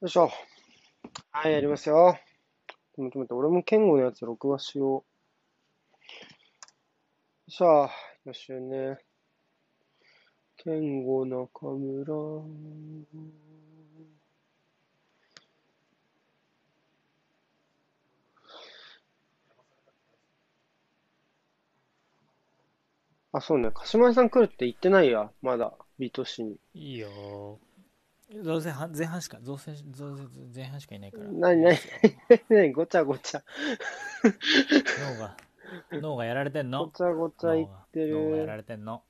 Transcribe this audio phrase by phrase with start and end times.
[0.00, 0.30] よいしょ。
[1.32, 2.16] はい、やりますよ。
[2.94, 5.04] ちょっと待って、俺もケンゴのやつ録画しよ
[7.48, 7.50] う。
[7.50, 7.90] さあ、
[8.24, 8.98] よしよね。
[10.56, 12.14] ケンゴ中村。
[23.32, 23.72] あ、そうね。
[23.74, 25.32] 鹿島屋さん来るって言ってないや。
[25.42, 26.56] まだ、ビートシに。
[26.72, 27.58] いいよ
[28.30, 30.24] どうせは前半しかどうせどうせ
[30.54, 31.78] 前半しかいないからなになに
[32.50, 33.42] なにごちゃごちゃ。
[35.14, 35.36] 脳が
[35.92, 36.86] 脳がやられてんの？
[36.86, 38.58] ごちゃごちゃ言って脳がやらる。
[38.58, 39.02] れてんの？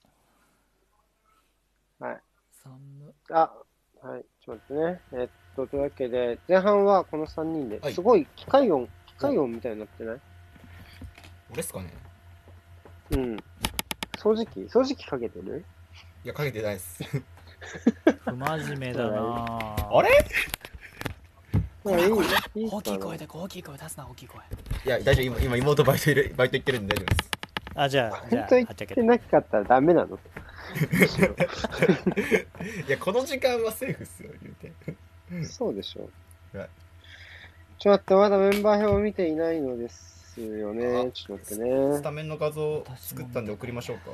[1.99, 2.21] はい。
[2.63, 2.79] 寒
[3.31, 3.53] あ、
[4.03, 4.25] はい。
[4.45, 5.23] ちょっと待ってね。
[5.23, 10.21] えっと、というわけで、前半はこの3人で、はいすごい機械音、機械音みたいになってない？
[11.51, 11.93] 俺っすかね
[13.11, 13.37] うん。
[14.17, 14.61] 掃除機？
[14.67, 15.65] 掃除機かけてる？
[16.25, 17.03] いや、かけてないっす。
[18.25, 20.09] 不真面目だなあれ？
[21.85, 24.41] まあいい、いい大きい声で大きい声出すな大きい声
[24.85, 25.39] いや、大丈夫。
[25.41, 27.31] 今、今妹バイトいる、バイト行ってるんで大丈夫です。
[27.75, 30.19] あじゃあじゃあ本当言ってなかったらダメなの？
[32.87, 34.55] いや、この時間はセーフっすよ、言う
[35.41, 35.47] て。
[35.47, 36.09] そうでしょ。
[36.59, 36.69] はい
[37.81, 40.85] ちょっと待って、まだメンバー表を見ていないのですよね。
[40.99, 42.03] あちょっと待ってスね。
[42.03, 44.11] タメンの画像作ったんで送りましょうか。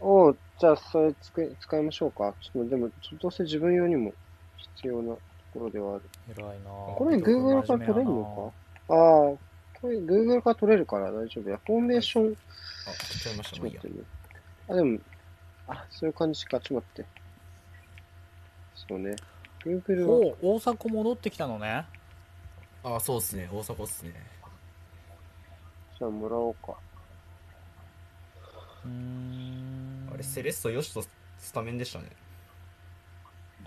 [0.00, 2.34] おう、じゃあそれつく使いましょうか。
[2.40, 4.12] ちょっとでも、どうせ自分用にも
[4.74, 5.20] 必要なと
[5.54, 6.02] ころではある。
[6.36, 8.52] 偉いなこれ Google から取れるの
[8.88, 8.94] か？
[8.94, 11.58] ああ、これ Google から取れるから大丈夫や。
[11.64, 12.90] フォーメーション、あ、
[13.36, 13.58] ました。
[13.58, 13.98] もういいやちょっと待って。
[13.98, 14.04] ね。
[14.68, 14.98] あ、でも、
[15.68, 16.60] あ、そういう感じか。
[16.60, 17.06] ちょっと待って。
[18.88, 19.16] そうね。
[19.64, 21.86] Google は、お大阪戻ってきたのね
[22.84, 23.48] あ、そうっすね。
[23.50, 24.12] 大阪っすね。
[25.98, 26.76] じゃあもらおうか。
[28.84, 29.85] うーん
[30.16, 31.02] あれ、セレッソよしと
[31.38, 32.06] スタメンでしたね。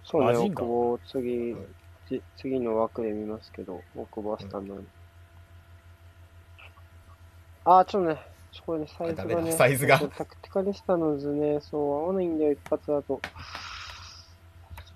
[0.04, 1.64] そうね、あジンガ大久保、次はい、
[2.10, 4.88] じ次の枠で見ますけど、大久保はスタメン。
[7.66, 8.20] あー、ちょっとね、
[8.52, 13.22] ちょこれね、サイズダメだがね、サイズがタクティカリスタの図ね、そう、合わないんだよ、一発だと。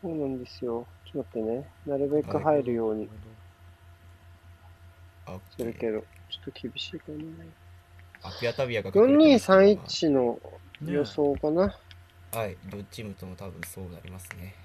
[0.01, 0.87] そうなんですよ。
[1.05, 3.07] ちょっと待ってね、なるべく入るように
[5.27, 6.05] あ、するけど、ちょ
[6.41, 7.62] っと厳しいかな。
[8.23, 10.39] アピアタビアが隠れてますね4231の
[10.85, 11.77] 予想かな。
[12.31, 14.55] はい、両チームとも多分そうなりますね。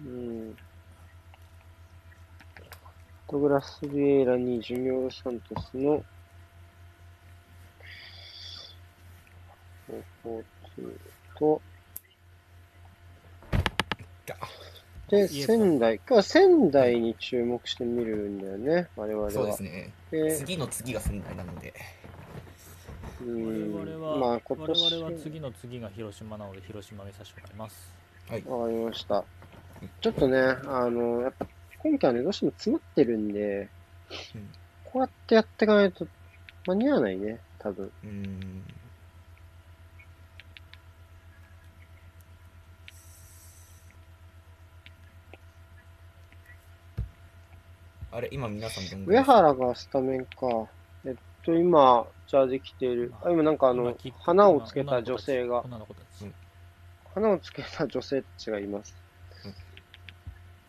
[0.00, 0.56] うん。
[3.30, 6.04] ドグラス・ビエイラにジュニオサントスの
[10.24, 10.44] 4-4-2
[11.36, 11.60] と、
[14.26, 14.36] が
[15.08, 15.96] で、仙台。
[15.96, 19.30] 今日は仙台に注目してみるんだよね、我々は。
[19.30, 19.92] そうですね。
[20.10, 21.74] で次の次が仙台なので。
[23.20, 27.92] う我ん々は、まあ今年、我々は次の次が広島なので広島見させてもらいます
[28.28, 28.44] はい。
[28.46, 29.24] わかりました。
[30.00, 31.46] ちょっとね、あの、やっぱ
[31.78, 33.68] 今回はね、どうしても詰まってるんで、
[34.34, 34.48] うん
[34.84, 36.06] こうやってやっていかないと
[36.66, 37.90] 間に合わないね、多分。
[38.04, 38.62] うーん。
[48.12, 50.68] あれ、今皆さんどんぐら上原がスタメンか。
[51.44, 53.12] と、今、ジャージ着ている。
[53.22, 56.24] あ、今なんかあの花をつけた女性が、女の子たち。
[56.24, 56.34] うん。
[57.14, 58.96] 花をつけた女性たちがいます。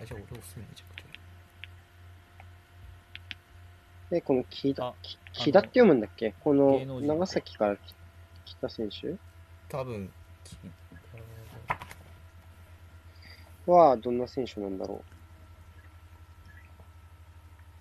[0.01, 1.05] あ、じゃあ俺押すね、めちゃくちゃ。
[4.11, 6.35] で、この木田あ、き木田って読むんだっけ？
[6.41, 7.79] この芸能人長崎からき
[8.45, 9.15] 来た選手？
[9.67, 10.11] 多分、
[10.43, 10.55] き
[13.65, 15.01] はどんな選手なんだろ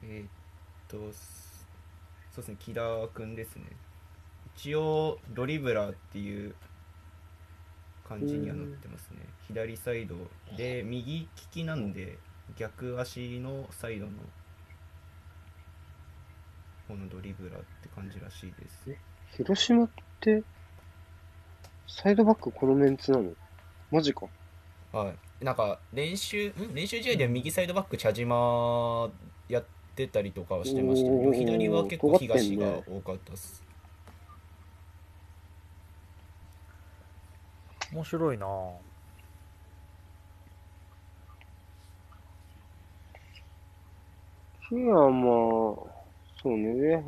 [0.02, 0.28] えーっ
[0.88, 1.43] と、す
[2.34, 2.80] そうですね、木田
[3.14, 3.64] くんですね。
[4.56, 6.56] 一応、ドリブラーっていう
[8.08, 9.18] 感じにはなってますね。
[9.46, 10.16] 左サイド
[10.56, 12.18] で、右利きなんで、
[12.56, 14.12] 逆足のサイドの
[16.88, 18.90] このドリブラーって感じらしいです。
[18.90, 18.96] う
[19.36, 20.42] 広島って、
[21.86, 23.30] サイドバックこのメンツなの？
[23.92, 24.26] マジか。
[24.90, 25.44] はい。
[25.44, 29.08] なんか、練習、ん練習試合では右サイドバック、茶島
[29.48, 33.62] やってたりとかはしてましたけど、左は結構東が多かったです。
[37.92, 38.48] 面白いなぁ
[44.70, 44.90] 檜山、
[46.42, 47.04] そうね、上原、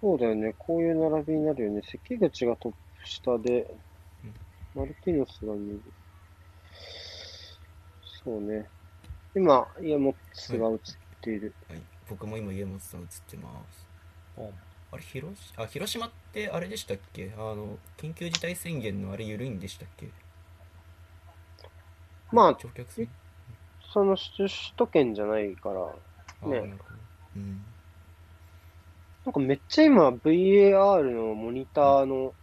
[0.00, 1.82] そうだよね、こういう並びになるよね。
[1.82, 3.74] 関口がトップ下で、
[4.74, 5.80] マルティノスが右。
[8.24, 8.68] そうね。
[9.34, 10.78] 今、家モッツが映っ
[11.20, 11.54] ている。
[11.68, 13.86] はい、僕も今家元さん映ってます。
[14.36, 14.52] ポン
[14.92, 17.32] あれ広しあ広島ってあれでしたっけ？
[17.34, 20.08] あの緊急事態宣言のあれ緩いんでしたっけ？
[22.30, 23.08] まあ乗客数
[23.92, 26.60] その首首都圏じゃないから、ね。
[26.60, 26.76] なるほど。
[27.36, 27.64] うん。
[29.24, 32.34] なんかめっちゃ今 VAR のモニターの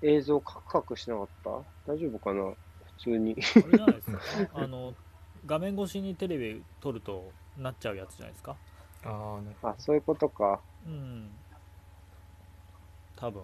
[0.00, 1.50] 映像カクカクしなかった？
[1.92, 2.42] 大丈夫かな？
[2.44, 2.56] 普
[3.02, 3.32] 通に。
[3.32, 4.18] あれじゃないですか？
[4.54, 4.94] あの
[5.46, 8.56] 画面越しにテレビ撮るとなっちゃうやつじゃないですか？
[9.04, 10.60] ああなるほあ、そういうことか。
[10.86, 11.30] うん。
[13.16, 13.42] 多分。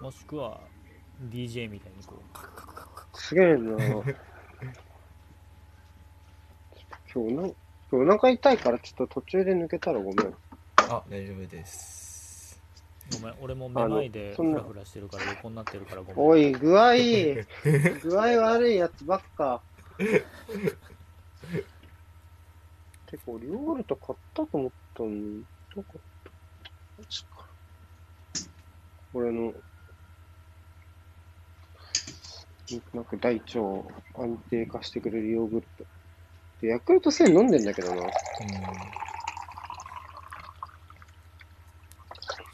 [0.00, 0.60] もしくは
[1.30, 3.20] DJ みたいにこうカクカクカクカク。
[3.20, 3.76] すげえな。
[7.14, 7.54] 今日な、今
[7.90, 10.16] 日お腹痛いからちょっと途中で抜けたらごめん。
[10.16, 10.34] ど
[10.78, 12.01] あ大丈夫です
[13.12, 17.34] ごめん俺もめまいでフラフラしてるから横になってるからごめんおい、具合いい。
[18.02, 19.62] 具合悪いやつばっか。
[23.06, 25.44] 結構、リョーグルト買ったと思ったのに、
[25.74, 26.00] どこ
[26.96, 27.46] マジか。
[29.12, 29.52] これの、
[32.94, 35.84] なんか大腸を安定化してくれるヨーグルト。
[36.62, 38.02] で、ヤクルト1000飲んでんだけどな。
[38.02, 39.11] うん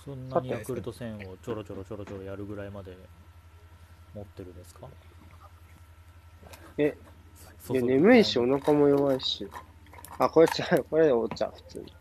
[0.09, 2.97] そんなにヤクルト1000をちょろちょろちょろちょろやるぐらいまで
[4.15, 4.89] 持ってるんですか？
[6.79, 6.97] え、
[7.71, 9.47] 眠いし、お腹も弱いし。
[10.19, 11.93] あ、これ違う、これでお茶、普通に。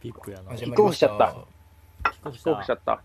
[0.00, 1.36] ピックやな始まりまキックオフしちゃった
[2.32, 3.00] キックオフしちゃった。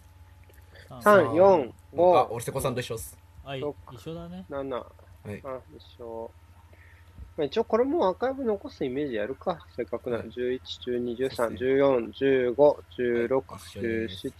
[0.89, 3.15] た3、4、あ5、俺瀬古さんと一緒っす
[3.45, 4.67] あいそ一緒だね7。
[4.69, 4.87] は
[5.31, 6.31] いあ、一緒。
[7.41, 9.65] まあ、一応これもアーカイブ残すイメージやるか。
[9.75, 10.21] せっかくなら。
[10.21, 11.71] はい11、12、13、そうですね。
[11.71, 14.27] 14、15、16、はい一緒です。
[14.27, 14.33] 17。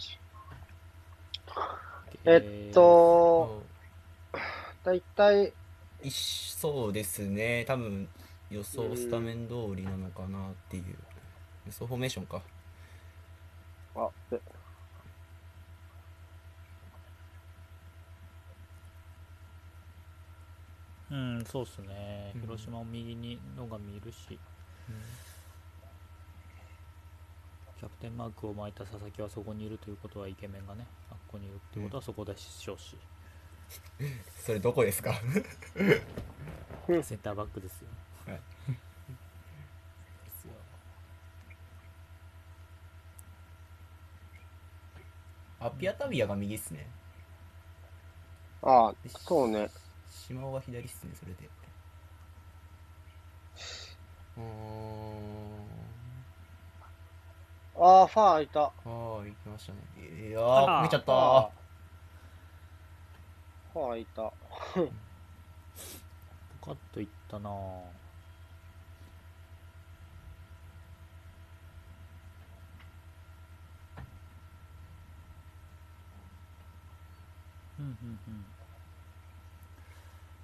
[2.25, 3.63] えっと、
[4.83, 5.51] だいたい、
[6.12, 7.65] そうですね。
[7.65, 8.07] 多分
[8.51, 10.83] 予想スタメン通りなのかなっていう。
[11.65, 12.44] 予想フォーメーションか。
[13.95, 14.39] あ、で
[21.12, 22.31] うんそうっすね。
[22.36, 22.42] うん。
[22.42, 24.40] 広島を右にのが見るし。
[27.80, 32.96] キャプテンマークを巻いた佐々木はそこにいるということはイケメンがねあっこにいるっていうことはそこでしょうし、
[34.38, 35.13] それどこですか？
[37.04, 37.88] センターバックですよ、
[38.28, 38.42] はい。
[40.25, 40.54] ですよ。
[45.60, 46.88] あピアタビアが右っすね。
[48.63, 49.69] あ、そうね。
[50.31, 51.50] 島尾が左っすねそれで。
[54.38, 54.45] うーん。
[57.75, 58.62] あー、ファー開いた。
[58.62, 59.80] ああ行きましたね。
[60.30, 61.13] いやー見ちゃった。
[61.13, 61.50] あ
[63.74, 64.22] ファー開いた。
[66.62, 67.50] ポカッといったな。
[67.50, 67.54] ぁ
[77.80, 78.50] うんうんうん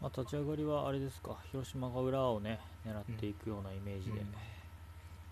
[0.02, 1.40] まあ、立ち上がりはあれですか。
[1.52, 4.34] 広島が裏をね狙っていくようなイメージでうん。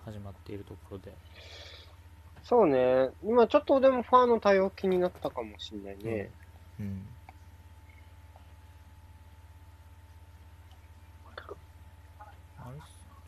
[0.06, 1.14] 始まっているところで、
[2.44, 3.10] そうね。
[3.24, 6.32] 今ちょっとでもファーの対応気になったかもしれないね。
[6.80, 7.08] うん。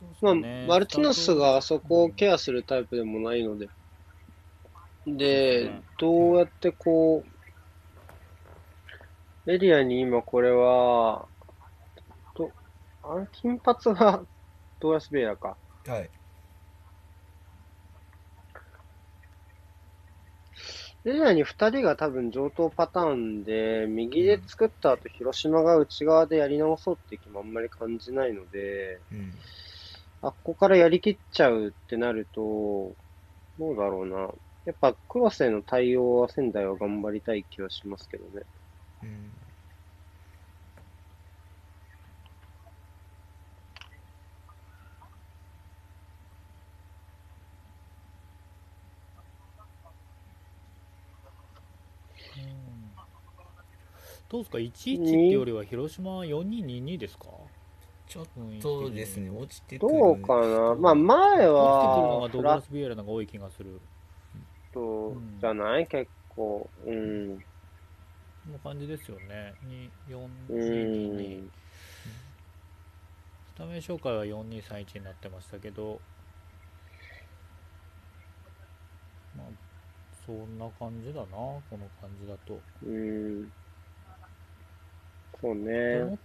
[0.09, 0.35] うすまあ、
[0.67, 3.69] マルティノスがそこをケアアするタイプでもないので。
[5.07, 7.23] でどうやってこ
[9.47, 11.36] う、エリアに今これは、と、
[13.09, 14.25] あれ、金髪が
[14.79, 15.57] ドーラスベイラーか。
[15.85, 16.11] はい
[21.05, 29.31] エリアに2人が多分上等パターンで、右で作った後、広島が内側でやり直そうって気もあんまり感じないので、うん
[30.21, 32.95] あっこからやりきっちゃうってなると、
[33.59, 34.33] どうだろうな。
[34.65, 38.43] やっぱクロスへの対応は仙台は頑張りたい気はしますけどね。
[39.03, 39.36] うん
[54.29, 57.27] どうですか？11っていうよりは広島は4222ですか？
[58.07, 58.41] ちょっと
[58.89, 59.93] にですね落ちてくる。
[59.93, 60.75] どうかな？
[60.75, 63.79] まあ前落ちてくるのはがドフラッグラスビエラのが多い気がする。
[64.73, 65.37] トうん。
[65.39, 65.87] じゃない？
[65.87, 66.69] 結構。
[66.85, 67.37] うん。
[67.37, 67.43] こ
[68.51, 69.53] の感じですよね。
[69.65, 71.51] 2 4う2 2 2ん。
[73.55, 75.99] スタメン紹介は4231になってましたけど。
[79.37, 79.47] まあ
[80.25, 83.51] そんな感じだなこの感じだと、うん。
[85.41, 86.17] そう思ね。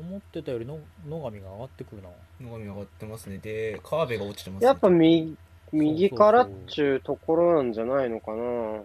[0.00, 2.08] 思ってたよりの野上が上がってくるな
[2.40, 5.36] 野上上がってますねで川辺が落ちてますねやっぱ右、
[5.70, 8.82] 右からっちゅうところなんじゃないのかな。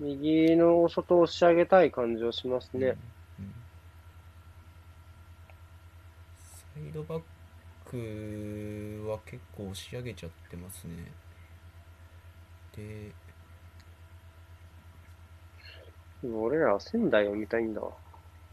[0.00, 2.96] 右の外を押し上げたい感じはしますね。
[3.38, 3.54] うん
[6.74, 7.22] サイドバッ
[7.84, 11.12] クは結構押し上げちゃってますね。
[12.76, 13.12] で、
[16.28, 17.92] 俺らは仙台を見たいんだわ。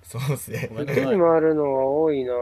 [0.04, 2.36] そうですねに回るのは多いなぁ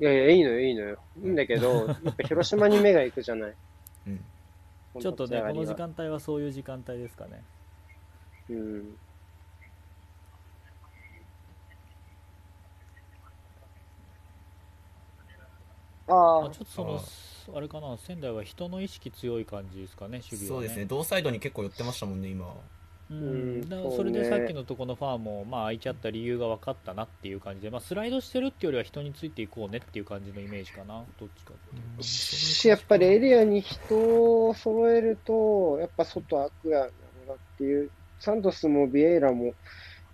[0.00, 0.98] いやいや、いいのよ、いいのよ。
[1.22, 3.54] いいんだけど、やっぱ広島に目が行くじゃない。
[4.06, 4.24] うん。
[5.00, 5.88] ちょっとねこの時間。
[5.88, 7.42] 間帯はそういう時間帯ですかね
[8.50, 8.96] うん。
[16.08, 17.00] あああちょっとその
[17.56, 20.84] あれかな仙台は人の意識強い感じですかね守備は、ね、そうですね。
[20.86, 22.54] 同サイドに結構寄ってましたもんね、今。
[23.10, 23.62] ううん。
[23.64, 23.90] そうね。
[23.90, 36.80] それでさっきのとこのファーも、まあ、空いちゃった理由が分かったなっていう感じで、まあ、スライドしてるっていうよりは人についていこうねっていう感じのイメージかなどっちかっていうし、やっぱりエリアに人を揃えると、やっぱ外開くや
[37.26, 39.54] なっていう、サントスもビエイラも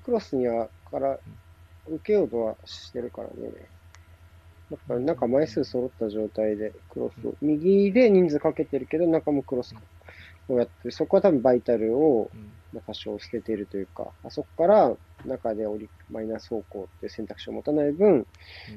[0.03, 1.19] クロスにはから
[1.87, 3.71] 受けようとはしてるからね。
[4.71, 9.75] やっぱり中枚数揃った状態でクロスを、右で人数かけてるけど中もクロス
[10.49, 12.31] をやってる、そこは多分バイタルを
[12.87, 18.27] 多少捨ててるというか、あそこから中で折りマイナス方向っていう選択肢を持たない分、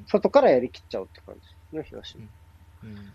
[0.08, 1.36] 外からやりきっちゃうって感
[1.72, 2.24] じの広島。
[2.24, 3.14] うん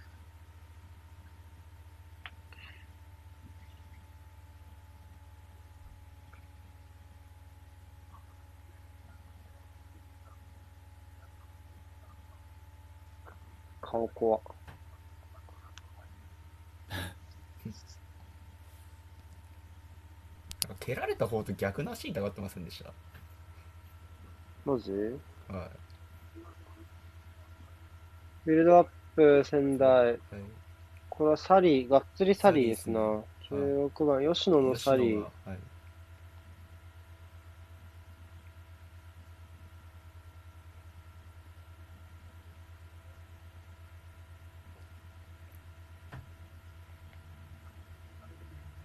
[13.81, 14.41] 顔怖。
[20.81, 22.85] 蹴られた方と逆なシーン上がってませんでし
[24.65, 24.93] マジ？
[25.49, 25.55] た。
[25.57, 25.71] はい。
[28.47, 30.07] ビルドアップ仙台。
[30.07, 30.19] はい
[31.15, 32.99] これはサリー、がっつりサリーですな。
[33.47, 35.59] サリー16番、吉野のサリーはい。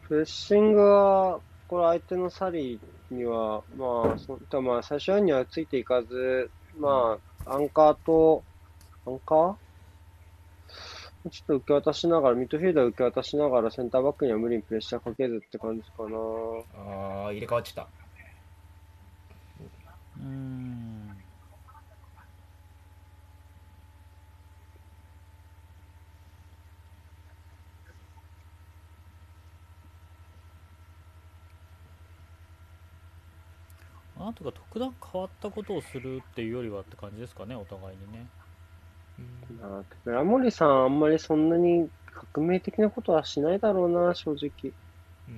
[0.08, 8.44] プレッシングは、これ相手のサリーには、まあ、そういったまあ、最初にはついていかず、まあ、アンカーと、
[9.06, 9.56] アンカー？
[11.30, 16.18] ちょっと受け渡しながら、ミッドフィールダー受け渡しながら、センターバックには無理にプレッシャーかけずって感じかな。
[16.74, 17.90] ああ、入れ替わっちゃった。
[20.20, 20.87] うーん
[34.20, 38.28] なんとか特段変わったことをするっていうよりはって感じですかねお互いにね
[39.20, 41.90] うんまあ、村森さん、あんまりそんなに
[42.34, 44.72] 革命的なことはしないだろうな、正直。
[45.28, 45.32] う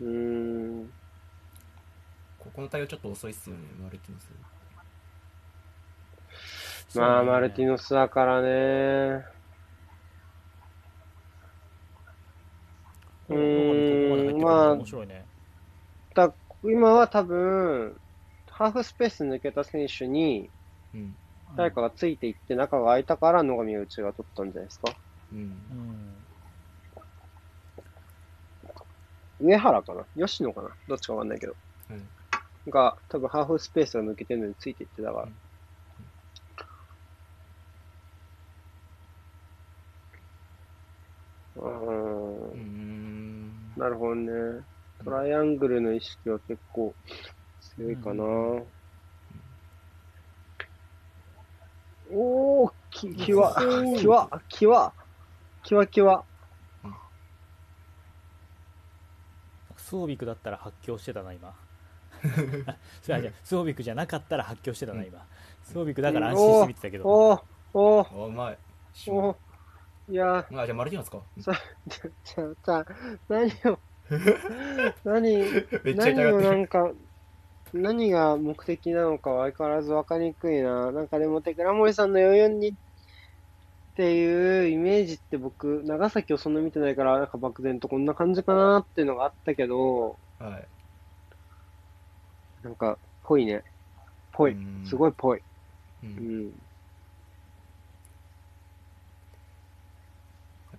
[0.00, 0.90] うんんうーん。
[2.38, 4.20] ここの対応ちょっと遅いっすよね、マルティノ
[6.92, 6.96] ス。
[6.96, 9.24] まあ、ねマルティノスだからね。
[13.28, 15.26] ここまあ面白いね
[16.14, 16.32] だ
[16.64, 18.00] 今は多分、
[18.50, 20.50] ハーフスペース抜けた選手に
[20.92, 21.14] うん。
[21.56, 24.92] 誰かがついていって中が空いたから野上内が取ったんじゃないですか？
[25.32, 25.38] うん。
[25.38, 26.18] うん
[29.40, 30.04] 上原かな？
[30.26, 30.70] 吉野かな？
[30.88, 31.56] どっちかわかんないけど。
[31.88, 32.00] はい。
[32.70, 35.28] が、多分ハーフスペースが抜けてるのについていってたから。
[41.56, 43.74] うーうーん。
[43.76, 44.64] なるほどね。
[45.04, 46.94] トライアングルの意識は結構
[47.76, 48.24] 強いかな。
[48.24, 48.66] う
[52.10, 53.54] おー、き、きわ、
[53.98, 54.92] きわ、きわ、
[55.62, 56.24] きわきわ。
[59.76, 61.54] スオビクだったら発狂してたな今。
[63.00, 65.24] そうあじゃあスオビクじゃなかったら発狂してたな今。
[65.62, 67.08] スオビクだから安心して見てたけど。
[67.08, 68.58] おー、おー、あ、うまい。
[69.08, 69.36] おー。
[70.10, 71.20] いやー、あ、じゃあマルティノスか。
[71.40, 71.52] さ、
[71.86, 72.86] じゃ、じゃあさ、
[73.28, 73.78] 何を、
[75.04, 75.44] 何、
[75.96, 76.40] 何を。
[76.40, 76.92] なんか、
[77.72, 80.90] 何が目的なのかは相変わらず分かりにくいな。
[80.92, 82.74] なんかでも、て倉森さんの44にっ
[83.94, 90.68] ていうイメージって僕、長崎をそんな見てないから、なんか漠然とこんな感じかなっていうのがあったけど、はい。
[92.62, 93.62] なんか、ぽいね。
[94.32, 94.52] ぽい。
[94.52, 95.38] うんすごいぽい。
[95.38, 95.42] う。
[96.04, 96.44] うんん。
[96.44, 96.52] なん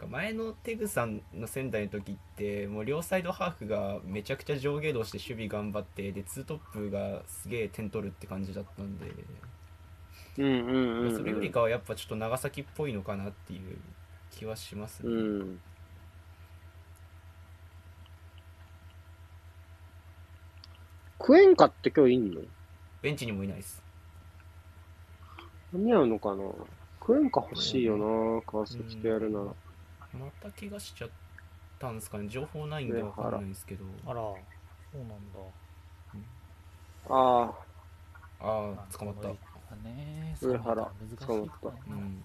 [0.09, 9.05] 前のテグさんの仙台の時って、もう両サイドハーフがめちゃくちゃ上下動して守備頑張って、で、ツートップがすげえ点取るって感じだったんで、
[10.39, 11.15] うんうんうんうん。
[11.15, 13.77] それよりかはやっぱちょっと長崎っぽいのかなっていう
[14.31, 15.11] 気はしますね。
[15.11, 15.59] うん。
[21.19, 22.41] クエンカって今日いんの？
[23.03, 23.83] ベンチにもいないです。
[25.71, 26.43] 間に合うのかな？
[26.99, 29.45] クエンカ欲しいよな、川崎とやるなら。
[30.13, 31.09] また怪我しちゃっ
[31.79, 32.27] たんですかね。
[32.27, 33.85] 情報ないんでわかんないんですけど。
[34.05, 34.37] あらそ
[34.95, 35.39] うなんだ
[37.09, 37.53] あ
[38.39, 39.29] あ、ああ、捕まった。
[39.29, 39.31] あ
[39.83, 42.23] ね上原難しいか捕まったうん。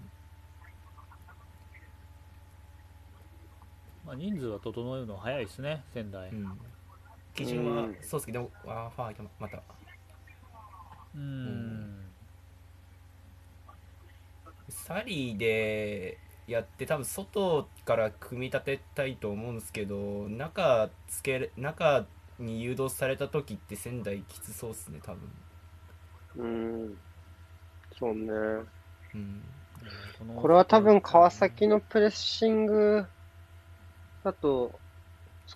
[4.05, 6.59] まあ、人数は整えるの早いですね仙台うん。
[7.33, 9.61] 基準はうん、そうですけど、ああ、ファーまた。
[11.15, 12.05] うん
[14.69, 22.05] サリーでやって多分外から組み立てたいと思うんですけど中つける中
[22.39, 25.21] に誘導された時って仙台きつそうっすね多分
[26.37, 26.97] うん。
[27.97, 28.31] そうね。
[29.13, 29.41] うん
[30.25, 33.05] のこれは多分川崎のプレッシング
[34.23, 34.71] だと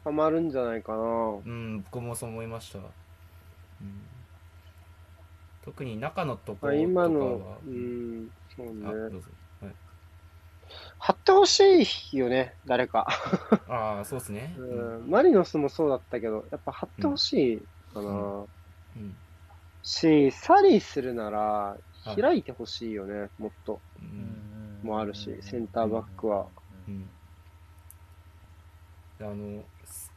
[0.03, 0.97] 捕まるんじゃないかな。
[0.97, 2.85] うん僕もそう思いました、うん、
[5.63, 8.83] 特に中のとこあろとかは今の、うん、そうね。
[10.99, 13.07] 貼ってほしいよね、誰か。
[13.67, 14.53] ああそうっすね。
[14.57, 15.07] ううん。
[15.07, 18.09] ん、マリノスもそうだったけど、やっぱ貼ってほしいかな。
[18.09, 19.17] うん。
[19.81, 21.77] し、サリーするなら、は
[22.17, 22.21] い。
[22.21, 23.81] 開いてほしいよね、もっと。
[24.01, 26.47] ううんんもあるし、センターバックは。
[26.87, 27.09] うん。
[29.21, 29.63] あの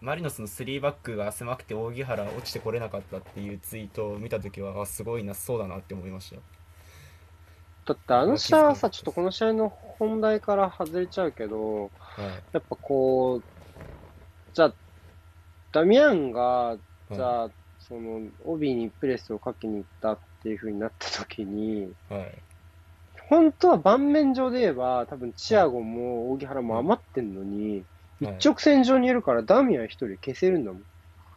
[0.00, 6.40] マリノスの3バックが狭くて扇原落ちてこれなかったっていうツイートを見たときはあすごいなそうだなって思いました
[7.84, 12.44] だってあの試合はさ、ちょっとこの試合の本題から外れちゃうけど、はい。
[12.52, 13.46] やっぱこう、
[14.54, 14.76] じゃあ、
[15.72, 16.78] ダミアンが、
[17.12, 22.44] じはゃあ、その、帯にプレスをかけに行ったっていう風になった時に、いはい。
[23.28, 27.86] 本当は盤面上で言えば、多分チアゴも扇原も余ってんのに、
[28.20, 28.34] はい。
[28.38, 30.82] 一直線上にいるからダミアン一人消せるんだもん、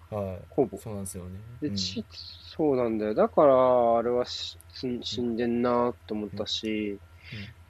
[0.09, 0.47] はい。
[0.49, 0.77] ほぼ。
[0.77, 1.39] そうなんですよね。
[1.61, 1.99] で、うん。
[1.99, 3.15] ちそうなんだよ。
[3.15, 7.01] だから、あれはし死死んでんなと思ったし、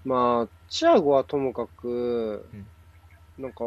[0.06, 2.54] まあ、チアゴはともかく、
[3.38, 3.66] なんか、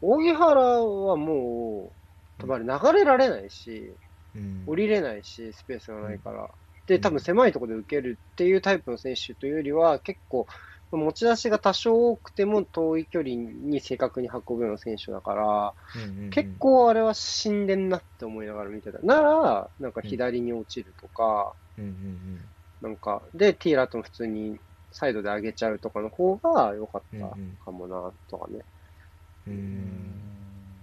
[0.00, 1.96] 扇原はもう、
[2.38, 3.98] 多分あれ流れられないし、
[4.34, 4.66] うん。
[4.66, 6.50] 降りれないし、スペースがないから。
[6.86, 10.46] で、多分狭いところで受けるっていうタイプの選手というよりは、結構、
[10.92, 18.98] 持ち出しが多少多くても遠い距離に正確に運ぶような選手だから、うんうんうん結構あれは死んでんなって思いながら見てた。
[19.00, 22.40] なら、なんか左に落ちるとか、うんうん
[22.82, 24.58] なんか、で、ティーラとも普通に
[24.92, 28.60] サイドで上げちゃうとかの方が良かったうんうんかもな、とかね。
[29.46, 30.12] うんううんん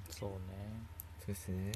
[0.09, 0.35] そうね
[1.19, 1.71] そうですね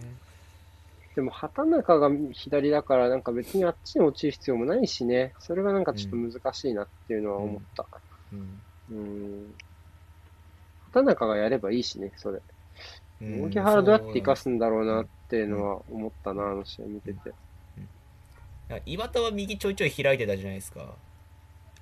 [1.16, 5.34] でも、畑中が左だから、なんか別にあっちに落ちる必要もないしね。
[5.40, 7.84] それがなんかちょっと難しいなっていうのは思った。
[7.84, 9.54] うんうん。
[10.86, 12.42] 畑中がやればいいしね、それ。
[13.22, 17.34] うん荻原どうやって生かすんだろうなっていうのは思ったな、あの試合見てて。
[18.86, 20.96] 岩田は右ちょいちょい開いてたじゃないですか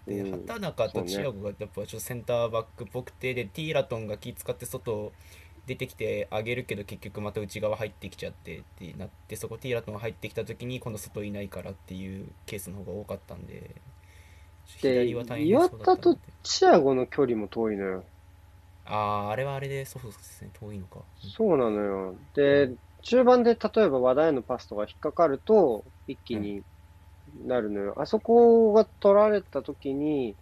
[0.06, 5.12] でうん畑中とチアゴがやっぱちょっとセンターバックっぽくてでティーラトンが気使って外
[5.66, 13.76] 出てきてあげるけど結局また内側入ってきちゃってってなってそこティーラトンが入ってきた時に今度外いないからっていうケースの方が多かったんで
[14.65, 16.15] 左は大変そうだったなって。
[16.15, 18.06] 岩田とチアゴの距離も遠いのよ。
[18.86, 18.95] あ
[19.28, 20.51] ああれはあれでそうですね。
[20.54, 21.06] 遠いのか。
[21.38, 22.19] そうなのよ。
[22.34, 26.63] で、中盤で例えば和田へのパスとか引っかかると、一気に
[27.45, 28.01] なるのよ。
[28.01, 30.38] あそこが取られた時に、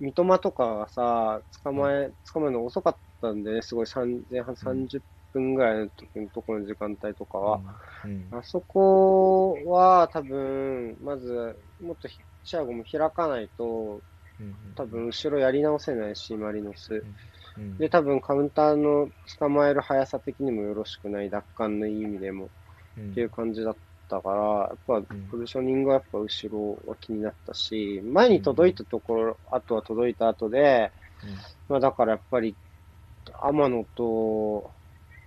[0.00, 7.62] 三笘とかがさ、捕まえ、捕まえるの遅かったんでね、すごい3前半30分ぐらいの時のところの時間帯とかは。
[8.04, 8.30] うん。
[8.30, 12.18] あそこは多分、まず、もっとひ
[12.48, 14.02] チアゴも開かないと、
[14.40, 17.04] うん多分後ろやり直せないし、マリノス。
[17.58, 19.08] うんで、多分カウンターの
[19.38, 22.50] 捕まえる速さ的にもよろしくない、奪還のいい意味でも
[22.96, 23.10] うん。
[23.12, 23.76] っていう感じだっ
[24.08, 25.06] たから、やっぱん。
[25.30, 30.92] ポジショニングはやっぱ後ろは気になったし、前に届いたところ、あとは届いた後で、
[31.68, 32.56] まあだからやっぱり、
[33.42, 34.72] 天野と、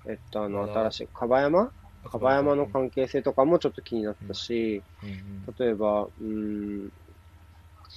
[0.10, 1.72] えっと、あの、新しい、かば山？
[2.04, 2.56] かば山。
[2.56, 4.84] の関係性とかもちょっと気になったし、
[5.60, 6.26] 例えば、うー
[6.88, 6.90] ん、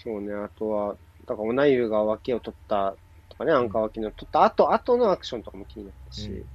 [0.05, 2.97] そうね、あとは、だから、オナユが脇を取った
[3.29, 6.47] とかね、アンカー脇の取った後、後のアクションとかも気になったし、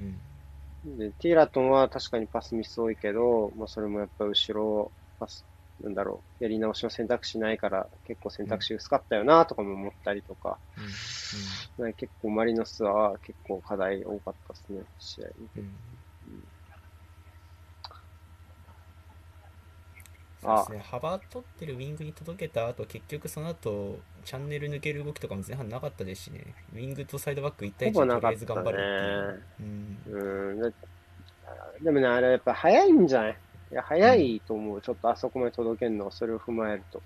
[0.00, 0.98] うん。
[0.98, 5.46] で、ティーラトンは確かにパスミス多いけど、まあ、それもやっぱ後ろ、パス、
[5.80, 10.58] なんだろう、やり直しの選択肢ないから、結構選択肢薄かったよな、とかも思ったりとか、
[11.78, 11.86] うん。
[11.86, 15.60] ね結構マリノスは結構課題多かったですね、試合見て。
[15.60, 15.97] うん
[20.40, 26.54] そうですね、幅取ってるウィングに届けた後結局その後チャンネル抜ける動きとかも前半なかったですしね。
[26.74, 28.82] ウィングとサイドバック1対1ほぼでとりあえずなかったね頑張
[29.32, 29.62] るって
[30.12, 30.50] いう、うん。
[30.50, 30.72] うん、で
[31.82, 33.36] でもね、あれやっぱ早いんじゃない？
[33.72, 34.80] いや、早いと思う。
[34.80, 37.02] ちょっとあそこまで届けるの、それを踏まえると。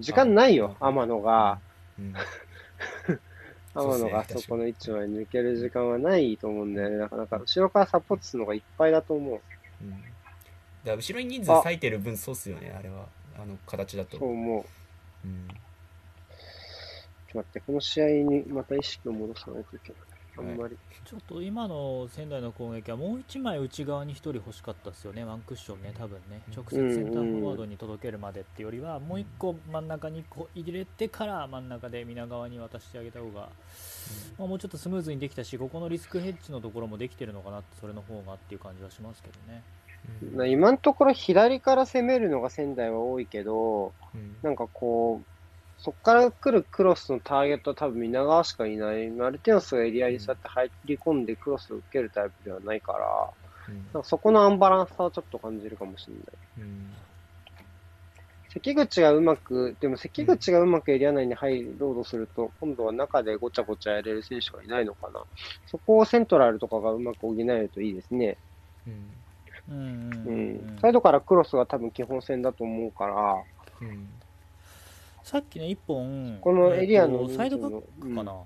[0.00, 1.58] 時間ないよ、あ天野が。
[1.98, 2.14] うん。
[3.74, 6.96] 天野があそこの位置まで抜ける時間はないと思うんだよね。
[6.96, 7.38] なかなか。
[7.38, 9.40] 後ろからサポートするのがいっぱいだと思う。
[9.82, 10.13] うん
[10.84, 14.64] だ後ろに人数割いてる分そうっすよねあれはあの形だとそう思う。
[15.24, 15.48] うん
[17.34, 20.02] ちょっと待って、この試合にまた意識を戻さないといけない。
[20.36, 20.76] あんまり。
[21.04, 33.48] ちょっと今の仙台の攻撃はもう1枚内側に1人欲しかったですよね、ワンクッションね、多分ね、直接センターフォワードに届けるまでってよりは、もう1個真ん中にこう入れてから真ん中で皆川に渡してあげた方が、
[34.38, 39.62] まあ、もうちょっとスムーズにできたし、ここのリスクヘッジのところもできてるのかなって、それの方がっていう感じはしますけどね。
[40.22, 49.08] うんな今のところ左から攻めるのが仙台は多いけど、うんなんかこう、そこから来るクロスのターゲットは多分皆川しかいない。
[49.10, 53.30] マルティノスがエリアにそうやって入り込んでクロスを受けるタイプではないから、
[53.68, 56.24] うんなんかそこのアンバランスさはちょっと感じるかもしれない。
[56.58, 56.90] うん
[58.54, 65.24] 関口がうまく、でも関口がうまくエリア内に入ろうとすると、今度は中でごちゃごちゃやれる選手がいないのかな。
[65.66, 68.36] そこをセントラルとかがうまく補えるといいですね。
[68.86, 69.10] うん
[69.70, 70.78] うん。
[70.80, 73.42] サイドからクロスが多分基本戦だと思うから、
[73.80, 74.08] うん。
[75.22, 78.36] さっきの1本、このエリアのえーとサイドバックかな、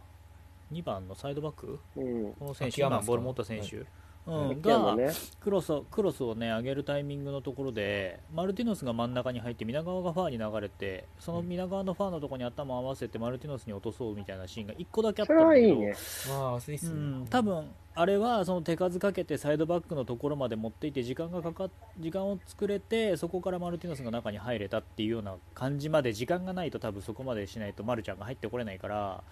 [0.73, 1.81] 2番のサイドバック？
[1.97, 2.33] うん。
[2.35, 3.85] この選手、今ボール持った選手、
[4.29, 5.11] うん、がね。
[5.41, 15.95] クロスをクロスを、ね、上げるタイミングのところでマルティノスが真ん中に入って皆川がファーに流れてその皆川のファーのところに頭を合わせてマルティノスに落とそうみたいなシーンが1個だけあったんだけどはいいね。
[16.31, 29.25] ああそうですうねん、多分あれはその手数かけてサイドバックのところまで持っていって時間がかかっ時間を作れてそこからマルティノスが中に入れたっていうような感じまで時間がないと多分そこまでしないとマルちゃんが入ってこれないから、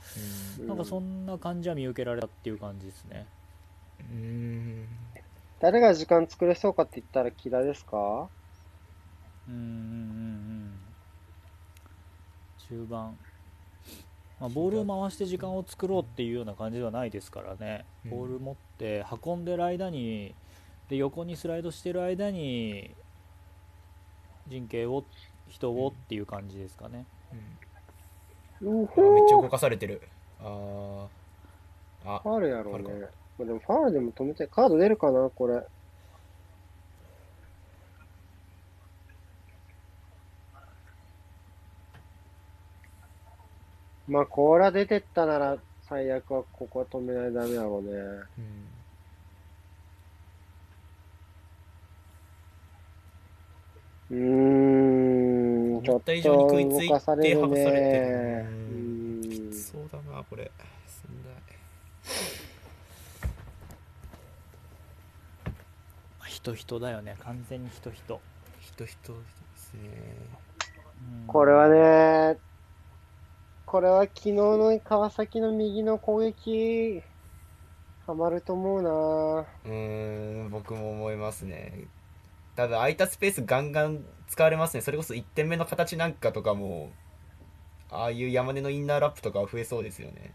[0.59, 3.27] うんなんかそんな感じは見受けられたっていう感じですね。
[4.01, 4.89] うん。
[5.59, 8.29] 誰が時間作れそうかって言ったら木田ですか？
[9.49, 9.63] うんうんうんう
[10.65, 10.73] ん。
[12.69, 13.17] 中盤、
[14.41, 18.11] まあ、ボールを回して時間を作ろうっていうような感じではないですからね、うん。
[18.11, 20.35] ボール持って運んでる間に
[20.89, 22.95] で横にスライドしてる間に
[24.49, 25.05] 陣形を
[25.49, 27.07] 人をっていう感じですかね、
[28.63, 28.83] うん。
[28.83, 30.03] うあめっちゃほ動かされてる。
[30.41, 31.07] あー。
[32.05, 32.83] あファールやろうね。
[32.83, 33.11] ファウル。
[33.39, 35.63] まあでもファールでも止めて、カード出るかな、これ。
[44.09, 47.91] まあ、これは出てったなら、最悪はここは止めないとダメだろうね。
[48.39, 48.67] うん
[54.09, 57.65] うーん、ちょっと動かされるね。
[57.65, 60.51] るううんーんそうだなこれ
[60.87, 61.33] 仙台
[66.21, 67.17] まあ人人だよね。
[67.21, 68.21] 完全に人人、
[68.61, 69.19] 人人で
[69.57, 69.81] すね。
[71.23, 72.39] うんこれはね、
[73.67, 77.03] これは昨日の川崎の右の攻撃、
[78.07, 78.91] ハマると思うな。
[78.91, 81.85] うーん僕も思いますね。
[82.55, 84.81] ただ空いたスペースガンガン使われますね。
[84.81, 86.91] それこそ1点目の形なんかとかも
[87.91, 90.33] ああいう山根のインナーラップとかは増えそうですよね。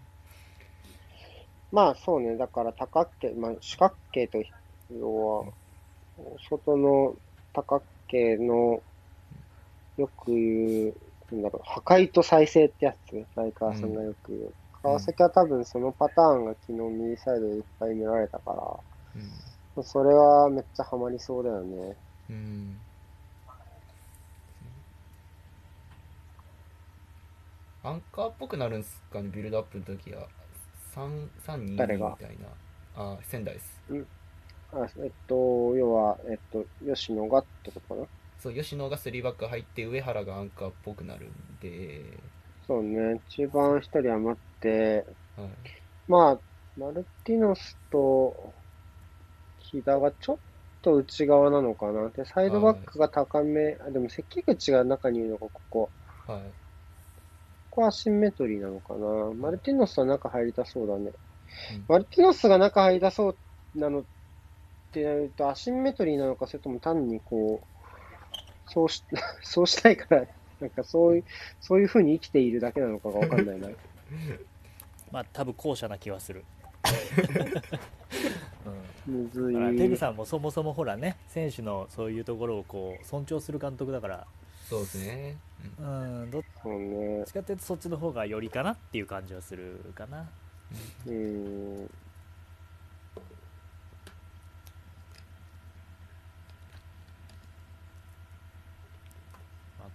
[1.72, 4.42] まあそうね、だから多角形、まあ四角形と、
[4.92, 5.46] 要は、
[6.50, 7.16] 外の
[7.54, 8.82] 多角形の、
[9.98, 10.96] よく言う、
[11.32, 14.54] なんだろう、破壊と再生ってやつ、大川さんがよく言う。
[14.84, 18.82] 川崎は多分そのパターンが昨日右サイドでいっぱい見られたか
[19.76, 21.96] ら、それはめっちゃハマりそうだよね。
[22.30, 22.36] うん、
[27.84, 30.28] うん、アンカーっぽくなるんすかねビルドアップの時は。
[30.96, 31.98] 3-2-2みたい
[32.40, 32.48] な。
[32.96, 33.82] あ仙台です
[34.74, 35.36] あえっと、
[35.76, 38.08] 要は、えっと、吉野がってことかな？
[38.40, 41.32] そう吉野が3バック入って上原がアンカーっぽくなるん
[41.62, 42.02] で、
[42.66, 45.06] そうね、中盤一人余って、
[45.38, 45.50] はい、
[46.08, 46.40] まあ、
[46.80, 48.54] マルティノスと
[49.60, 50.38] 木田がちょっ
[50.82, 52.10] と内側なのかな。
[52.10, 55.90] で、サイドバックが高め、あ、でも関口が中にいるのか、ここ。
[56.26, 56.42] はい
[57.70, 59.34] ここはアシンメトリーなのかな。
[59.34, 61.04] マルティノスは中入りたそうだね。
[61.06, 64.08] うんマルティノスが中入りたそうなのって
[65.00, 69.04] なると、アシンメトリーなのか、それとも単にこう、そうし、
[69.44, 70.28] そうしたいから、
[70.60, 71.26] なんかそういう、
[71.60, 73.70] そういう風に生きているだけなのかがわかんないな。
[75.12, 76.46] まあ多分後者な気はする、
[78.66, 79.98] うんむずだからペグい。
[79.98, 84.28] さんもそもそもほらね選手のそういうところをこう尊重する監督だから
[84.70, 85.38] そうですね、
[85.80, 87.26] うんうんどっそうね。
[87.26, 90.30] ちかっていうとそっちの方がよりかなっていう感じはするかな
[91.06, 91.90] うん。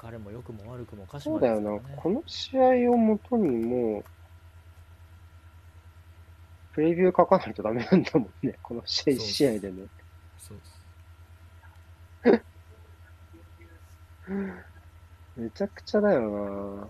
[0.06, 1.80] 彼も良くも悪くも鹿そうだよなね。。
[1.96, 4.04] この試合をもとにもう、
[6.74, 8.56] プレビュー書かないとダメなんだもんね。
[8.62, 9.88] この試合試合でね。
[10.38, 10.64] そうで
[12.38, 12.44] す
[15.36, 16.30] めちゃくちゃだよ
[16.76, 16.88] な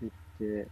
[0.00, 0.12] 言っ
[0.64, 0.70] て。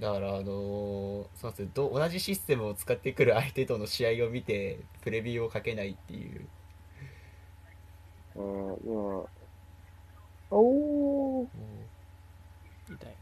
[0.00, 6.48] だから、あのーそうすよど同じシステムを使ってくる相手との試合を見て、プレビューをかけないっていう。
[8.34, 9.39] あーまあ。
[10.50, 11.46] おー。
[12.88, 13.16] 痛い。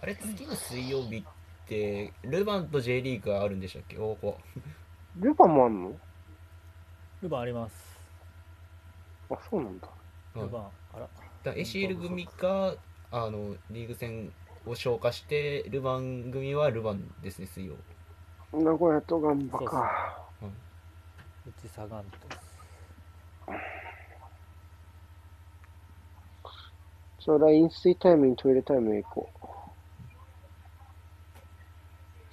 [0.00, 1.24] あれ、次の水曜日っ
[1.66, 3.96] て、ルヴァンと J リーグがあるんでしたっけ？
[3.98, 4.38] おーこ
[5.16, 5.96] ルヴァもあんの？
[7.24, 7.74] ルヴァンあります。
[9.30, 9.88] あ、そうなんだ。
[10.34, 11.08] ルヴァン、あら。
[11.42, 12.74] だ ACL 組が
[13.10, 14.30] あのリーグ戦
[14.66, 17.74] を消化してルヴァン組はルヴァンですね水曜
[18.52, 20.18] 名古屋とガンバそうか。
[21.46, 22.58] うちサガン鳥です。
[27.20, 29.36] それは飲水タイムにトイレタイムへ行こう。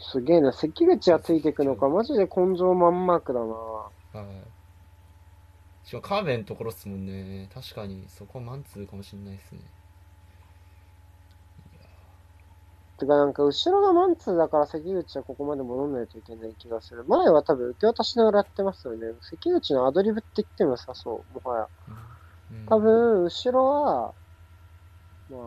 [0.03, 3.45] すげえな、関口がついてくのか、マジで根性マンマークだな。
[3.45, 4.17] はい
[5.83, 9.61] しかもカーベンのところっすもんね確かにそこはマンツーかもしれないですね
[13.01, 17.03] てかなんか後ろがマンツーだから関口はここまで戻んないといけない気がする。
[17.05, 19.07] 前は多分受け渡しながらやってますよね。
[19.21, 21.67] 関口のアドリブって言ってもさ、そう、もはや。
[21.89, 24.13] うん多分、後ろは、
[25.29, 25.37] ま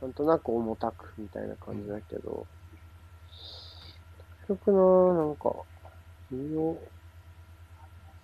[0.00, 2.46] あ、なんとなく重たくみたいな感じだけど、
[4.48, 5.54] 結局な、なんか、
[6.32, 6.76] 微妙。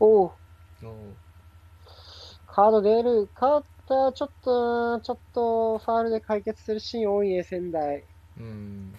[0.01, 0.33] おう
[2.47, 3.29] カード出る。
[3.35, 8.05] カード、ちょっとな、ちょっと、ファールで解決するシーン多いね、仙台。
[8.39, 8.95] うん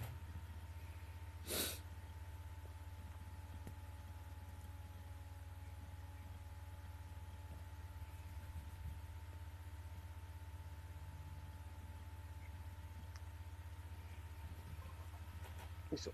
[15.92, 16.12] よいしょ。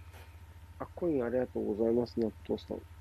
[0.80, 2.97] あ、コインありがとうございます、納豆さん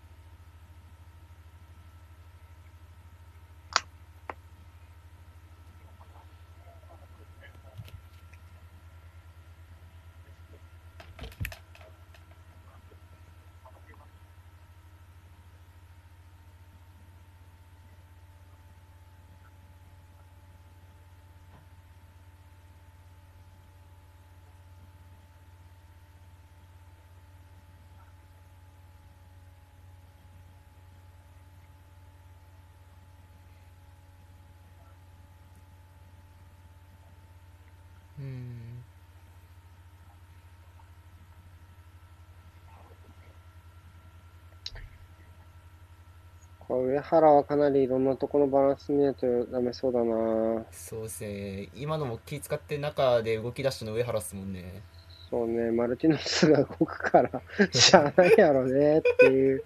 [46.78, 50.64] 上原はかなりいろんなところのバランス見ないとダメそうだな。
[50.70, 54.82] そうですね今のも気使って中で動き出したの上原っすもんね
[55.30, 59.64] そうね、マルティノスが動くから、 しゃあないやろねっていう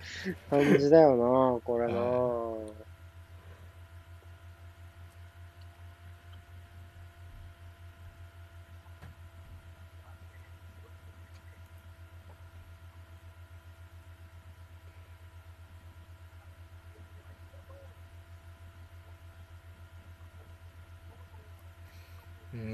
[0.49, 2.01] 感じだよな、これな。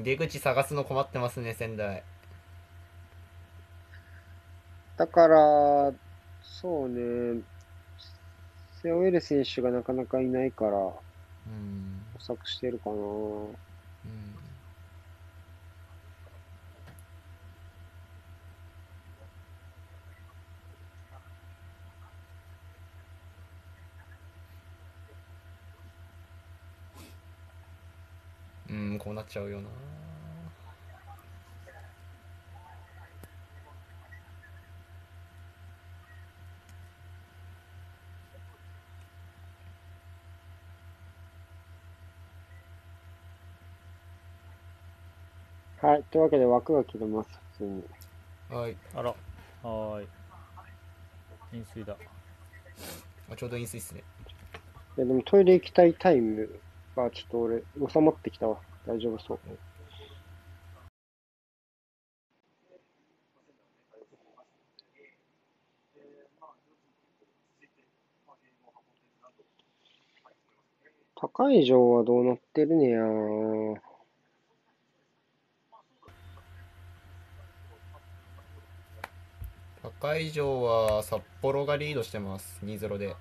[0.07, 2.05] 出口探すの困ってますね仙台。
[4.97, 5.92] だから、
[6.42, 7.42] そうね、
[8.83, 11.03] 背負える選手がなかなかいないから、模
[11.47, 12.07] うん。
[12.19, 12.97] 索してるかな。
[12.97, 13.57] うん。
[28.69, 29.69] うんこうなっちゃうよな
[45.87, 47.85] はい、というわけで枠が切れます、普通に。
[48.51, 48.77] はい。
[48.92, 49.11] あら、
[49.62, 50.09] はーい。
[51.53, 51.96] 飲水だ。
[53.31, 54.03] あちょうど飲水っすね。
[54.96, 56.59] いや、でもトイレ行きたいタイム
[56.96, 58.59] はちょっと俺、収まってきたわ。
[58.85, 59.38] 大丈夫そう。
[71.14, 73.86] 高い上はどうなってるねやー
[79.98, 82.61] 赤い城は札幌がリードしてます。
[82.62, 83.16] 2-0で、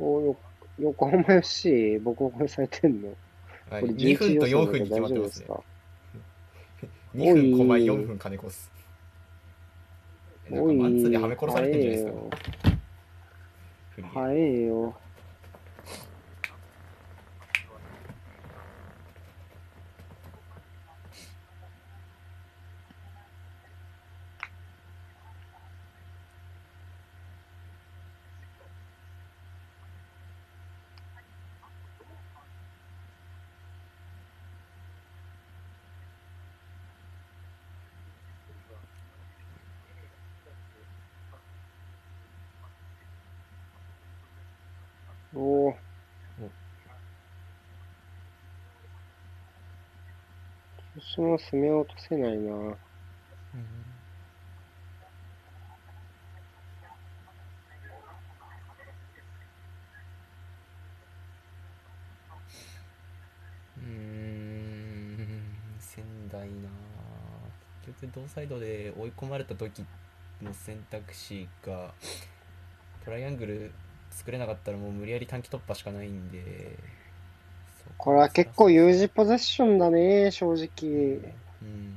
[0.00, 0.36] およ
[0.78, 2.00] 横浜 FC
[2.48, 3.08] されてんの。
[3.70, 5.48] はい、これ2分と4分に決まってますね。
[7.14, 8.72] 2分小前4分金子っす。
[10.50, 14.10] なんかマンツーではめ殺されてんじゃないですか。
[14.14, 14.94] 早えよ。
[45.38, 45.76] おお。
[51.16, 52.52] 私も攻め落とせないな。
[52.52, 52.60] う
[63.80, 63.96] ん。
[65.78, 66.68] 仙台な。
[67.86, 69.86] 結局同サイドで追い込まれた時
[70.42, 71.94] の選択肢が
[73.02, 73.72] トライアングル
[74.10, 76.78] 作れなかったらもう無理やり短期突破しかないんで。
[77.98, 81.32] これは結構有事ポゼッションだね、正直。
[81.62, 81.94] うん。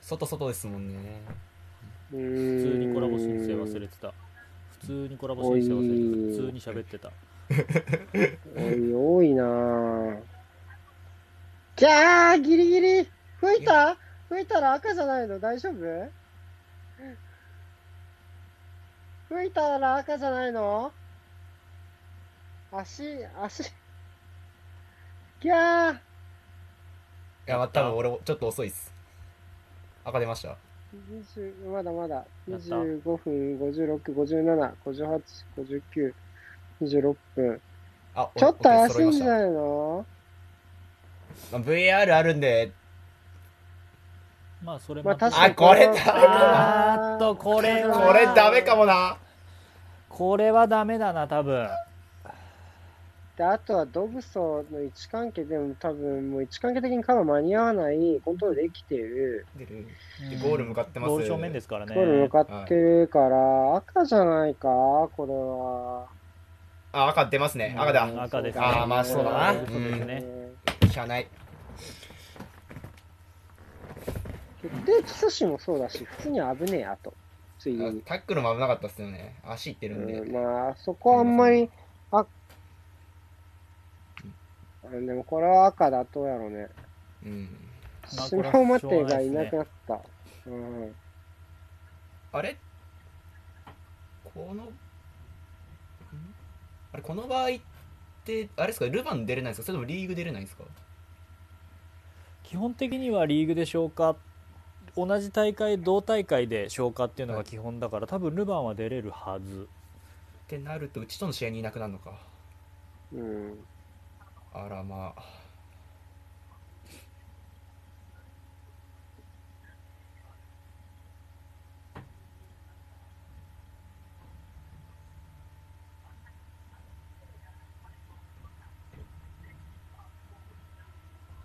[0.00, 1.22] 外外ですもんね。
[2.10, 4.12] 普普通にコラボ申請忘れてた。
[4.80, 5.94] 普通にコラボ申請忘れて
[6.36, 6.42] た。
[6.42, 7.10] 普通に喋ってた。
[8.56, 10.20] おい、多いなぁ。
[11.76, 13.08] じゃあ、ギリギリ。
[13.40, 13.96] 吹いた？
[14.28, 15.40] 吹いたら赤じゃないの？
[15.40, 15.76] 大丈夫？
[19.28, 20.92] 吹いたら赤じゃないの？
[22.72, 23.02] 足、
[23.42, 23.64] 足。
[25.40, 25.94] ギャー。
[25.94, 25.98] い
[27.46, 28.90] やまあ多分俺ちょっと遅いっす。
[30.04, 30.56] 赤出ました。
[31.10, 32.14] 20まだまだ。
[32.14, 32.56] やった。
[32.56, 35.22] 25分、56、57、58、
[35.56, 36.14] 59、
[36.80, 37.60] 26分。
[38.14, 40.06] あちょっと怪しいんいじゃないの？
[41.50, 42.72] まあ VAR あるんで。
[44.62, 45.52] まあそれまあ確かに。
[45.52, 48.00] あこれのダメあーっとこれは。
[48.00, 49.18] これダメかもな。
[50.08, 51.68] これはダメだな多分
[53.36, 59.46] で、あとはドブソの位置関係でも多分もう位置関係的にカバー間に合わない、コントロールできてる。
[59.58, 60.38] うん。
[60.40, 61.94] ゴール向かってますゴール正面ですからね。
[61.94, 64.68] ゴール向かってるから、赤じゃないか？
[65.16, 67.04] これは。
[67.04, 67.74] あ赤出ますね。
[67.78, 68.22] 赤だうん。
[68.22, 68.64] 赤ですね。
[68.64, 69.54] あーまあそうだな。
[69.54, 70.24] そうですね
[70.90, 71.26] しゃあない。
[74.60, 77.14] 決定基礎詞もそうだし、普通に危ねえ、あと。
[77.58, 78.02] ついあに。
[78.02, 79.36] タックルも危なかったっすよね。
[79.42, 81.70] 足いってるんで、うん、まあ、そこはあんまり、
[82.10, 82.26] あ、うん
[85.00, 86.68] でもこれは赤だとやろうね。
[87.24, 87.48] うん。
[88.16, 90.00] まあ島尾待てがいなくなった。
[90.46, 90.94] うん。
[92.32, 92.56] あれ？
[94.34, 94.68] このん？
[96.92, 97.48] あれこの場合っ
[98.24, 98.86] てあれですか？
[98.86, 99.66] ルヴァン出れないんですか？
[99.66, 100.64] それともリーグ出れないんですか？
[102.42, 104.16] 基本的にはリーグで消化。
[104.94, 109.62] 同じ大会同大会で消化っていうのが基本だから、多分ルヴァンは出れるはず。
[109.62, 112.18] ってなるとうちとの試合にいなくなるのか。
[113.10, 113.58] うん。
[114.54, 115.42] あらまあ。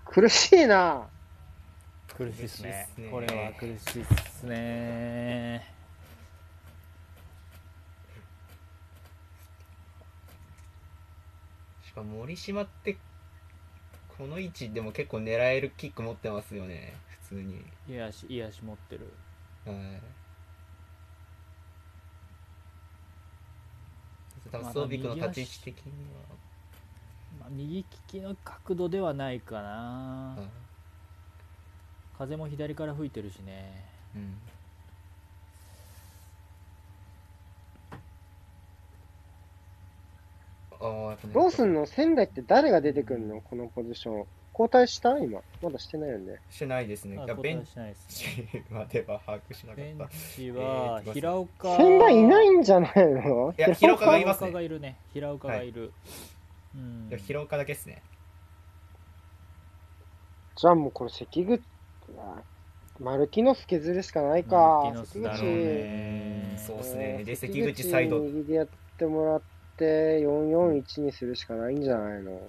[0.05, 1.07] 苦しいな。
[2.17, 2.89] 苦しいっすね。
[3.11, 5.63] これは苦しいっすね。
[11.85, 12.97] しかも森島って
[14.17, 17.63] この位置でも結構狙えるキック持ってますよね普通に。
[17.87, 19.13] いやしいやし持ってる。
[19.65, 20.01] はい。
[24.51, 25.93] 多分まあソービックの立ち位置的に
[27.39, 30.49] まあ、右利きの角度ではないかな、は、はい。
[32.17, 33.85] 風も左から吹いてるしね。
[34.15, 34.41] うん
[40.81, 43.41] ねどうすんの仙台って誰が出てくるの？
[43.41, 44.25] このポジション。
[44.53, 45.19] 交代した？
[45.19, 45.41] 今。
[45.61, 46.39] まだしてないよね。
[46.49, 47.17] してないですね。
[47.19, 48.63] あいやベン交代しないですね。
[48.67, 51.77] チまでは把握しなかベンったチはえー平岡。
[51.77, 53.53] 仙台いないんじゃないの？
[53.55, 54.49] いや平岡がい平ますね。
[54.49, 54.97] 岡がいるね。
[55.13, 55.91] 平岡がいる、
[56.75, 57.07] うん。
[57.09, 58.01] いや広岡だけっすね。
[60.55, 61.61] じゃあもうこれ関口、
[62.17, 62.41] あ
[62.99, 64.55] マルキノス削るしかないか。
[64.55, 64.91] マル。
[64.91, 66.59] キノスだろうね。
[66.65, 67.23] そうっすね。
[67.23, 68.19] で関口サイド。
[68.19, 68.67] 右でやっ
[68.97, 69.45] てもらって
[69.85, 72.41] 441にするしかないんじゃないの？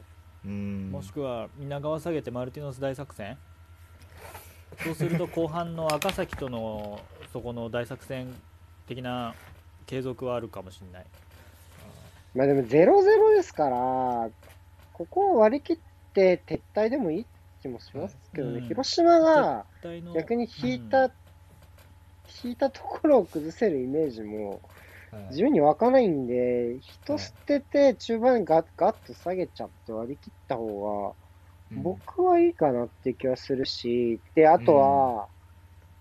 [0.45, 0.91] うん。
[0.91, 3.37] もしくは皆川下げてマルティノス大作戦？
[4.85, 7.01] そうすると後半の赤崎との
[7.33, 8.35] そこの大作戦
[8.87, 9.35] 的な
[9.87, 11.07] 継続はあるかもしれない。
[12.35, 14.31] まあでも0-0ですから、
[14.93, 15.79] ここを割り切っ
[16.13, 17.27] て撤退でもいい
[17.63, 18.69] 気もしますけどね、うん。
[18.69, 19.65] 広島が
[20.15, 21.13] 逆に引いた、うん。
[22.45, 24.61] 引いたところを崩せるイメージもはい
[25.31, 35.29] 自由に湧かないんで、人捨てて中盤ガッガッと下げちゃって割り切った方が、うん僕はいいかなって気はするし、で、あとは、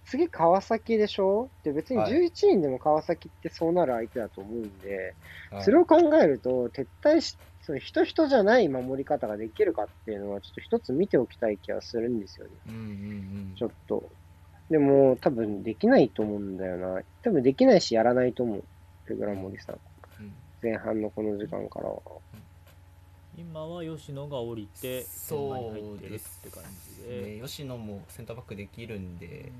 [0.05, 1.49] 次川崎でしょ？
[1.63, 5.13] で、別にはい11人でも川崎ってそうなる相手だと思うんで、
[5.51, 12.51] はいそれを考えると、撤退し、その人人じゃない守り方ができるかっていうのは、ちょっと一つ見ておきたい気がするんですよね。
[12.69, 14.09] うんうんちょっと。
[14.69, 17.01] でも、多分できないと思うんだよな。
[17.23, 18.63] 多分できないし、やらないと思う。
[19.07, 19.75] ペグラ森さん。
[20.21, 22.01] うん前半のこの時間からは。
[23.37, 26.63] 今は吉野が降りてそう現場に入って感
[26.97, 29.51] じで、ね吉野もセンターバックできるんで、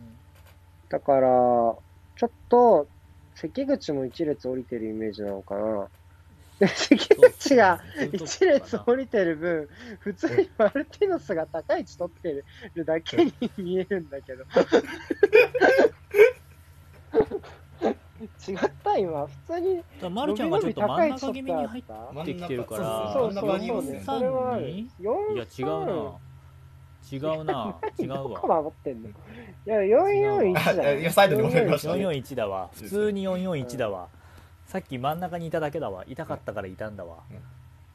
[0.89, 2.87] だから、ちょっと、
[3.35, 5.87] 関口も一列降りてるイメージなのかな。
[6.59, 7.79] で関口が
[8.11, 9.69] 一列降りてる分、
[9.99, 12.43] 普通にマルティノスが高い位置取って
[12.73, 14.43] るだけに見えるんだけど。
[18.19, 19.75] 違った今、普通に。
[19.77, 23.13] だからマルちゃんがちょっと真ん中気味に入っ真てきてるから。
[23.13, 23.83] そうそうそう。
[23.83, 24.69] ねそれはある。
[24.69, 26.17] い4や違うな。
[27.11, 27.75] 違うな。
[27.99, 28.61] 違うわ。
[28.61, 29.09] 守ってんの？
[29.09, 29.13] い
[29.65, 30.89] や、441だよ。
[30.89, 31.03] あい？
[31.03, 32.07] やサイドで戻りましたね。
[32.07, 32.69] 441だわ。
[32.73, 34.09] 普通に441だわ。
[34.65, 36.03] さっき真ん中にいただけだわ。
[36.07, 37.19] 痛かったからいたんだわ。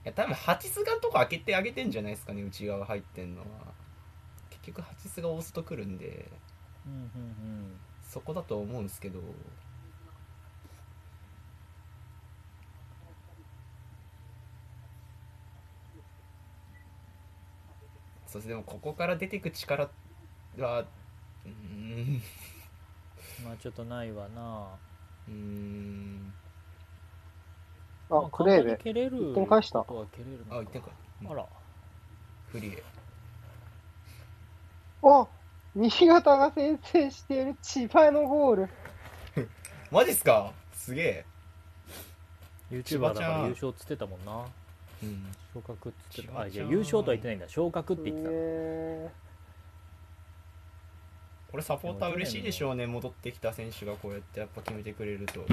[0.05, 3.47] いや多分ハチスがとこ開けてあげてんじゃないですかね内側入ってんのは。
[4.51, 6.29] 結局ハチスがオースト来るんで
[6.87, 7.77] うんうん。
[8.03, 9.21] そこだと思うんですけど
[18.33, 18.49] そうです。
[18.49, 19.89] でもここから出てく力
[20.59, 21.53] はうーん。
[21.53, 21.53] う
[22.13, 22.23] ん
[23.45, 24.69] まあちょっとないわな。
[25.29, 26.33] うーん
[28.09, 28.77] まあ、クレーベ。
[28.77, 29.81] 蹴れる一点返した。
[29.81, 30.91] あ一点か
[31.31, 31.47] あら。
[32.49, 32.83] フリエ
[35.01, 35.27] お
[35.75, 38.69] 新潟が先制している千葉のゴール。
[39.91, 40.53] マジっすか？
[40.75, 41.25] すげえ。
[42.71, 44.45] YouTuber だから優勝っつってたもんな。
[45.03, 49.11] うん昇格っつってたあ千葉ちゃんいや優勝とは言ってないんだ昇格って言ってたえ
[51.51, 55.45] これサポーター嬉しいでしょうね戻ってきた選手がこうやってやっぱ決めてくれると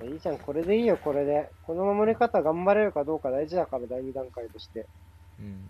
[0.00, 1.50] ーいいじゃん、これでいいよ、これで。
[1.66, 4.86] この守り方頑張れるかどうか大事だから、第2段階として。
[5.38, 5.68] うん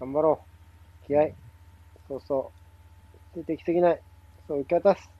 [0.00, 0.40] 頑張ろ
[1.04, 1.06] う。
[1.06, 1.34] 気合い。
[2.08, 2.52] そうそ
[3.36, 3.38] う。
[3.38, 4.00] 出てきすぎない。
[4.48, 5.10] そう、受け渡す。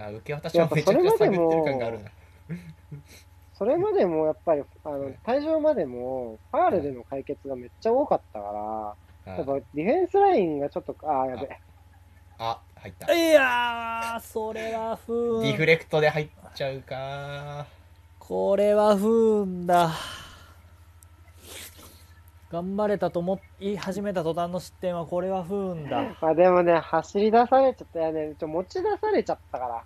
[0.00, 2.10] あ受け渡しはめちゃくちゃ探ってる感があるな。
[3.54, 8.94] それまでもやっぱり、あのはい、退場までも、ファールでの解決がめっちゃ多かったから、は
[9.26, 9.28] い。
[9.28, 11.48] やっぱディフェンスラインがちょっと、ああ、やべ。
[12.38, 13.14] あ入った。
[13.14, 15.42] いやーそれは不運。
[15.42, 17.66] ディフレクトで入っちゃうか
[18.18, 19.90] これは不運だ
[22.50, 26.02] 頑張れたと思い始めた途端の失点はこれは不運だ。
[26.20, 28.34] まあでもね、走り出されちゃったよね。
[28.38, 29.84] ちょ持ち出されちゃったか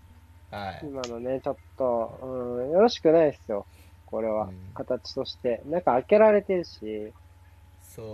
[0.51, 0.81] ら、はい。
[0.83, 3.67] 今のね、ちょっと、うん、よろしくないですよ。
[4.07, 4.71] これは、うん。
[4.73, 5.61] 形として。
[5.67, 7.13] なんか開けられてるし、そうです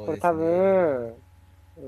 [0.00, 0.06] ね。
[0.06, 1.16] これ多分、
[1.78, 1.80] う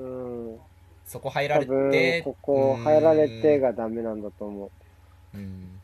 [0.55, 0.61] ん、
[1.05, 4.71] そこ入られ多分て、ここ入られてがダメなんだと思う。
[5.37, 5.81] うん。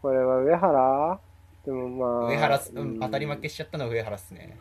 [0.00, 1.20] これは上原？
[1.66, 2.98] でもまあ、上原うん。
[2.98, 4.56] 当たり負けしちゃったのは上原っすね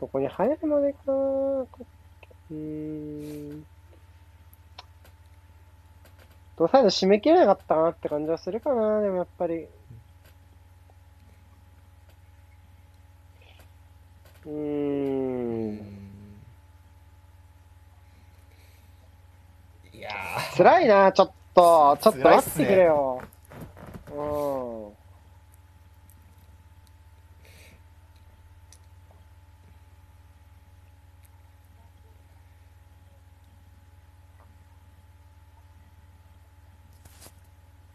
[0.00, 3.66] そこに入るまでかなうーん。
[6.56, 9.68] と最後締め切れなかったかなって感じはするかな、でもやっぱり。
[14.46, 15.74] うん
[19.92, 21.98] いやー辛いな、ちょっと。
[22.00, 23.22] ちょっと待ってくれよ。
[24.10, 24.79] うん。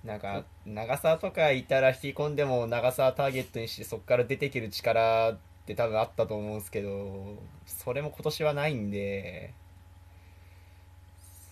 [0.06, 7.36] なんか長澤とかいたら引き込んでも長澤ターゲットにしてそこから出てける力って多分あったと思うんですけど
[7.66, 9.54] それも今年はないんで。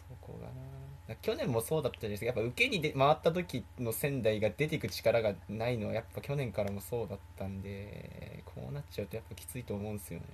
[0.10, 1.16] そこがな。
[1.22, 2.26] 去年もそうだったじゃないですか。
[2.28, 10.26] やっぱ受けにで回った時の仙台が出てく力がないのはやっぱ去年からもそうだったんでこうなっちゃうとやっぱきついと思うんですよね。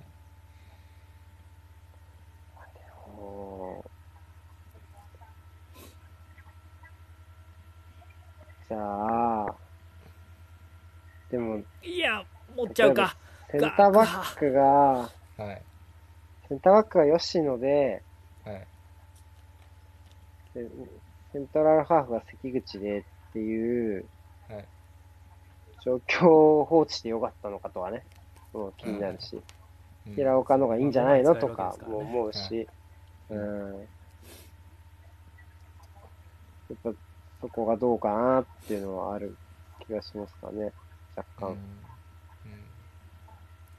[8.69, 9.55] じゃあ、
[11.31, 12.23] でも、いや
[12.55, 13.15] 持っちゃうか。
[13.51, 15.61] センターバックが、はい。
[16.47, 18.03] センターバックが吉野で、
[18.45, 18.67] はい。
[20.53, 20.67] で
[21.33, 23.03] セントラルハーフが関口でっ
[23.33, 24.05] ていう
[24.47, 24.65] はい。
[25.83, 28.03] 状況を放置してよかったのかとはね、
[28.53, 29.41] もう気になるし、
[30.07, 30.13] うん。
[30.13, 32.67] 平岡の方がいいんじゃないのとかまあ使えるわけもですからね思うし、
[33.29, 33.87] うん。
[36.69, 37.08] やっぱ
[37.41, 39.35] そこがどうかなっていうのはある
[39.87, 40.71] 気がしますかね、
[41.15, 41.55] 若うん。
[41.55, 41.57] 干。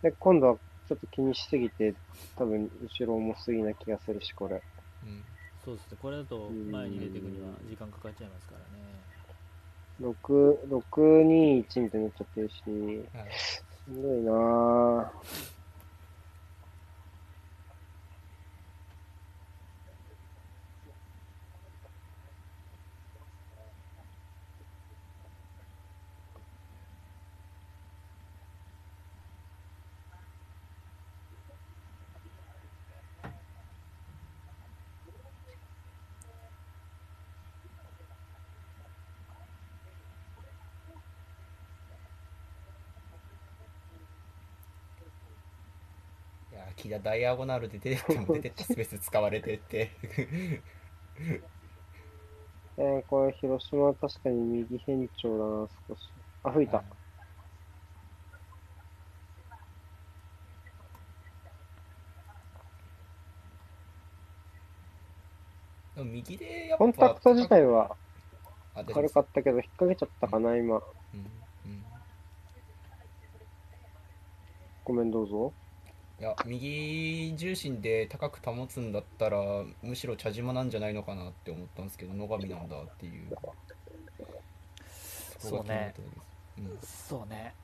[0.03, 0.57] で、今度は
[0.89, 1.95] ちょっと気にしすぎて、
[2.37, 4.63] 多分後ろ重すぎな気がするし、これ。
[5.05, 5.23] うん。
[5.65, 5.99] そうですね。
[6.01, 9.01] これだと前に出てくには時間かかっちゃいますからね。
[10.01, 13.31] 6、6、2、1みたいになっちゃってるし、はい。
[13.85, 15.60] しんどいなぁ。
[46.85, 49.91] いや木田ダイアゴナルで出てっても出てったスペース使われてって
[52.83, 56.09] えー、これ、広島は確かに右変調だな、少し。
[56.45, 56.83] あ、吹いた。
[66.03, 67.95] 右でやっぱコンタクト自体は
[68.95, 70.77] 軽かったけど、引っ掛けちゃったかな、今。
[70.77, 70.83] うん
[71.67, 71.85] うん
[74.85, 75.53] ごめん、どうぞ。
[76.21, 83.37] いや右重心で高く保つんだったらむしろ茶島なんじゃないのかなって思ったんですけど野上なんだっていう。
[85.39, 85.95] そうね。
[86.59, 86.79] うん。
[86.83, 87.55] そうね。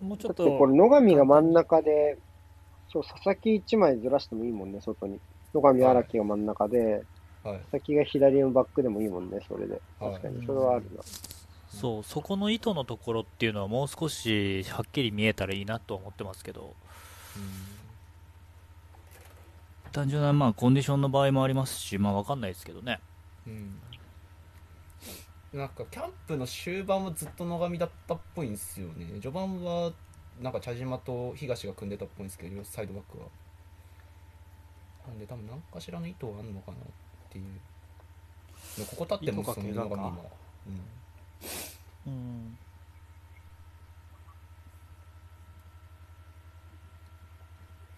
[0.00, 2.16] もうちょっだってこれ、と野上が真ん中で、
[2.92, 5.18] そう、佐々木1枚ずらしてもいいもんね、外に。
[5.52, 7.02] 野上荒木が真ん中で、
[7.42, 7.58] はい。
[7.58, 9.82] 佐々木が左のバックでもいいもんね、それで。
[9.98, 10.12] はい。
[10.12, 11.02] 確かに、それはあるな。
[11.68, 16.74] そうそこの意図のところっていうのはもう少しはっきり見えたらいいなとは思ってますけど
[19.92, 23.00] 単純なまあコンディションの場合もありますしまあわかんないですけどね。
[23.46, 23.52] うん。
[23.52, 23.80] うん
[25.52, 29.06] なんかキャンプの終盤もずっと野上だったっぽいんですよね。
[29.14, 29.92] 序盤は
[30.40, 33.24] なんか茶島と東が組んでたっぽいんですけどサイドバックは。
[35.06, 36.80] なんで多分何かしらの意図はあるのかなっ
[37.30, 38.84] ていう。
[38.90, 40.08] ここ立ってもその野上今
[42.06, 42.12] うん。
[42.12, 42.58] うん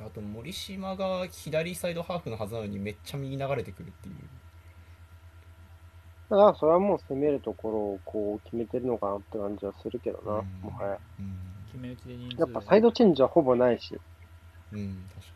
[0.06, 4.14] あと森島が左サイドハーフのはずなのにめっちゃ右流れてくるっていう。
[6.30, 10.46] だから、それはもう攻めるところをこう決めてるのかなって感じはするけどな、うん。
[10.62, 10.98] もはや。
[11.18, 11.36] うん、
[11.66, 13.98] 決め打ちで人数やっぱサイドチェンジはほぼないし、
[14.72, 15.26] うん、確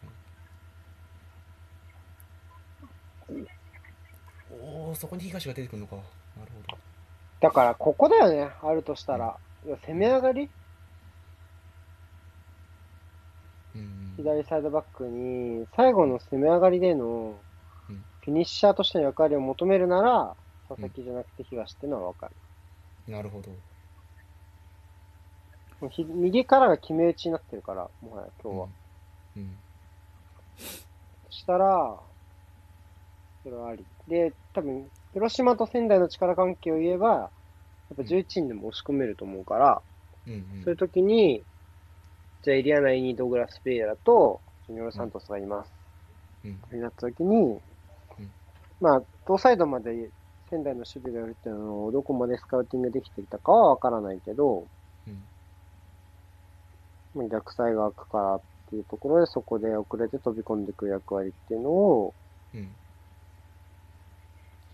[3.33, 3.47] かに。
[4.63, 5.97] おおそこに東が出てくるのか。
[5.97, 6.07] なる
[6.69, 6.79] ほど。
[7.41, 9.37] だからここだよね、あるとしたら。
[9.67, 10.51] いや攻め上がり
[13.75, 17.37] うん左サイドバックに、最後の攻め上がりでの
[17.89, 20.35] うんフィニッシャーとしての役割を求めるなら、
[20.69, 23.13] 佐々木じゃなくて東っていうのはわかる。
[23.13, 23.51] なるほど
[26.15, 28.69] 右からが決め打ちになってるから、もはや今日は。
[29.37, 29.57] うん
[31.27, 31.99] そしたら、
[33.43, 33.85] それはあり。
[34.09, 37.31] で、多分、広島と仙台の力関係を言えば、や
[37.95, 39.83] っぱ11人でも押し込めると思うから、
[40.27, 41.43] うんうんそういう時に、
[42.45, 45.73] じゃあエリア内にドグラス・ペイラとジュニオル・サントスがいます。
[46.45, 46.61] うん。
[46.73, 47.59] になった時に、
[48.83, 50.11] まあ、同サイドまで
[50.51, 54.67] 仙台の守備がやるっていうのをどこまでスカウティングできていたかはわからないけど、
[55.07, 55.23] うん。
[57.15, 62.15] まあ逆サイが開くからっていうところでそこで遅れて飛び込んでいく役割っていうのを
[62.53, 62.69] うん。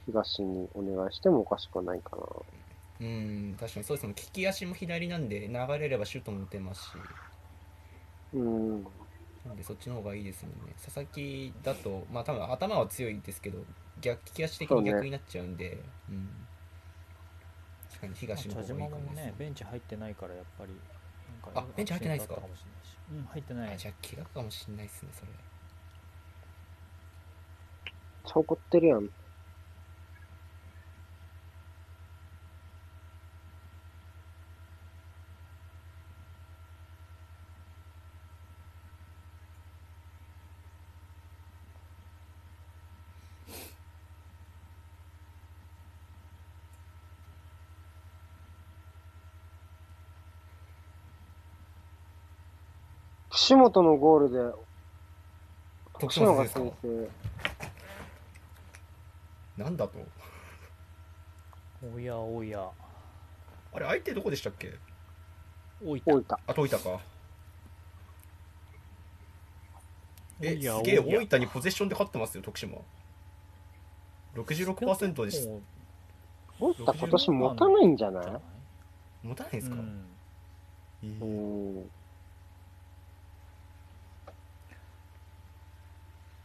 [0.06, 2.22] 東にお願いしてもおかしくはないかな。
[3.00, 4.06] うん確かにそうです。
[4.08, 6.88] ね利き足も左なんで流れればシュートも打てますし
[8.34, 8.82] うん。
[9.46, 10.74] なんでそっちの方がいいですもんね。
[10.82, 13.58] 佐々木だとまあ多分頭は強いですけど
[14.00, 15.82] 逆利き足的に逆になっちゃうんで。
[16.10, 16.28] う、ん、
[17.88, 20.72] 確かに東の方がいいかももですねベンチ入ってないからやっぱり
[21.54, 22.36] あベンチ入ってないですか？
[23.12, 23.74] うん入ってない。
[23.74, 25.28] あじゃあ気がかもしんないですねそれ。
[28.26, 29.08] 超怒ってるやん。
[53.50, 54.38] 岸本のゴールで、
[55.98, 57.08] 徳島が先生。
[59.60, 59.98] なんだと？
[61.92, 62.70] おやおや。
[63.74, 64.74] あれ相手どこでしたっけ？
[65.84, 66.00] 大分。
[66.06, 66.24] 大分。
[66.30, 67.00] あ大分か。
[70.42, 72.78] えすげえ大分にポゼッションで勝ってますよ徳島。
[74.36, 75.60] 66%でしも
[76.60, 79.26] 大分今年持たないんじゃない？
[79.26, 80.06] 持たないんですか、うん。
[81.02, 81.90] えーうん。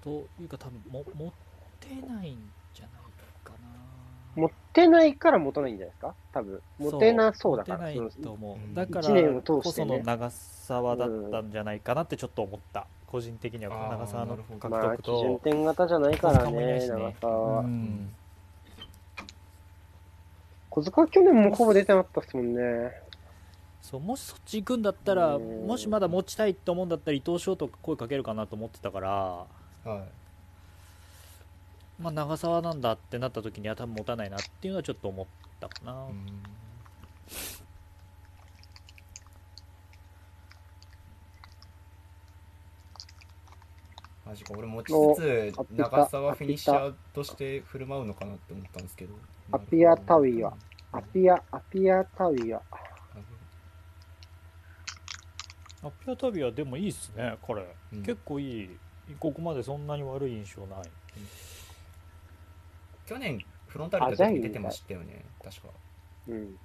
[0.06, 1.32] というか多分も持っ
[1.80, 2.38] てないん
[2.74, 2.94] じゃない
[3.44, 3.58] かな。
[4.36, 6.14] 持ってないから持たないんじゃないですか？
[6.32, 6.62] 多分。
[6.78, 7.80] 持てなそうだから。
[7.80, 8.76] 持てないと思う。
[8.76, 9.88] だから一年を通こしてね。
[9.88, 12.86] その長沢だったんじゃないかなってちょっと思った。
[13.08, 17.60] 個人的には長沢のなるほど獲まあ、得基準と点型じゃないから小塚もいないね、長沢は。
[17.62, 18.14] うん。
[20.70, 22.92] 小塚は去年もほぼ出てなかったっすもんね。
[23.82, 25.68] そうもしそっち行くんだったらうん。
[25.68, 29.46] もしまだ持ちたいと思うんだったら伊藤翔とか声かけるかなと思ってたから、
[29.86, 30.02] はい。
[32.02, 35.26] まあ、長沢なんだってなった時には多分持たないなっていうのはちょっと思っ
[35.60, 36.44] たかな、うん。
[44.26, 49.14] マジか俺持ちつつ長沢フィニッシャーとして振る舞うのかなって思ったんですけど。
[49.52, 50.50] アピアタウイは。
[50.50, 52.62] うんアピア、アピアタウイア。
[55.84, 58.02] アピアタビはでもいいっすね彼、うん。
[58.02, 58.78] 結構いい
[59.20, 60.80] ここまでそんなに悪い印象ない。
[63.06, 65.24] 去年フロンターレ出てましたよね。
[65.44, 65.68] 確か。
[66.28, 66.58] うん。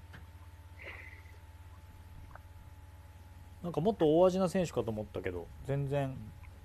[3.62, 6.16] なんかもっと大味な選手かと思ったけど全然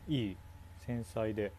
[0.08, 0.38] いい
[0.86, 1.52] 繊細で。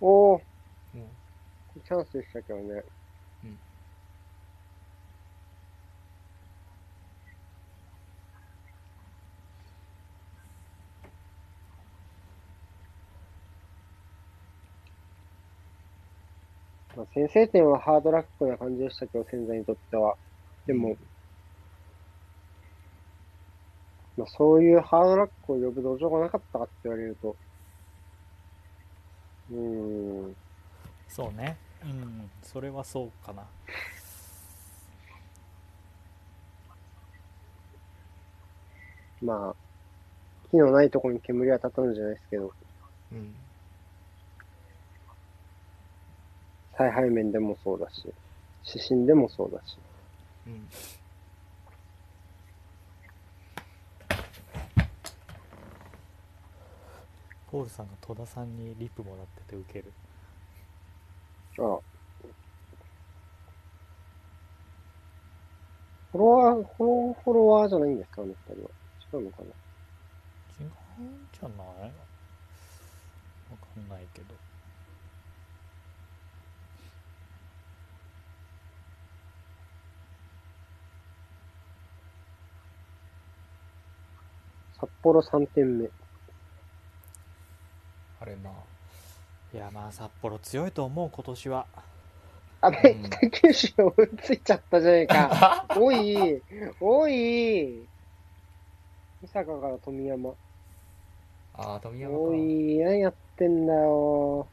[0.00, 0.51] おー、も
[1.92, 2.82] チャンスでしたけどね。
[3.44, 3.58] うん。
[16.96, 20.16] まあ、先制点はハードラックな感じでしたけど、仙台にとっては。
[20.66, 20.96] でも、
[24.16, 27.36] まあ、そういうハードラックを呼ぶ土壌がなかったかって言われると、
[29.50, 30.36] うーん、
[31.08, 33.44] そうねうんそれはそうかな。
[39.22, 39.54] まあ、
[40.50, 43.34] 火のないところに煙は立たぬじゃないですけど、ううん。
[46.76, 48.12] 采配面でもそうだし、
[48.66, 49.78] 指針でもそうだし。
[50.46, 50.68] うん。
[57.52, 59.92] ポールさんが戸田さんにリップもらっててウケる
[61.58, 61.80] ああ。
[66.12, 68.70] フォロワー、フォロー、フォロワーじゃないんですか、あの二人は。
[69.14, 70.64] 違うのかな違
[71.00, 71.58] うんじゃない？
[71.58, 74.34] わかんないけど
[84.80, 85.90] 札幌3点目。
[88.20, 88.71] あれまあ
[89.54, 91.66] いやまあ札幌強いと思う今年は
[92.60, 95.66] あべ、うん北九州追いついちゃったじゃないか。
[95.76, 96.42] おい、
[96.80, 97.88] おい。
[99.22, 100.34] 三坂から富山。
[101.54, 104.46] ああ富山かおい、何やってんだよ。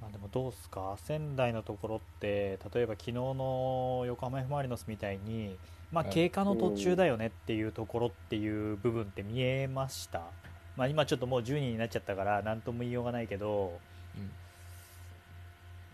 [0.00, 0.96] まあでもどうすか？
[0.98, 5.56] 仙台のところって例えば昨日の横浜 F・ マリノスみたいに
[5.90, 6.12] まあはい。
[6.12, 10.22] 経過の途中だよねっていうところっていう部分って見えました、
[10.76, 13.78] まあ、今ちょっともう10人になっちゃったから何とも言いようがないけど
[14.16, 14.30] うん。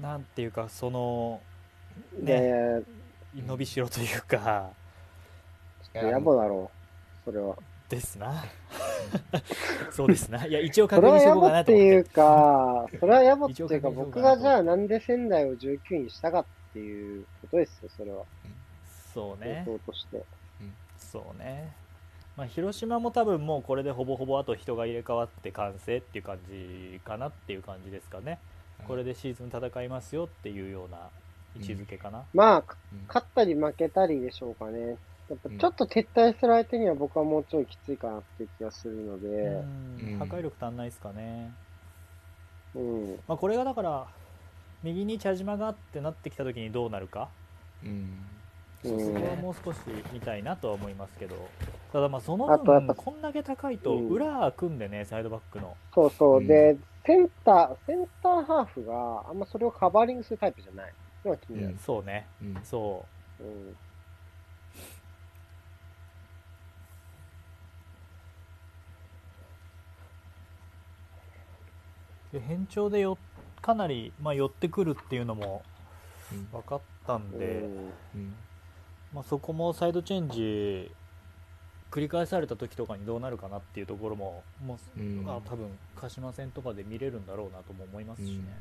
[0.03, 1.41] なんていうかその
[2.21, 2.83] ねねえ、
[3.47, 4.71] 伸びしろというか。
[5.93, 7.25] ちょっと野暮だろう。
[7.25, 7.57] それは。
[7.95, 8.45] ですな。
[9.93, 10.45] そうですな。
[10.47, 12.05] いや一応確認しておこうかなと思って。
[12.11, 18.25] か、それは野暮っていうか、僕がじゃあなんで仙台を19にしたかっていうことですよ、それは。
[19.13, 19.67] そうね。
[19.87, 20.23] として。
[20.99, 21.73] そうね、
[22.37, 28.41] まあ、広島も多分もうこれでほぼほぼあと人が入れ替わって完成っていう感じかなっていう感じですかね、
[28.89, 31.09] これでシーズン戦いますよっていうような
[31.55, 33.05] 位置づけかな、まあ、かうん。
[33.07, 34.97] 勝ったり負けたりでしょうかね。
[35.31, 35.59] やっぱうん。
[35.59, 39.31] ちょっと撤退する相手には僕はもうちょいきついかなっていう気がするのうで、う
[40.11, 40.15] ん。
[40.17, 40.19] ん。
[40.19, 41.53] 破壊力足んないですかね、
[42.75, 43.21] うん。
[43.27, 44.07] まあ、これがだから
[44.83, 47.29] 右に茶島があってなってきた時にどうなるか？
[47.83, 48.19] うん。
[48.83, 49.15] そうん。
[49.15, 49.79] こはもう少し
[50.13, 51.37] 見たいなとは思いますけど。
[51.91, 54.09] ただまあそのあとやっぱ分こんだけ高いとうん。
[54.09, 55.77] 裏組んでねサイドバックの。
[55.95, 56.41] そうそう。
[56.41, 56.47] うん。
[56.47, 60.93] で、センター、センターハーフがあんまそれをカバーリングするタイプじゃない。
[61.25, 61.77] のが気になる。
[61.79, 62.27] そうね。
[62.43, 62.61] うん。
[62.63, 63.07] そ
[63.41, 63.77] うん。
[72.35, 73.17] で変調でよ
[73.63, 75.63] かなり、まあ、寄ってくるっていうのも
[76.33, 76.49] うん。
[76.53, 78.35] 分かったんで、うんうん。
[79.15, 80.91] まあ、そこもサイドチェンジ
[81.91, 85.25] 繰り返された時とかにどうなるかなっていうところももう、うん。
[85.29, 88.61] あ多分鹿島戦とかで見れるんだろうなとも思いますしね、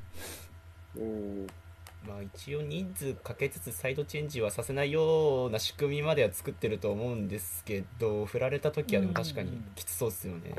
[0.95, 1.47] うん。
[2.07, 10.53] まあ一応人数かけつつサイドチェンジはさせないような仕組みまでは作ってると思うんですけど振られた時はでも確かにきつそうですよね。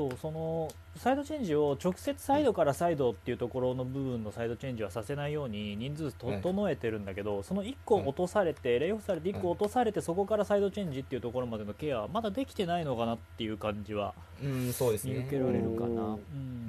[0.00, 15.14] そうそのサイドチェンジを直接サイドからサイドっていうところの部分のサイドチェンジはさせないように人数整えてるんだけど、その1個落とされて、レイオフされて1個落とされてそこからサイドチェンジっていうところまでのケアはまだできてないのかなっていう感じはうんそうですね。
[15.14, 15.30] 見受。
[15.30, 15.90] けられるかな、うん。
[15.90, 16.06] う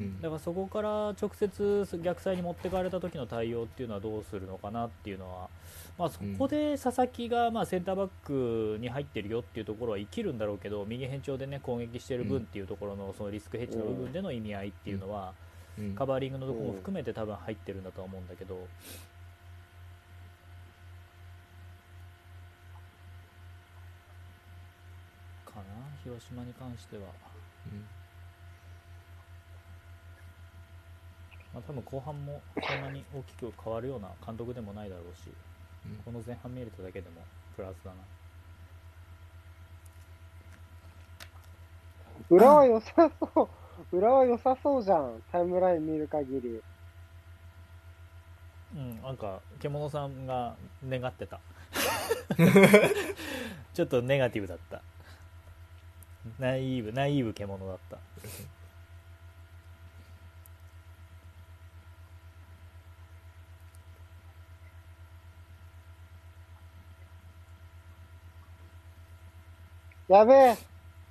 [0.02, 0.22] ん。
[0.22, 5.50] だからそこから直接逆サイに持ってかれた時の対応っていうのはどうするのかなっていうのは、
[6.02, 15.36] まあ、そこで佐々木がまあセンターバックに入ってるよっていうところは生きるんだろうけど右辺調でね攻撃してる分っていうところのそのリスクヘッジの部分での意味合いっていうのは
[15.78, 18.68] うんカバーリングのところも含めて多分入ってるんだとは思うんだけど。
[25.46, 25.64] かな？
[26.04, 27.04] 広島に関しては。
[27.72, 27.86] うん
[31.54, 35.34] まあ、多分後半もそんなに大きく変わるような監督でもないだろうし、うん
[36.06, 37.22] この前半見れただけでも
[37.56, 37.98] プラスだな。
[42.30, 43.50] 裏は良さそ
[43.92, 43.98] う。
[43.98, 45.22] 裏は良さそうじゃん。
[45.32, 46.62] タイムライン見る限り。
[48.74, 50.56] うん、なんか獣さんが
[50.88, 51.40] 願ってた。
[53.74, 54.82] ちょっとネガティブだった。
[56.40, 57.98] ナイーブ、ナイーブ獣だった。
[70.12, 70.58] やべえ。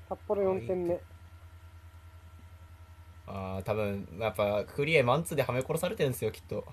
[0.09, 1.01] 札幌4点目。
[3.27, 6.65] ああ多分やっぱクリエマンツーではめ殺されてるんですよきっと。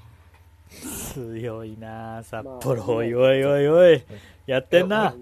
[0.70, 4.04] 強いなあ札まあ幌、おいおいおいおい、
[4.46, 5.16] やってんな。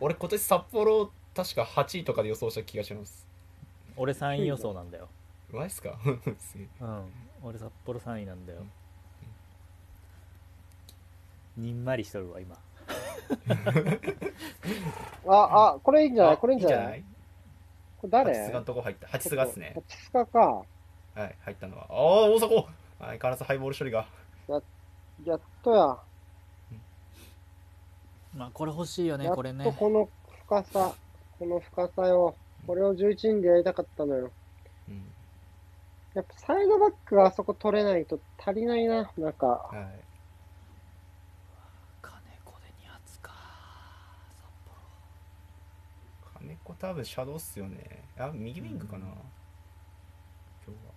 [0.00, 3.28] 俺今年札幌確か8位とかで予想した気がします。
[3.96, 5.08] 俺3位予想なんだよ。
[5.52, 5.96] マジっすか？
[6.80, 7.02] うん、
[7.44, 8.62] 俺札幌3位なんだよ。
[11.56, 12.56] にんまりしとるわ、今。
[15.26, 16.34] あ、あ、これいいんじゃない？
[16.34, 17.00] あこれいいんじゃない？
[17.00, 17.04] い
[18.00, 18.34] これ誰？
[18.34, 19.08] ハチスガのとこ入った。
[19.08, 19.72] ハチスガっすね。
[19.74, 20.38] ハチスガか。
[20.40, 20.64] は
[21.24, 21.86] い、入ったのは。
[21.90, 21.96] ああ、
[22.30, 22.48] 大迫
[23.00, 24.06] 相変わらずハイボール処理が。
[25.24, 25.98] やっとや。
[28.34, 29.72] まあ、これ欲しいよね、やっこれねと。
[29.72, 30.08] この
[30.46, 30.94] 深さ。
[31.38, 32.36] この深さよ。
[32.66, 34.30] これを11人でやりたかったのよ。
[34.88, 35.02] うん。
[36.14, 39.10] やっぱサイドバックがあそこ取れないと足りないな。
[39.18, 39.76] なんか、はい。
[42.02, 43.32] 金子で2発か。
[44.36, 44.76] 札幌。
[46.38, 48.04] 金子多分シャドウっすよね。
[48.18, 49.06] あ、右ウィングかな。
[49.06, 49.12] うん
[50.66, 50.92] 今日は。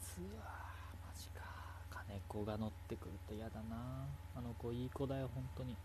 [0.00, 0.48] ツアー、
[1.06, 1.40] マジか。
[1.88, 4.06] 金子が乗ってくると嫌だな。
[4.34, 5.76] あの子、いい子だよ、本当に。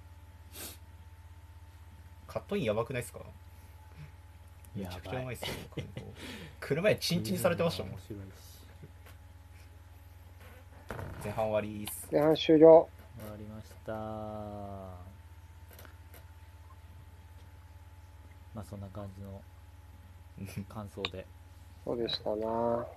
[2.25, 3.19] カットインやばくないっすか？
[4.75, 5.39] めちゃくちゃうまいっい。
[5.39, 6.13] すよ、金子。
[6.59, 7.99] 車でチンチンにされてましたもん面。
[8.01, 8.25] 白いし。
[11.23, 12.07] 前半終わりーす。
[12.11, 12.89] 前半終了。
[13.19, 15.06] 終わりました。
[18.57, 19.39] まあ、そんな感じの
[20.67, 21.27] 感想で。
[21.85, 22.87] そうでしたな。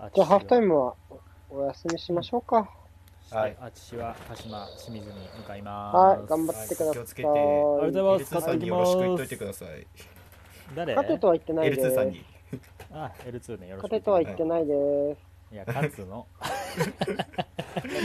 [0.00, 0.94] あじゃあハーフタイムは
[1.48, 2.70] お休みしましょうか。
[3.30, 5.96] はいあちしは鹿島清水に向かいます。
[5.96, 6.86] はい、頑張ってください。
[6.88, 9.86] はい気をつけてありがとうございます L2 さんによろしく言っといてください。
[10.76, 12.10] 誰勝てとは言ってないで L2 さんす。
[12.10, 12.24] に。
[12.92, 13.92] あ、L2 ね、よろしく。
[13.92, 15.20] 勝てとは言ってないです。
[15.54, 16.26] いや、勝つの。
[16.76, 16.84] 教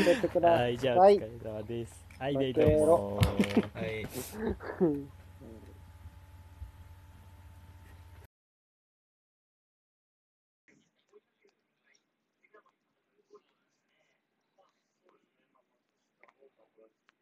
[0.07, 0.61] えてください。
[0.61, 2.02] はい、じゃあ、お疲れ様です。
[2.23, 3.19] はい、で、どうも。
[3.73, 4.07] はい。
[4.79, 5.09] うん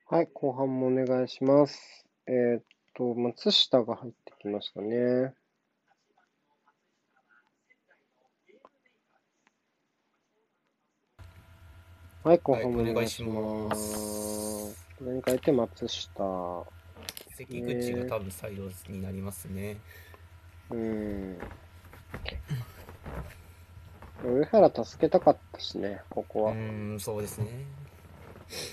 [0.06, 2.06] はい、後半もお願いします。
[2.28, 5.34] えーっと、松下が入ってきましたね。
[12.24, 14.91] はい、後半もお願いします。
[15.02, 16.14] 何か言って松下。
[17.38, 19.78] 関口が多分サイドになりますね。
[20.70, 21.38] うん。
[24.24, 26.52] 上原助けたかったしね、ここは。
[26.52, 27.66] うーん、そうですね。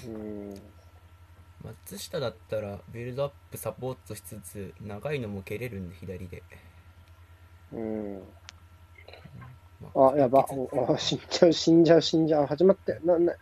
[0.06, 0.54] うん。
[1.64, 6.42] 松下だったらビルドアップサポートしつつ長いのも蹴れるんで左で、
[7.72, 8.22] うん。
[9.94, 10.46] まあ、やば。
[10.98, 12.46] 死んじゃう、死んじゃう、死んじゃう。
[12.46, 13.00] 始まって。
[13.04, 13.32] な、な、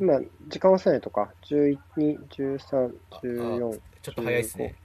[0.00, 1.32] 今、時間忘れないとか。
[1.44, 1.78] 11、
[2.28, 3.80] 13、14。
[4.06, 4.76] ちょっと早いですね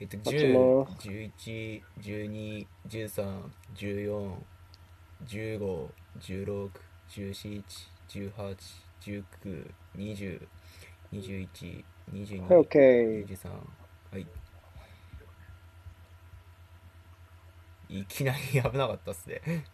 [0.00, 3.42] えっと待ちます1011 12 13
[3.74, 4.32] 14
[5.26, 5.88] 15
[6.18, 6.70] 16
[7.10, 7.62] 17
[8.08, 8.56] 18
[9.02, 10.48] 19 20
[11.12, 13.26] 21 22はい、OK。
[13.26, 14.26] 23はい
[17.90, 19.66] いきなり危なかったっすね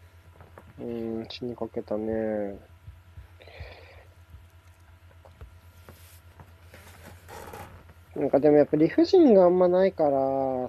[0.81, 2.59] うん、死にかけたね。
[8.17, 10.11] なんかでもやっぱ理不尽があんまないから、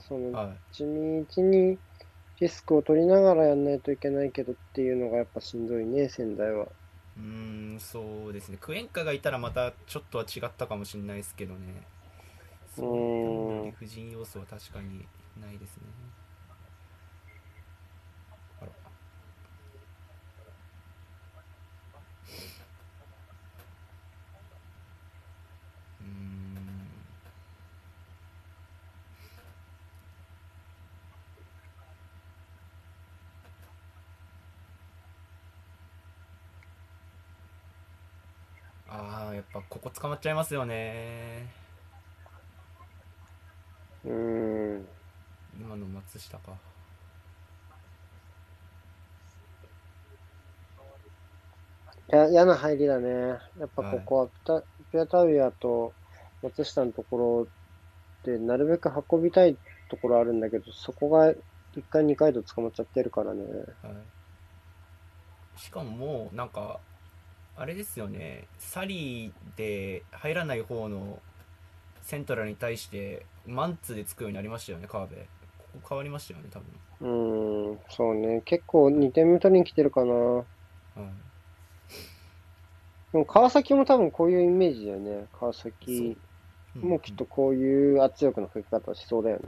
[0.01, 0.57] そのはい。
[0.71, 1.79] 地道に
[2.39, 6.67] リスクを取りながらやんないといけないけどっていうのがやっぱしんどいね、仙台は。
[7.17, 8.57] うーんそうですね。
[8.59, 11.87] クエンカがいたらまたちょっとは違ったかもしれないですけどね。
[12.75, 15.07] そういった意味の理不尽要素は確かに
[15.41, 15.83] ないですね
[18.61, 18.71] あら
[26.01, 26.87] うーん
[38.89, 41.47] ああやっぱここ捕まっちゃいますよね
[44.03, 44.87] うん。
[45.59, 46.53] 今の松下か
[52.11, 53.09] いや、嫌な入りだね。
[53.59, 55.93] やっぱここはピタ、ピアタウィアと
[56.41, 57.47] 松下のとこ
[58.23, 59.55] ろで、なるべく運びたい
[59.89, 63.43] ところあるんだけど、そこが1回、2回と捕まっちゃってるからね。
[63.83, 66.79] はい、しかももうなんか
[67.57, 68.47] あれですよね。
[68.59, 71.19] サリーで入らない方の
[72.01, 75.21] セントラルに対してマンツーでつくようになりましたよね川辺。
[75.21, 75.27] こ
[75.73, 76.67] こ変わりましたよね多分。
[76.99, 78.41] うん、そうね。
[78.45, 80.13] 結構2点目取りに来てるかな。
[80.13, 80.43] はい
[83.11, 85.27] でも川崎も多分こういうイメージだよね。
[85.39, 86.17] 川崎
[86.75, 86.79] う。
[86.79, 86.89] ん。
[86.89, 89.43] もきっとこういう圧力のかけ方しそうだよね。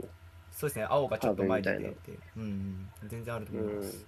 [0.50, 0.86] そうですね。
[0.88, 1.96] 青がちょっと前に出て
[2.36, 2.90] うんうん。
[3.08, 4.06] 全然あると思います、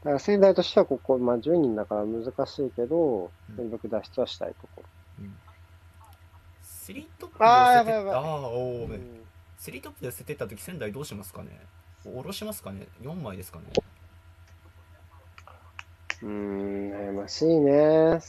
[0.00, 4.82] だから仙台としてはここ、まあ10人だから難しいけど、うんなるべく脱出はしたいとこ
[5.18, 5.34] うん
[6.62, 8.50] スリートップであー寄せてやばいやばいおろ。
[8.86, 9.20] ーうん
[9.58, 11.60] スリートップで寄せてった時仙台どうしますかね
[12.04, 13.64] 下ろしますかね4枚ですかね、
[16.22, 18.20] うーん、悩ましいね。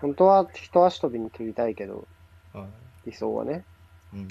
[0.00, 2.06] 本当は一足飛びに切りたいけど、
[2.54, 2.58] い
[3.06, 3.64] 理想はね。
[4.12, 4.28] うん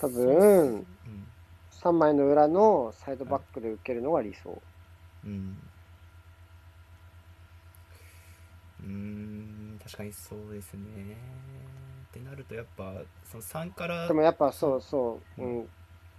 [0.00, 0.86] 多分うん
[1.82, 4.60] 3枚の裏のサイドバックで受けるのが理想。
[5.24, 5.58] うん
[8.84, 10.80] うーん確かにそうですね
[12.10, 12.92] ってなるとやっぱ
[13.24, 15.68] その3からでもやっぱそうそう、うん。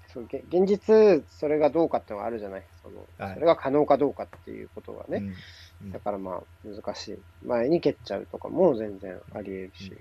[0.07, 2.63] そうげ現実、それがどうかってのがあるじゃない？
[2.81, 5.17] そのはいそれが可能かどうかっていうことがね。
[5.17, 7.19] うんうんだからまあ難しい。
[7.45, 9.97] 前に蹴っちゃうとかも全然あり得るし。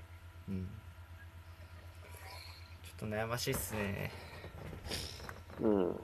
[0.49, 0.69] うん
[2.99, 4.11] ちょっと悩ましいっすね
[5.61, 5.97] うん。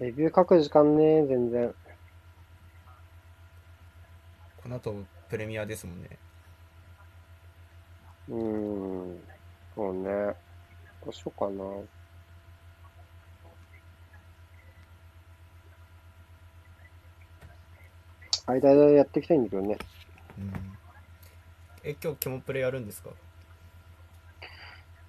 [0.00, 1.72] レビュー書く時間ね、全然。
[4.62, 6.18] この後プレミアですもんね
[8.28, 9.20] うーん。
[9.74, 10.51] そうね。
[11.04, 11.64] どうしようかな。
[18.46, 19.78] 間でやっていきたいんだけどね。
[20.38, 20.52] うん
[21.84, 23.10] え今日キモプレやるんですか？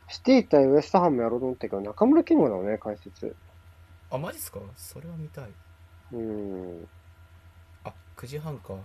[0.07, 3.35] シティ対ウエストハムやろうと思ったけど、中村健吾だね、解説。
[4.09, 4.59] あマジっすか？
[4.75, 5.51] それは見たい
[6.13, 6.87] うん。
[7.83, 8.79] あ9時半かそれ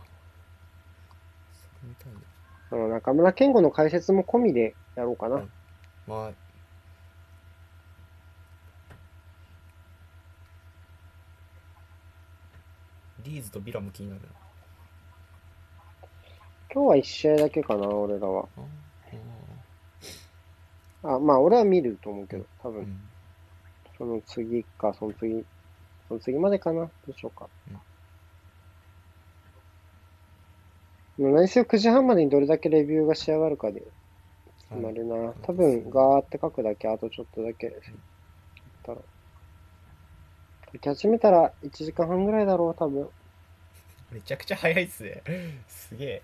[1.84, 5.36] 見たいな中村健吾の解説も込みでやろうかな。
[5.36, 5.50] うん
[6.06, 6.32] まあ
[13.28, 14.28] リーズとビラも気になるな
[16.72, 18.48] 今日は1試合だけかな、俺らは。
[21.02, 23.00] ああ、まあ、俺は見ると思うけど、多分、うん
[23.98, 25.44] その次か、その次、
[26.06, 26.82] その次までかな。
[26.82, 27.48] どうしようか。
[31.18, 33.82] でも何せよ9時半までにどれだけレビューが仕上がるかで
[34.70, 35.32] 決まるな。
[35.42, 37.66] 多分、ガーって書くだけ、あとちょっとだけ。
[37.66, 37.74] やっ
[38.84, 38.98] たら。
[40.72, 43.08] 書き始めたら1時間半ぐらいだろう、多分。
[44.10, 45.22] めちゃくちゃ早いっすね。
[45.66, 46.22] すげえ。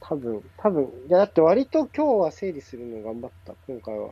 [0.00, 0.84] 多分、多分。
[1.08, 4.10] いや、だって割と今日は整理するの頑張った、今回は。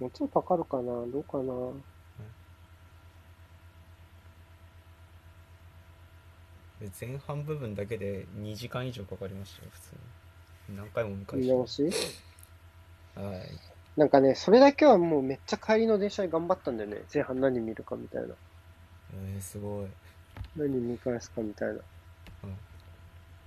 [0.00, 0.82] もうちょっとかかるかな。
[1.06, 1.72] どうかな。
[7.00, 9.96] 前半部分だけで2時間以上かかりましたよ普通
[10.68, 10.76] に。
[10.76, 11.82] 何回も見返見し直し？
[13.16, 16.98] はいなんかね、それだけはもうめっちゃ帰りの電車で頑張ったんだよね。
[17.12, 18.28] 前半何見るかみたいな。
[19.12, 19.86] えー、すごい
[20.56, 21.74] 何見返すかみたいな。
[21.74, 21.80] うん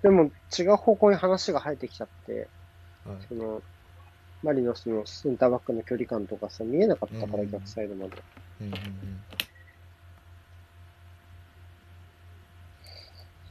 [0.02, 2.48] でも違う方向に話が入ってきちゃって、
[3.06, 3.62] はいその、
[4.44, 8.22] マリノスのセンターバックの距離感とかさ、見えなかったから、うん逆サイドまで。
[8.60, 8.80] うんうんうん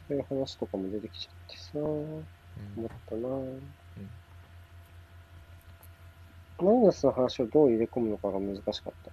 [0.09, 2.13] そういう話とかも出てきちゃってさ、思
[2.85, 3.80] ったなぁ。
[6.61, 9.11] マリノスの話をどう入れ込むのかが難しかった。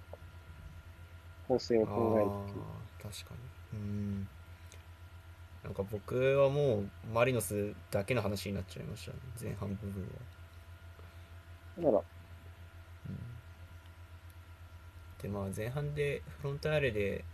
[1.48, 3.16] 構成を考えるとき。
[3.16, 3.34] 確か
[3.72, 3.78] に。
[3.78, 4.28] うん。
[5.64, 9.18] なんか僕はもうマリノスだけの話になっちゃいましたね。
[9.40, 10.02] 前半部分
[11.76, 12.02] は、だから、
[15.22, 17.24] でまあ前半でフロンターレで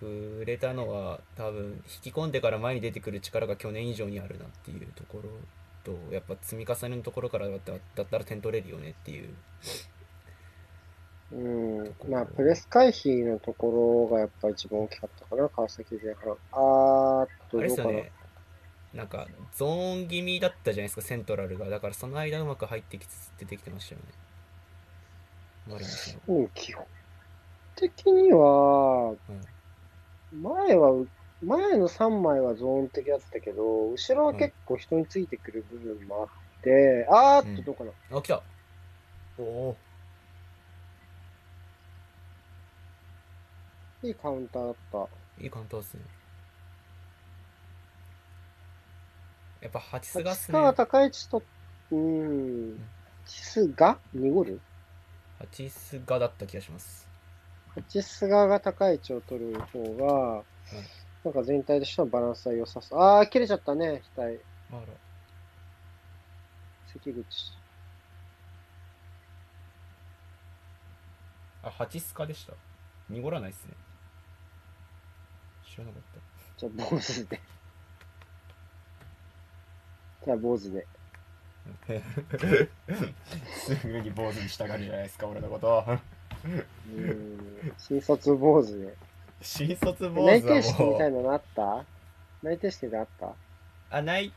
[0.00, 5.30] 触れたのは多分引き込んでから前に出てくる力が去年以上にあるなっていうところ
[5.84, 9.34] とやっぱ積み重ねのところからだっただったら点取れるよねっていう。
[11.32, 11.94] うん。
[12.08, 16.36] まあ、プレス回避のところがやっぱ一番大きかったかな、川崎前半。
[16.52, 17.88] あーっと、あれどうかな。
[17.90, 18.12] ですよね。
[18.94, 21.68] なんかゾーン気味だったじゃないですかセントラルが。
[21.68, 24.06] だからその間うまく入ってきつつ出てきてましたよね。
[25.66, 26.36] マリノスの。
[26.36, 26.84] うん、基本
[27.74, 29.14] 的には、
[30.32, 31.04] 前は、
[31.44, 37.90] 前の3枚はゾーン的だったけど、後ろは結構人についてくる部分もあって、あーっと、どうかな。
[38.18, 38.42] あ来た。
[39.38, 39.76] おお
[44.02, 45.08] いいカウンターだった。
[45.42, 46.00] いいカウンターですね。
[49.62, 50.44] やっぱハチスガっすね。
[50.46, 51.42] 立川高市と、
[51.90, 52.78] うん、
[53.24, 54.60] チスが濁る？
[55.38, 57.08] ハチスガだった気がします。
[57.88, 60.42] チスガが高い位置を取る方が、
[61.24, 63.00] なんか全体としてのバランスは良さそう。
[63.00, 64.42] あー、切れちゃったね、額。
[64.70, 64.82] あら
[66.86, 67.24] 関口。
[71.62, 72.52] あハチスカでした
[73.08, 73.72] 濁らないっすね
[75.64, 76.20] 知らなかった
[76.60, 77.40] じゃあ、坊主で。
[80.24, 80.86] じゃあ、坊主で。
[83.56, 85.84] すぐに坊主に従うじゃないですか俺のこと
[86.44, 88.94] うん、新卒坊主で。
[89.44, 91.84] 新卒坊内主は定式みもたいうなのあった？
[92.42, 93.32] 内定式であった？
[93.90, 94.32] あ内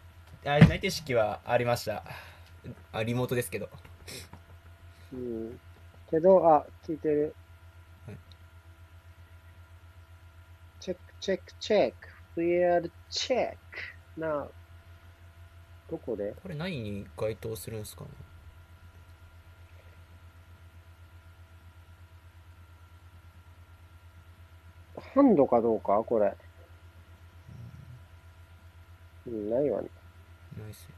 [0.45, 2.03] あ内定式はありました
[2.91, 3.69] あリモートですけど
[5.13, 5.59] うん。
[6.09, 7.35] けど、あ、聞いてる。
[8.05, 8.17] はい
[10.79, 12.07] チェック、チェック、チェック。
[12.41, 14.19] VR チェック。
[14.21, 14.47] な、
[15.89, 16.33] どこで？
[16.43, 18.09] これ何に該当するんですかね？
[25.17, 26.03] ハンドかどうか？
[26.03, 26.33] これ。
[29.27, 29.89] うん、ないわね。
[30.59, 30.93] ないっすね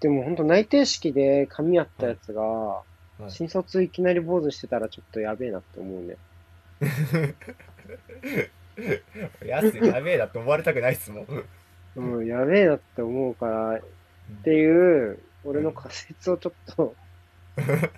[0.00, 2.84] でもほんと内定式で髪やったやつが、はい
[3.28, 6.16] 新卒いきなり坊主してたらちょっとやべえなって思うね。
[9.44, 11.44] やすやべえだって思われたくないっすもん
[11.96, 13.80] うん、やべえなって思うから、っ
[14.42, 16.94] ていう、俺の仮説をちょっと、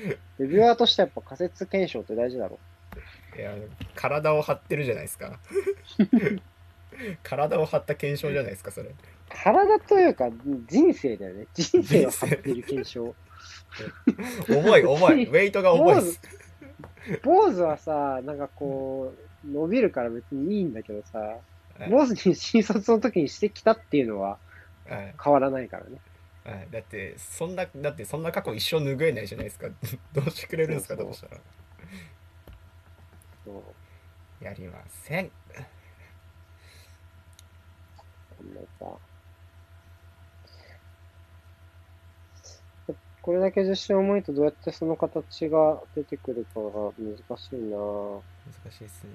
[0.38, 2.58] レビュアーとしてはやっぱ仮説検証って大事だろ。
[3.36, 3.54] いや
[3.94, 5.38] 体を張ってるじゃないですか
[7.22, 8.90] 体を張った検証じゃないですかそれ
[9.28, 10.28] 体というか、
[10.66, 11.46] 人生だよね。
[11.54, 13.14] 人生を張ってる検証。
[14.48, 16.20] 重い重い ウェイトが重いっす
[17.22, 21.40] 坊主はさ、なんかこう、伸びるから別にいいんだけどさ、はい
[21.88, 24.36] 坊主に新卒の時にしてきたっていうのは
[24.86, 25.92] はい変わらないからね。
[26.44, 29.68] はい、だってそんなだってそんな過去一生拭えないじゃないですか。
[30.12, 31.40] どうしてくれるんですかそうしたら。
[33.44, 33.74] そ
[34.40, 34.44] う。
[34.44, 35.30] やりません。
[43.22, 47.76] これだけ自信重いとどうやってその形が出てくるかが難しいな。
[47.76, 48.22] ぁ。
[48.46, 49.10] 難しいですね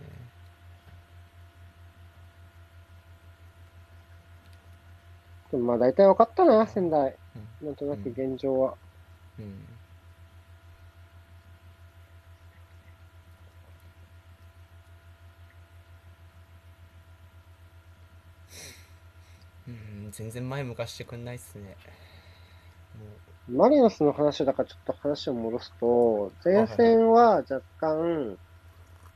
[5.56, 7.16] でもまあ大体分かったな、仙台。
[7.62, 7.68] うん。
[7.68, 8.76] なんとなく現状は。
[9.39, 9.45] うん。
[19.68, 19.72] う
[20.08, 20.12] ん。
[20.12, 21.78] 全然前向かしてくんないっすね。
[23.47, 28.38] マリノスの話だからちょっと話を戻すと、前線は若干、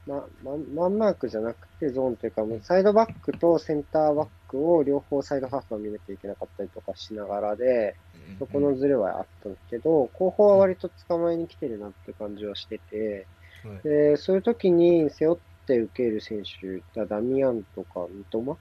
[0.05, 7.97] ま、ま、マンマークじゃなくてゾーンというか、もうサイドバックとセンターバックを両方サイドハーフは見なきゃいけなかったりとかしながらで、
[8.39, 13.29] そこのズレはあったんですけど、後方は割と捕まえに来てるなって感じはしてて、
[13.63, 13.83] はい。
[13.83, 18.59] で、そういう時に背負って受ける選手、ダミアンとか三笘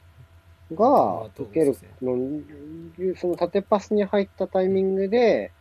[0.74, 5.54] が受けるの、その縦パスに入ったタイミングで、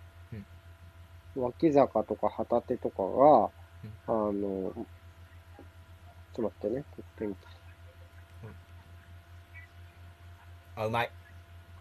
[1.35, 3.51] 脇坂とか旗手とかが、
[4.07, 4.87] あの、
[6.37, 7.35] ちょっと待ってね、得点
[10.75, 11.11] あうまい。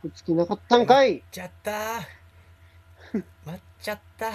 [0.03, 1.23] 打つ気なかったんかい。
[1.31, 1.71] ちゃった。
[3.13, 4.31] ー 待っちゃった。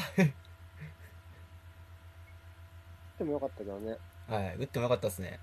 [3.17, 3.97] でもよかったけどね。
[4.27, 5.39] はい打ってもよかったですね。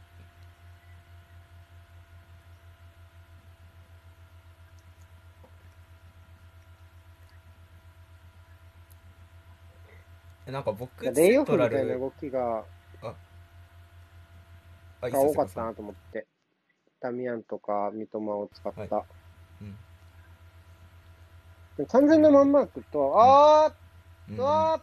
[10.47, 12.65] なんか僕レイオフみたいなル動きが
[15.01, 16.27] が多かったなと思って。
[17.01, 18.81] ダミアンとか三笘を使った。
[18.97, 19.05] はい。
[19.63, 19.77] うん。
[21.77, 24.41] で完全なマンマークと、あーうん。
[24.41, 24.81] あー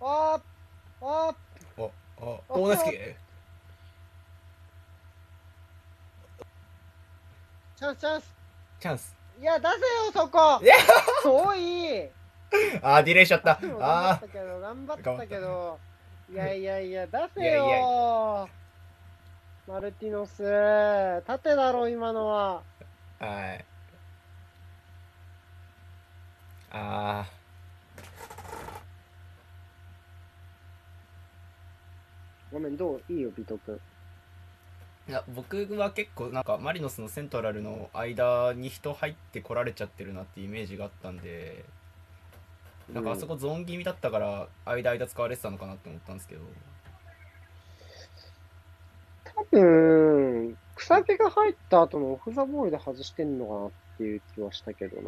[0.00, 0.42] あー
[1.04, 1.90] あー
[2.20, 2.90] おお大好き？
[7.76, 8.34] チャンスチャンス。
[8.78, 9.16] チャンス。
[9.40, 9.78] いや、出せよ、
[10.12, 10.60] そこ。
[10.62, 10.74] いや
[11.24, 12.08] 遠い
[12.82, 13.54] あーディレイしちゃった。
[13.56, 15.78] でも頑張あったけど、頑張ったけど、
[16.30, 18.48] いやいやいや、出せいやいやよ
[19.72, 20.42] マルティノス、
[21.26, 22.62] 縦だろ、今のは。
[23.18, 23.64] あはい。
[26.72, 27.24] あ
[32.52, 33.02] ごめん、どう？
[33.10, 33.80] いいよ、ビト君。
[35.08, 41.64] ーいや僕は結構なんかマリノスのセントラルの間に人入ってこられちゃってるなっていうイメージがあったんで
[42.92, 46.42] なんかあそこゾーン気味だったから間間使われてたのかなって思ったんですけど
[49.52, 55.02] 多分、草木が入った後のオフザボールで外してんのかなっていう気はしたけどな。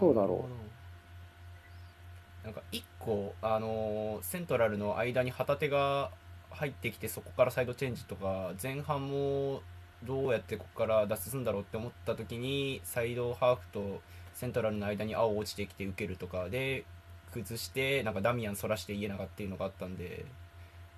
[0.00, 2.44] どうだろう。
[2.44, 6.10] なんか一個あのーセントラルの間に旗手が
[6.50, 9.62] 入ってきてそこからサイドチェンジとか前半も
[10.04, 14.00] どうやってここから脱出するんだろうって思った時にサイドハーフと
[14.34, 16.84] セントラルの間に青落ちてきて受けるとかで
[17.32, 20.26] 崩してなんかダミアンそらして家長っていうのがあったんで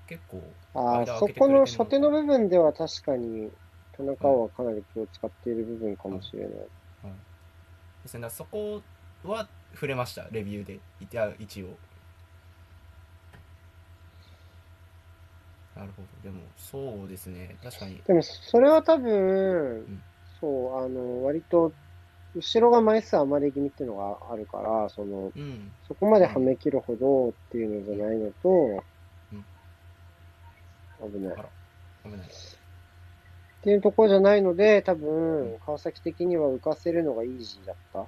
[0.07, 0.43] 結構
[0.75, 3.51] ああ、そこの初手の部分では確かに、
[3.97, 6.51] 田中はかなり気を使っている部分かもしれない。
[8.07, 8.31] ですね。
[8.31, 8.83] そこ
[9.25, 10.27] は触れました。
[10.31, 10.75] レビューで。
[10.75, 10.79] い
[11.11, 11.77] や一応。
[15.75, 16.09] なるほど。
[16.23, 17.57] でもそうですね。
[17.63, 18.01] 確かに。
[18.07, 20.03] でも、それは多分、ん。
[20.41, 21.73] そう、あの、割と、
[22.35, 25.73] 後ろが枚数余り気味っていうのがあるから、その、うん。
[25.89, 28.85] そこまではめ切るほどっていうのじゃないのと、
[31.01, 31.33] 危ない。
[31.37, 31.49] あら
[32.03, 32.67] ごめんなさい
[33.67, 38.07] っていうところじゃないので、多分、川崎的には浮かせるのがイージーだった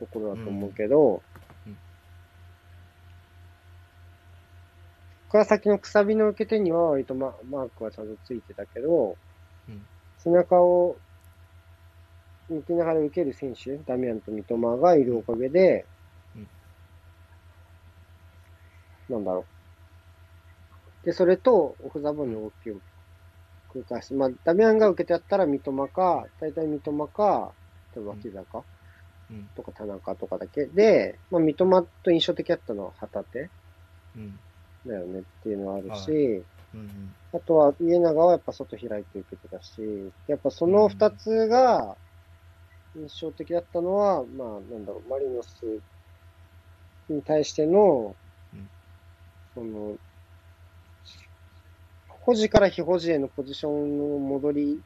[0.00, 1.22] ところだと思うけど、
[1.66, 1.76] うん
[5.28, 9.16] 川崎のくさびの受け手には割とママークはちゃんとついてたけど、
[9.68, 9.86] うん
[10.18, 10.96] 背中を
[12.48, 15.86] 向きながら受ける選手、ダミアンと三笘がいるおかげで、
[16.34, 16.48] うん
[19.08, 19.55] なんだろう。
[21.06, 22.80] で、それと、オフザボンの動きを
[23.72, 24.12] 繰り返す。
[24.12, 27.54] まあ、ダミアンが受けてやったら三笘か、大体三笘か、
[27.94, 28.64] 例えば脇坂
[29.30, 29.48] うん。
[29.54, 30.66] とか田中とかだけ。
[30.66, 33.50] で、まあ、三笘と印象的だったのは旗手
[34.16, 34.36] うん。
[34.84, 36.44] だよねっていうのはあるし、
[37.32, 41.96] あとは家長はやっぱ外開いて受けてたし、やっぱその二つが
[42.96, 45.82] 印象的だったのは、まあなんだろう、マリノス
[47.08, 48.16] に対しての
[48.52, 48.68] うん、
[49.54, 49.96] その、
[52.26, 54.80] 保持から非保持へのポジションの戻り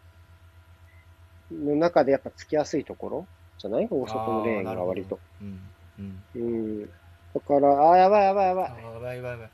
[1.51, 3.27] の中でやっぱつきやすいところ
[3.59, 3.89] じゃない？
[3.91, 5.19] 大外のレーンが割と。
[5.41, 5.61] うん
[5.99, 6.91] うんうん。
[7.35, 8.85] だから、あー、やばいやばいやばいやばい。
[8.95, 9.51] やばいやばい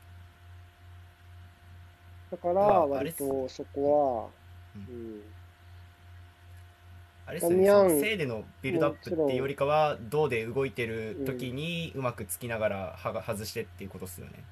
[2.29, 4.29] だから、割とそこは、
[4.75, 5.21] ううん。
[7.25, 14.45] あれですねそのせいでのビルドアップっていうよりかは銅で動いてる時にうまくつきながらはが外してっていうことですよね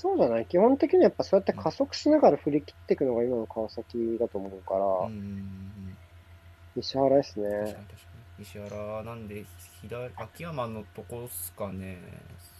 [0.00, 5.96] そうじゃない基本的にはやっぱそうやって加速しながら振り切っていくのが今の川崎だと思うから、うんうんうんうん。
[6.76, 7.50] 西原ですね。
[7.50, 7.84] 確かに
[8.38, 9.44] 西原なんで
[9.82, 11.98] 左秋山のとこっすかね。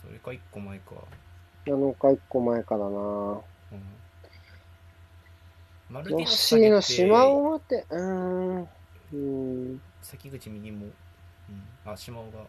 [0.03, 0.93] それか一個前か、
[1.65, 2.91] 7日1個前かだな。
[2.91, 3.41] うん、
[5.89, 8.69] マルティノス吉井の島を待って、うーん。
[9.15, 9.81] うん。
[10.03, 10.85] 関口右も、
[11.49, 12.41] うん、あ島尾が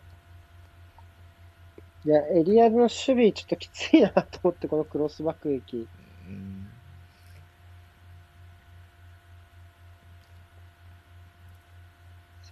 [2.04, 5.88] いや、エリアの守備ちょっときついなと思って、このクロス爆撃。
[6.28, 6.72] うん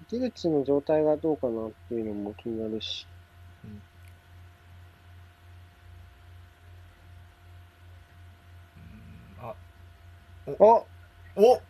[0.10, 3.06] 関口の状態がどうかなっていうのも気になるし。
[9.38, 9.56] あ。
[10.60, 10.88] お。
[11.36, 11.62] お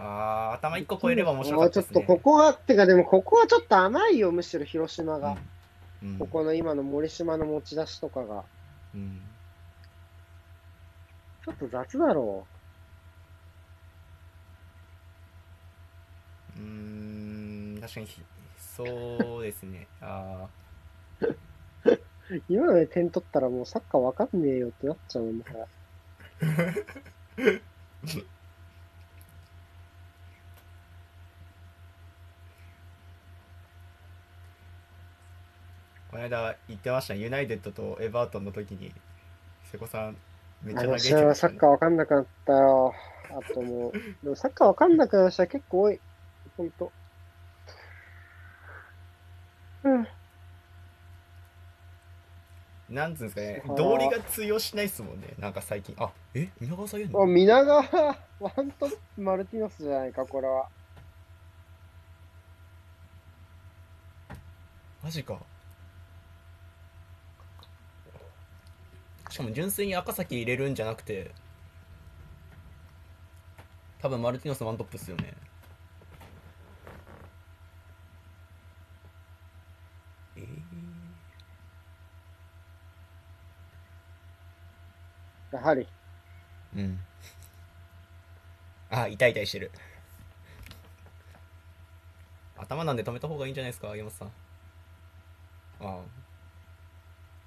[0.00, 5.30] あー頭一個超えれば面白かったですねあちょっとここが、てかでもここはちょっと甘いよ、むしろ広島が。
[5.32, 8.44] うんここの今の森島の持ち出しとかが。
[8.94, 9.20] うん
[11.44, 12.46] ちょっと雑だろ
[16.56, 18.22] うーん確かにひ
[18.58, 20.46] そうですねあ
[21.22, 21.38] う。
[22.50, 25.66] 今ので点取ったらもうサッカーわかんねえよってなっちゃうんだから。
[36.10, 38.92] この間言ってましたねユナイテッドとエバートンの時に
[39.64, 40.16] 瀬古さん
[40.62, 42.94] めっちゃ嘆いあの試合てた、ねはサッカーわかんなくなったよ。
[43.30, 46.00] あともう、 でもサッカーわかんなくなる人は結構多い。
[46.56, 46.92] ほんと。
[49.84, 50.08] うん。
[52.88, 56.48] なんつうんですかね道理が通用しないっすもんねなんか最近あえ？
[56.58, 57.82] 皆川さん言うあ、の皆川、
[58.40, 60.68] ワントップマルティノスじゃないか、これは。
[65.02, 65.38] マジか
[69.28, 71.32] しかも純粋に赤崎入れるんじゃなくて
[74.00, 75.34] 多分マルティノスワントップっすよね。
[80.36, 80.40] え
[85.52, 85.82] やはり。
[85.82, 85.86] ー、
[86.76, 87.00] うん。
[88.90, 89.70] あ痛い痛いしてる。
[92.56, 94.28] 頭なんで止めた方がいいんじゃないですか山本さん。
[94.28, 94.30] あ
[95.80, 95.98] あ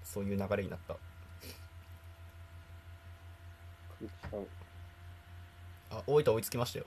[0.04, 0.96] そういう流れになった
[5.92, 6.86] あ大分追いつきましたよ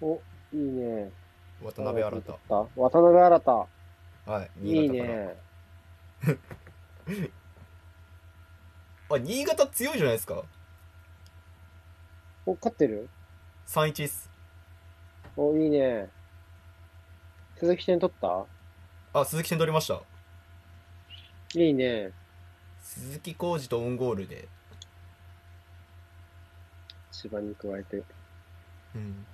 [0.00, 0.20] お、
[0.52, 1.10] いいね。
[1.62, 2.32] 渡辺新た。
[2.48, 3.52] 渡辺新た。
[3.52, 3.68] は
[4.42, 5.36] いいい新潟からね。
[9.14, 10.42] あ新潟強いじゃないですか
[12.46, 13.08] お、勝ってる
[13.68, 14.28] ？3-1っす
[15.36, 16.10] お、いいね。
[17.56, 18.44] 鈴木点取った？
[19.20, 20.02] あ鈴木点取りました
[21.54, 22.10] いいね。
[22.80, 24.48] 鈴木浩二とオウンゴールで
[27.22, 28.02] 千葉に加えて。
[28.96, 29.26] うん。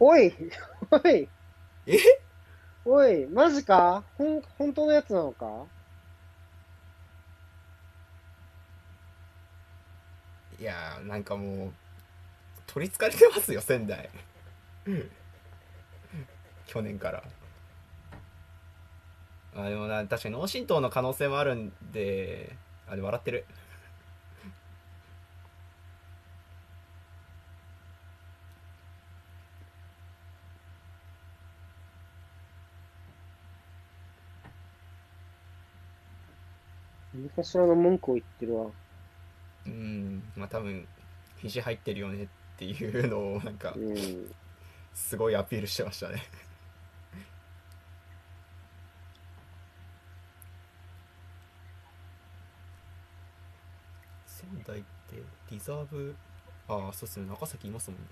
[0.00, 0.34] おい
[0.90, 1.28] おい。
[1.86, 1.98] え？
[2.86, 4.02] おい、マジか？
[4.16, 5.46] ほん、本当のやつなのか？
[10.58, 11.72] いやーなんかもう
[12.66, 14.08] 取りつかれてますよ仙台。
[16.66, 17.22] 去年から。
[19.56, 22.56] あでもな確かに脳震盪の可能性もあるんで
[22.88, 23.44] あでも笑ってる
[37.36, 38.66] かしらの文句を言ってるわ。
[39.66, 40.86] うんまあ多分
[41.38, 42.28] 肘入ってるよねっ
[42.58, 44.34] ていうのをなんかうん。
[44.92, 46.22] すごいアピールしてましたね
[54.26, 56.14] 仙台ってリザーブ
[56.68, 58.06] ああそうっすね長崎いますもんね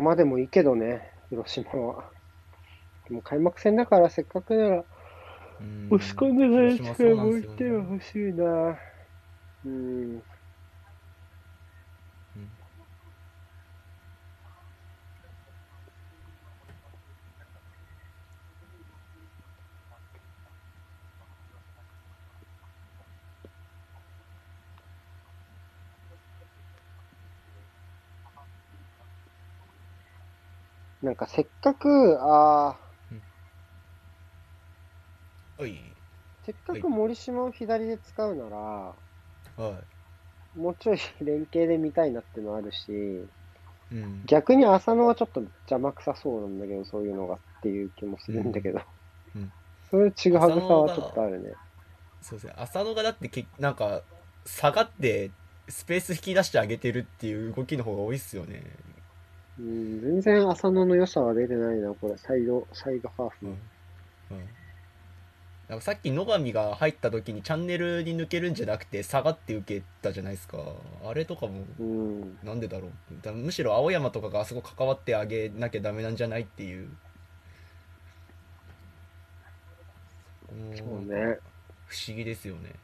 [0.00, 2.10] ままでもいいけどね、広島は。
[3.08, 4.84] でも開幕戦だからせっかくなら、
[5.60, 8.78] うん押し込んでない力そうなんですよもいってはね欲しいな。
[9.64, 10.22] うん。
[31.10, 32.76] なんかせっかく、あ
[35.58, 35.70] おい。
[35.70, 35.80] ー
[36.46, 38.94] せっかく森島を左で使うなら、は
[40.54, 40.56] い。
[40.56, 42.92] もうちょい連携で見たいなってのあるし、
[43.90, 44.22] うん。
[44.24, 48.80] 逆に浅野はちょっと邪魔くさそうなんだけど、そういうのがっていう気もするんだけど。
[49.34, 49.42] うん。
[49.42, 49.52] うん。
[49.90, 51.50] そういうちぐはぐさはちょっとあるね。
[52.22, 52.54] そうですね。
[52.56, 54.02] 浅野がだってけなんか
[54.46, 55.32] 下がって
[55.68, 58.62] スペース引き出してあげてるっていう動きの方が多いっすよね
[59.58, 62.16] うん、全然浅野の良さは出てないな、これ。
[62.16, 63.56] サイド、サイドハーフうんの。
[64.32, 64.48] うん
[65.70, 70.58] なんかさっき野上が入った時にチャンネルに抜けるんじゃなくて下がって受けたじゃないですか
[71.08, 72.38] あれとかもうん。
[72.42, 76.88] なんでだろうだむしろ青山とかがあそこ関わってあげなきゃダメなんじゃないっていう
[80.52, 81.38] もそうね。
[81.86, 82.74] 不思議ですよね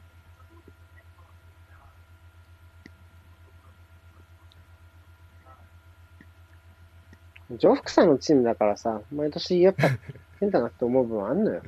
[7.51, 9.89] ジョフクさんのチームだからさ、毎年やっぱ
[10.39, 11.61] 変だなって思う部分あんのよ。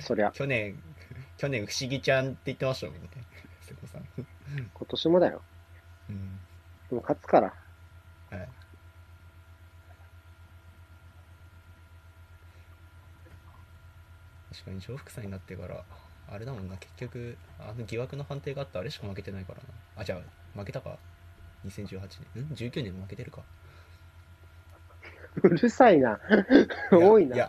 [0.00, 0.80] そりゃ、去年
[1.36, 3.08] 去年不思議ちゃんって言ってましたもんね。
[3.62, 4.04] 瀬古さん。
[4.14, 5.42] 今年もだよ。
[6.10, 6.38] うん。
[6.90, 7.54] でも勝つから。
[8.30, 8.48] はい。
[14.52, 15.82] 確かに上福さんになってから
[16.28, 16.76] あれだもんな。
[16.76, 19.64] 結局あの疑惑の判定があったあれしか負けてないからな。
[19.96, 20.98] あじゃあ負けたか。
[21.66, 22.00] 2018
[22.34, 23.42] 年ん19年も負けてるか
[25.42, 26.20] うるさいな。
[26.90, 27.48] 多いな。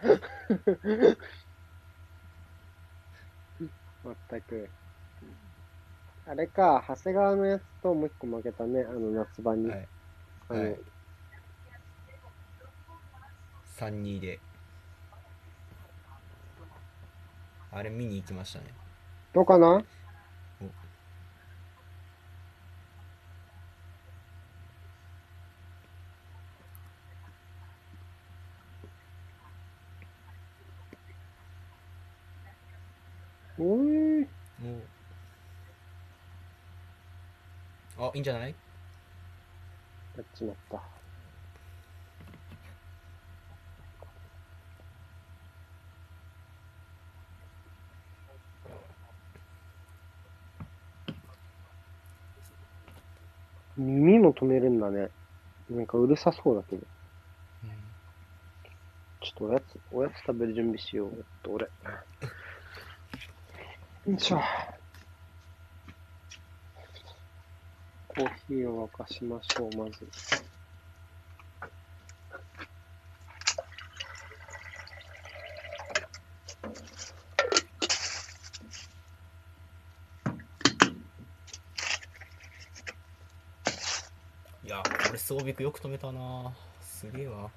[4.03, 4.69] まったく。
[6.25, 9.69] あれか、長谷川のやつともう一個負けたね、あの夏場に。
[9.69, 9.87] はい
[10.49, 10.79] あのはい
[13.79, 14.39] 3-2で
[17.71, 18.65] あれ見に行きましたね
[19.33, 19.81] どうかな？
[33.63, 34.25] おい、も
[37.99, 38.55] うあいいんじゃない？
[40.17, 40.81] やっちまった。
[53.77, 55.11] 耳も止めるんだね。
[55.69, 56.81] なんかうるさそうだけど。
[59.21, 61.11] ちょっとおやつ、おやつ食べる準備しよう。
[61.15, 61.69] えっと、俺。
[64.07, 64.41] よいしょ。
[68.07, 70.09] コーヒーを沸かしましょう、まず。
[84.63, 86.51] いやこれ装備よく止めたな
[86.81, 87.51] すげえわ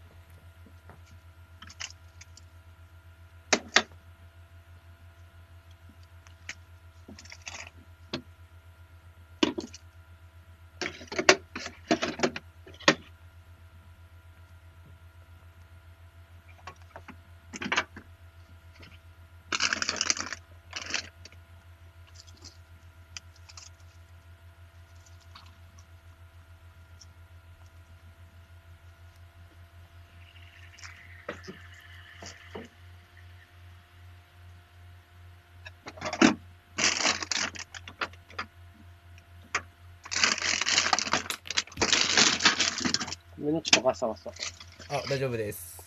[44.05, 44.31] サガサ。
[44.91, 45.83] あ大丈夫です。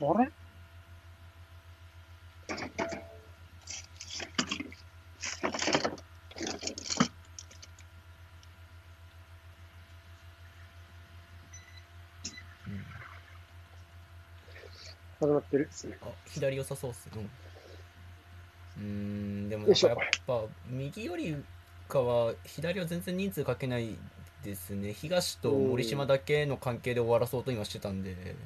[0.00, 0.30] あれ？
[15.18, 15.68] 始まってる。
[16.02, 17.22] あ左良さそうっすうん。
[17.22, 19.88] うーんでもよいしょ。
[19.88, 21.36] やっぱ右より
[21.88, 23.98] かは左は全然人数かけない
[24.42, 24.92] ですね。
[24.92, 28.36] 東と森島だけの関係で終わらそうと今してたんで。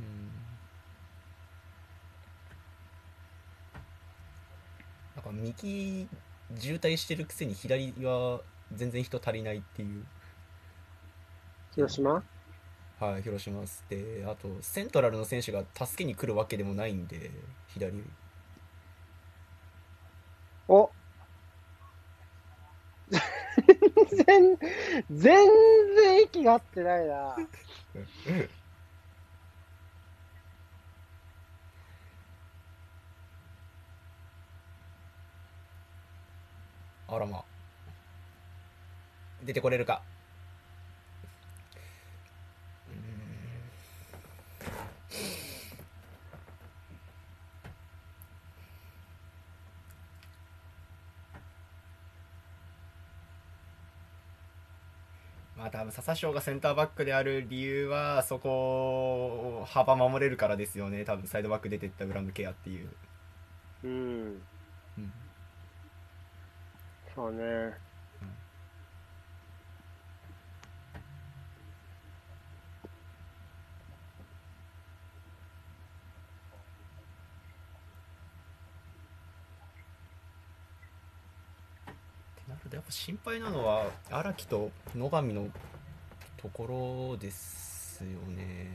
[0.00, 0.30] うん。
[5.16, 6.08] なんか右
[6.58, 8.40] 渋滞してるくせに左は
[8.72, 10.04] 全然人足りないっていう。
[11.74, 12.22] 広島？
[12.98, 13.84] はい、広島っす。
[13.90, 17.30] で、あと、セントラルの選手が助けに来るわけでもないんで、
[17.68, 18.02] 左。
[20.68, 20.90] お。
[24.10, 24.58] 全然、
[25.10, 25.48] 全
[25.96, 27.36] 然息が合ってないな。
[37.08, 37.44] あらま。
[39.44, 40.02] 出てこれるか。
[55.66, 58.48] あ多分笹翔がセンターバックである理由はそこ
[59.62, 62.90] を幅守れるからですよね多分サイドバック出てった裏向けアっていう、
[63.84, 63.90] うん。
[64.98, 65.12] うん
[67.14, 67.40] そうね。
[67.40, 67.40] っ
[82.36, 85.48] てなるとやっぱ心配なのは荒木と野上の
[86.36, 88.70] ところですよね。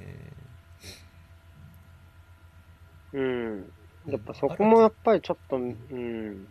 [3.13, 3.71] うん。
[4.07, 6.47] やっぱそこもやっぱりちょっと、うん。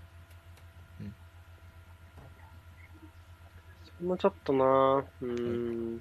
[3.85, 5.95] そこもちょっとな、うん。
[5.95, 6.01] やっ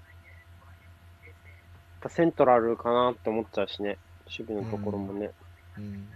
[2.01, 3.97] ぱセントラルかなって思っちゃうしね。
[4.25, 5.31] 守備のところもね。
[5.77, 6.09] うん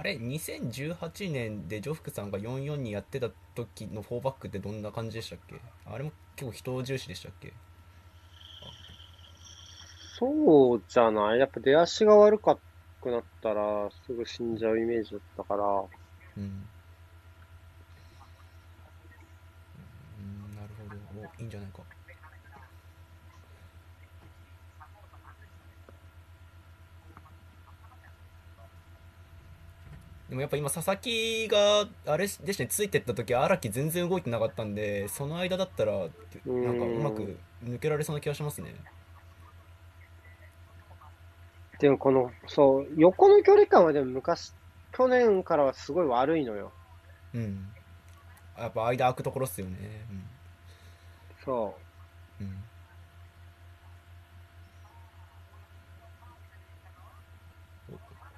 [0.00, 5.60] あれ2018年でジョフクさんが44にやってた時の4バックってどんな感じでしたっけ？
[5.84, 7.52] あれも結構人重視でしたっけ？
[10.18, 11.38] そうじゃない。
[11.38, 12.58] やっぱ出足が悪か
[13.02, 15.64] くなったらすぐ死んじゃうイメージだったから。
[15.64, 16.38] うん。
[16.38, 16.66] うん
[20.56, 20.96] なるほど。
[21.20, 21.82] おいいんじゃないか
[30.30, 36.08] でもやっぱ今佐々木があれでしたねついてった時荒木全然動いてなかったんでその間だったらなん
[36.78, 38.74] かうまく抜けられそうな気がしますね。
[41.80, 44.52] でもこの、そう、横の距離感はでも昔、
[44.92, 46.72] 去年からはすごい悪いのよ。
[47.32, 47.72] うん。
[48.58, 50.06] やっぱ間空くところっすよね。
[51.42, 51.74] そ
[52.38, 52.44] う。
[52.44, 52.62] ん、うん、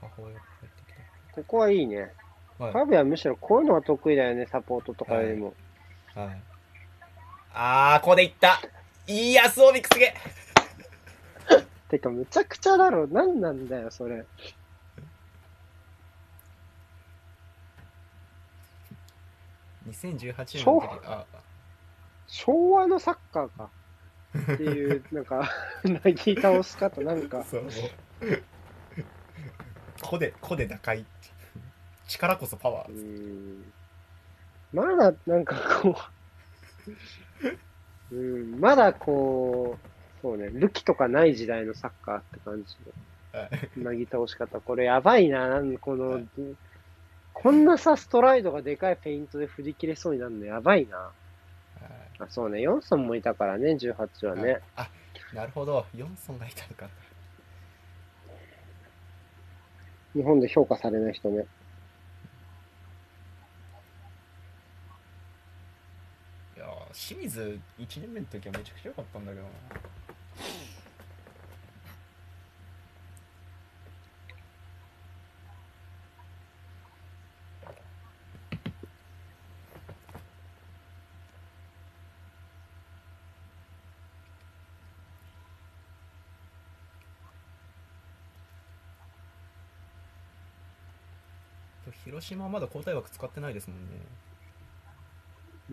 [0.03, 0.52] お母親。
[1.33, 2.13] ここはいいね。
[2.59, 5.55] たはいファビはむしろこういうのが得意だよね、サポートとかよりも。
[6.15, 6.43] はい。
[7.55, 8.61] あー、ここでいった。
[9.07, 10.15] いや、スオビックすげえ。
[11.91, 13.07] てか、むちゃくちゃだろ。
[13.09, 14.25] なんなんだよ、それ。
[19.89, 21.27] 2018年の時、あ、
[22.27, 23.71] 昭和のサッカーか。
[24.39, 25.51] っていう、なんか、
[25.85, 27.65] なぎ倒し方、なんか、そう。
[30.13, 31.07] 個で、個で打開。
[32.07, 32.99] 力こそパワうーー。
[32.99, 33.73] ん。
[34.75, 35.97] まだ、なんかこ
[38.11, 39.89] う、 うん、まだこう、
[40.21, 42.77] そうね、武器とかない時代のサッカーって感じ
[43.33, 44.61] はいの、なぎ倒し方。
[44.61, 46.29] これやばいな、なんこの、はい
[47.35, 51.11] こんなさ、ストライドがでかいフェイントで振り切れそうになるのやばいな。
[52.19, 54.61] あ、そうね、ヨンソンもいたからね、18はね。
[54.77, 54.91] あ、
[55.33, 55.87] なるほど。
[55.97, 56.91] ヨンソンがいたのか。
[60.15, 61.47] 日本で評価されない人ね。
[66.57, 69.49] いやー、清水1年目の時はめちゃくちゃ良かったんだけどな。
[92.13, 93.79] 広島はまだ交代枠使ってないですもん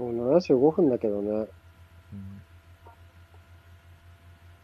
[0.07, 0.13] ね。
[0.15, 1.47] もう75分だけどね。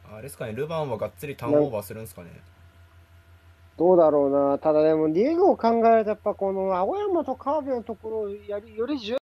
[0.10, 2.30] あれですかね、ルヴァンはがっつりターンオーバーするんですかね。
[3.76, 4.58] どうだろうな。
[4.58, 9.18] ただでも、リーグを考えると、やっぱこの青山と川辺のところをやり、より重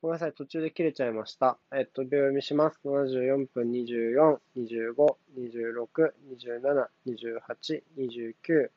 [0.00, 1.58] ごめんなさい、途中で切れちゃいました。
[1.74, 2.80] えっと、秒読みします。
[2.86, 8.70] 74分24、25、26、27、28、29、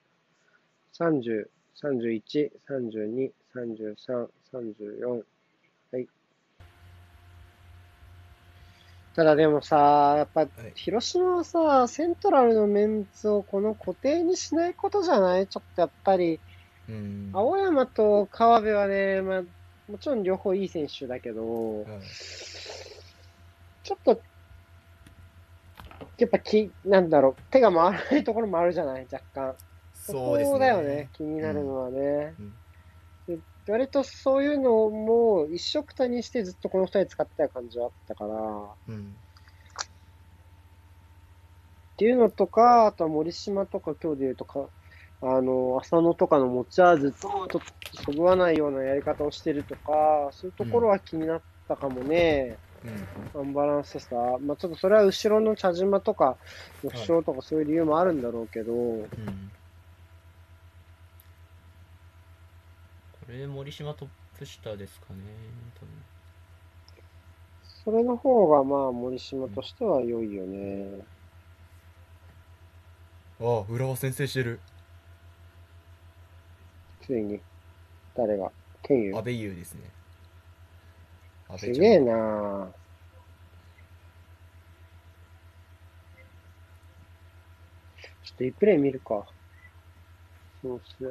[1.00, 1.50] 30、
[1.82, 5.24] 31、32、33、34。
[5.92, 6.08] はい。
[9.16, 15.48] ただでもさ、やっぱ、広島はさ、セントラルのメンツをこの固定にしないことじゃない？
[15.48, 16.40] ちょっとやっぱり、
[16.88, 17.32] うん。
[17.34, 19.44] 青山と川辺はね、まあ、
[19.92, 21.86] もちろん両方いい選手だけど、はい
[23.84, 24.22] ちょっと、
[26.18, 29.08] やっぱき、なんだろう、手が回らないところもあるじゃない？
[29.12, 29.56] 若干。
[30.12, 30.54] そうですね。
[30.54, 32.36] こだよね、気になるのはね。
[32.40, 32.54] うん。
[33.28, 33.40] で
[33.72, 39.16] 割とそういうのも一緒くたにしてずっとこの二人使ってた感じはあったから、っうん。
[41.98, 44.70] ていうのとか、あとは森島とか今日で言うとか、
[45.22, 47.60] あの、浅野とかの持ち味とちょっと
[48.04, 52.58] そぐわないようなやり方をしてるとか、そういうところは気になったかもね。
[53.36, 53.42] うん。
[53.42, 54.16] アンバランスさ。
[54.40, 56.38] まあちょっとそれは後ろの茶島とか、
[56.82, 59.52] 負傷とかそういう理由もあるんだろうけど、うん
[63.28, 64.10] これで森島トッ
[64.40, 65.20] プ下ですかね
[67.84, 71.02] それの方がまあ森島としては良いよね。
[73.38, 74.62] 多分ああ浦和先制してる
[77.02, 77.42] ついに。
[78.16, 78.50] 誰が？
[78.82, 79.92] ケンユ阿部優ですね
[81.58, 82.68] すげえなぁ。
[88.24, 89.26] ちょっとリプレイ見るか。
[90.62, 91.10] そうっすね。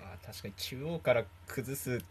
[0.00, 2.04] まあ確かに中央から崩す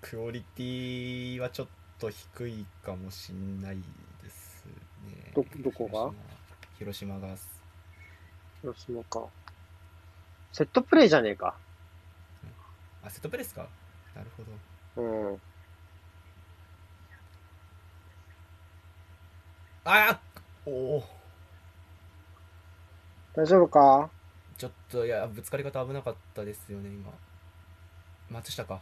[0.00, 1.68] クオリティはちょっ
[1.98, 3.76] と低いかもしんない
[4.22, 4.64] です
[5.04, 5.32] ね。
[5.34, 6.12] どどこが？
[6.78, 7.36] 広島が。
[8.62, 9.26] 広島か。
[10.52, 11.54] セットプレイじゃねえか。
[13.02, 13.68] あセットプレーですか？
[14.14, 15.02] なるほど。
[15.02, 15.40] うん。
[19.92, 20.20] あ
[20.66, 21.04] おお
[23.34, 24.08] 大丈夫か？
[24.56, 27.12] ちょっといやぶつかり方危なかったですよね今。
[28.30, 28.80] 松下か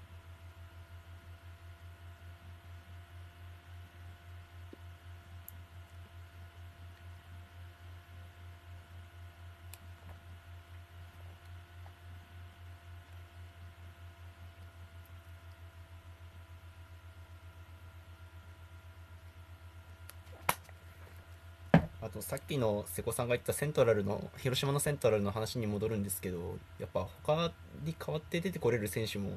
[22.28, 27.50] さっきの瀬古さんが言ったセントラルの広島のセントラルの話に戻るんですけどやっぱ他
[27.82, 29.30] に代わって出てこれる選手も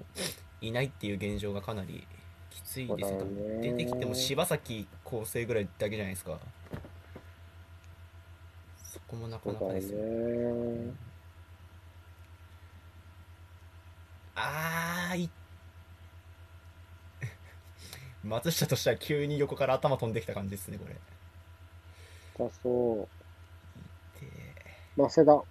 [0.60, 2.06] いないっていう現状がかなり
[2.50, 3.62] きついですね。
[3.62, 6.38] 出てきても柴崎構成ぐらいだけじゃないですか。
[8.84, 10.00] そこもなかなかですよ。
[10.00, 10.92] ね。
[14.36, 15.30] あーい
[18.26, 20.98] 松下としては急に横から頭飛んできた感じですねこれ
[22.46, 23.08] だそう。
[24.20, 24.28] で
[24.96, 25.42] マセダ。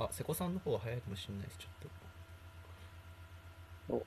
[0.00, 1.90] あ瀬古さんの方は早いかもしれないですちょっ
[3.88, 3.94] と。
[3.94, 4.06] お。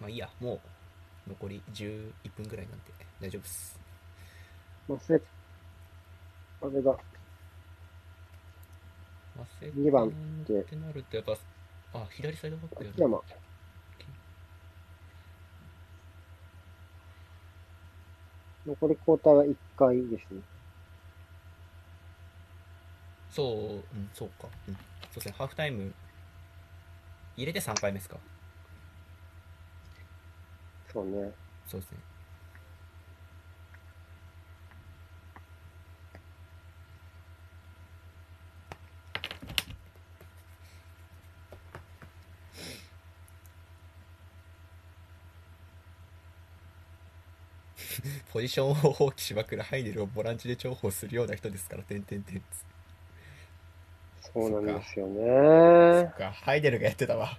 [0.00, 0.30] まあいいや。
[0.40, 0.60] もう
[1.28, 2.84] 残り11分ぐらいなんで
[3.20, 3.78] 大丈夫です。
[4.88, 5.20] マセ、
[6.62, 6.90] あれだ。
[9.36, 10.10] まあ瀬二番
[10.46, 11.36] 古ってなるとやっぱ
[11.92, 13.49] あ左サイドバックやる秋
[18.66, 20.40] 残り交代は1回ですね。
[23.30, 24.48] そううんそうか。
[24.68, 24.74] うん。
[24.74, 24.80] そ
[25.12, 25.34] うですね。
[25.38, 25.92] ハーフタイム
[27.36, 28.16] 入れて3回目ですか。
[30.92, 31.32] そうね。
[31.66, 32.09] そうですね
[48.32, 52.42] ポジションを放棄しまくるハイデルをボランチで重宝するような人ですから、てんてんてんつ。
[54.32, 56.14] そうなんですよそねっ。
[56.14, 57.36] か、ハイデルがやってたわ。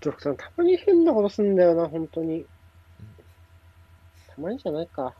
[0.00, 2.44] ジョックさん、たまに変なことすんだよな、本当に。
[4.34, 5.14] たまにじゃないか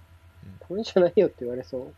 [0.45, 0.59] うん。
[0.59, 1.95] たまにじゃないよって言われそう。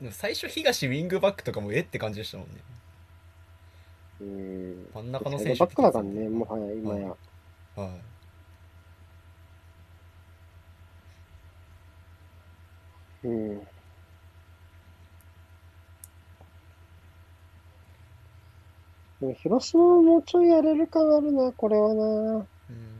[0.00, 2.56] でも最初、東ウィングバックとかもえって感じでしたもんね。
[4.20, 4.88] うん。
[4.94, 7.08] 真ん中のサ選手バックだからね、もはや、今や。
[7.76, 7.86] は
[13.24, 13.26] い。
[13.26, 13.60] うん。
[19.20, 22.02] でも広島ももうちょいやれる感あるな、これはな。
[22.70, 22.96] うん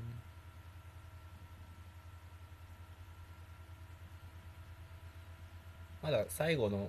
[6.03, 6.89] まだ最後の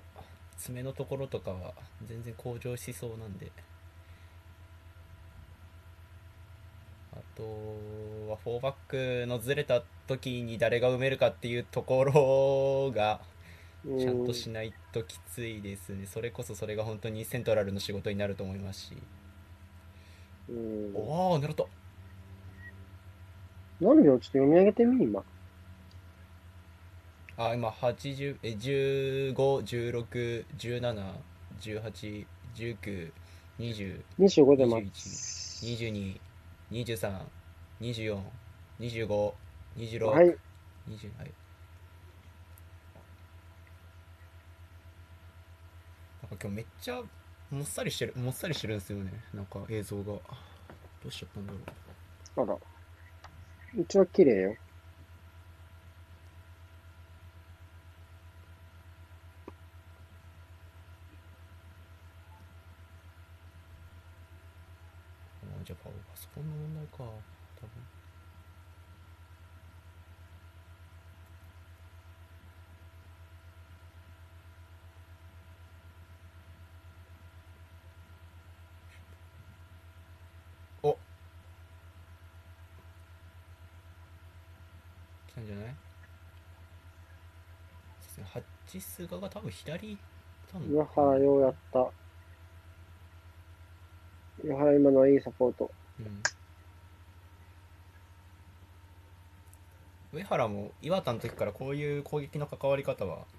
[0.59, 1.73] 爪のところとかは
[2.05, 3.51] 全然向上しそうなんで
[7.37, 7.43] と
[8.29, 13.21] は4バックのずれた時に誰が埋めるかっていうところが
[13.85, 18.97] うちゃんとしないときついですね、それこそそれが本当にセントラルの仕事になると思いますし、
[20.49, 20.91] うん。
[20.95, 21.65] おお狙った
[23.79, 25.23] 何よ、ちょっと読み上げてみ、今。
[27.39, 28.49] あ今80え
[31.61, 33.11] 151617181920
[34.19, 35.65] 25で21ます。
[35.65, 36.19] 22、
[36.71, 37.25] 23、
[37.81, 38.21] 24、
[38.79, 39.33] 25、
[39.77, 40.25] 26、はい。
[40.25, 41.33] 20はい。
[46.21, 47.01] なんか今日めっちゃ
[47.49, 49.11] もっさりしてる、もっさりしてるんですよね。
[49.33, 50.03] なんか映像が。
[50.05, 50.19] ど
[51.09, 51.59] うしちゃったんだろ
[52.45, 52.49] う。
[52.49, 52.57] あら。
[53.79, 54.55] うちは綺麗よ。
[65.43, 65.87] あじゃあ
[66.37, 66.97] パソコンの問題か。
[66.97, 67.71] 多分。
[80.83, 80.97] お
[85.27, 85.65] 来たんじゃない？
[85.65, 85.75] そう
[88.03, 90.01] ですねハッチスガが多分左行っ
[90.51, 91.87] たの岩原ようやった。
[94.43, 95.71] 岩原今のはいいサポート。
[95.97, 96.31] うん。
[100.11, 103.29] 上原も岩田の時からこういう攻撃の関わり方は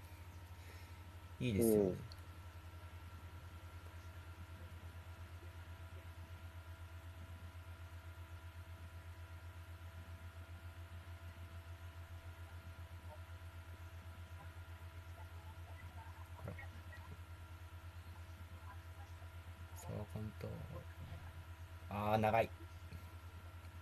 [1.38, 2.18] いいですよね、うん
[19.74, 20.50] さあカウンター
[22.18, 22.50] 長い。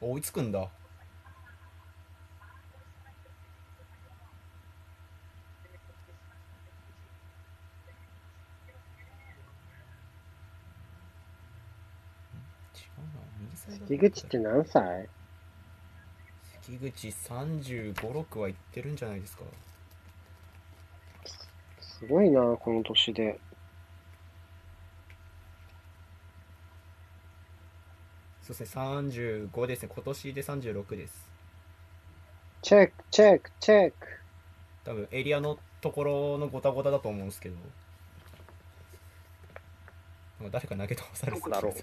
[0.00, 0.68] 追いつくんだ。
[13.68, 15.08] 関口って何歳？
[16.62, 19.44] 関口3 5 6はいってるんじゃないですか。
[21.80, 23.40] すごいな、この年で。
[28.47, 29.90] そうですね35ですね。
[29.93, 31.28] 今年で36です。
[32.62, 34.06] チェック、チェック、チェック。
[34.85, 37.56] 多分エリアのところのゴタゴタだと思うんですけど。
[40.39, 41.74] なんか誰か投げ飛ばされてどこだろう。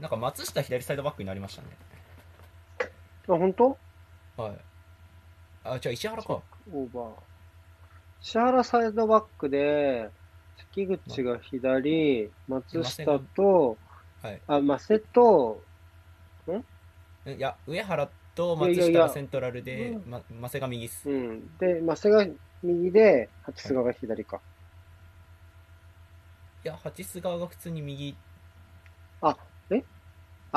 [0.00, 1.68] なんか松下左サイドバックになりましたね。
[2.78, 2.86] あ、
[3.26, 3.76] 本当？
[4.36, 4.58] はい。
[5.64, 6.40] あじゃあ石原か。
[6.72, 7.31] オーバー。
[8.22, 10.10] 石原サイドバックで、
[10.56, 13.76] 関口が左、松下と、
[14.22, 15.62] はいあ、マセと、
[17.26, 17.40] い。
[17.40, 20.10] や上原と松下がセントラルでうん。
[20.10, 21.10] まマセが右っす。
[21.10, 21.56] うん。
[21.58, 22.26] で、マセが
[22.62, 24.40] 右で、初菅が左か。
[26.64, 28.16] いや八須川が普通に右。
[29.20, 29.36] あ、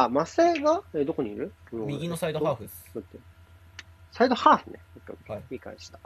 [0.10, 1.52] マセが、え、どこにいる？
[1.72, 2.92] 右のサイドハーフっす。
[4.12, 4.80] サイドハーフね。
[5.50, 6.00] 理解した。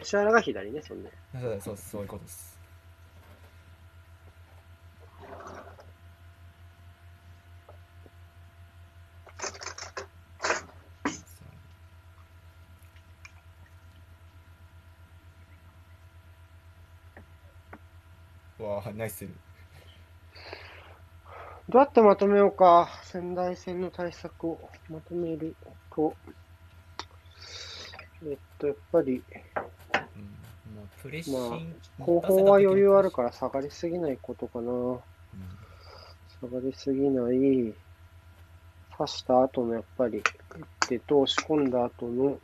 [0.00, 1.10] 石原が左ね、そんね。
[1.40, 2.56] そうそうそういうことです
[18.58, 19.34] わあナイスル
[21.68, 22.88] どうやってまとめようか。
[23.02, 25.56] 仙台戦の対策をまとめる
[25.90, 26.14] と、
[28.24, 29.24] えっと、やっぱり、
[31.06, 34.70] プレッシング、後方は余裕あるから下がりすぎないことかな。
[34.70, 35.00] うん
[36.40, 37.74] 下がりすぎない。
[38.98, 40.22] 刺した後のやっぱり、
[40.88, 42.38] で、通し込んだ後の、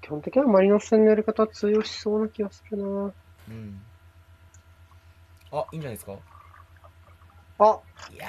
[0.00, 2.84] 基本的にはマリノス戦のやり方は通用しそうな気がするな。
[2.84, 3.82] うん
[5.50, 6.12] あいいんじゃないですか？
[7.58, 7.80] あ、
[8.12, 8.26] いや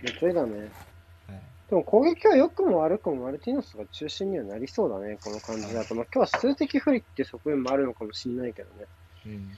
[0.00, 0.70] めっちゃいいだね。
[1.72, 5.94] でも攻撃は良くも悪くもマルティノスが中心にはなりそうだね、この感じだと。
[5.94, 8.84] まあ今日は数的不利って側面もあるのかもしれないけどね。
[9.24, 9.48] うん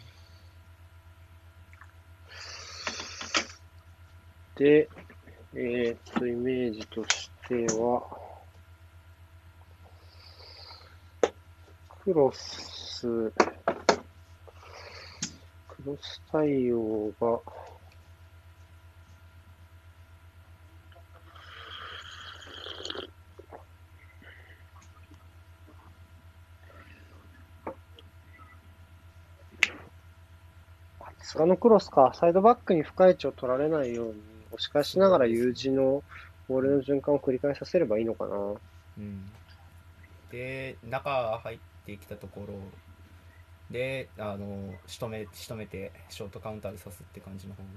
[4.55, 4.89] で、
[5.57, 8.07] えーっと、イメージとしては、
[12.05, 13.09] クロス、
[15.67, 17.41] クロス対応が、
[31.35, 36.05] 菅野クロスか、サイドバックに深い位置を取られないように、押し返しながら U 字の
[36.49, 38.37] ボールの循環を繰り返させればいいのかな。
[38.37, 39.29] うん、
[40.31, 42.55] で中入ってきたところ
[43.69, 47.69] であの仕留め仕留めてショートカウンターで刺すって感じの方が。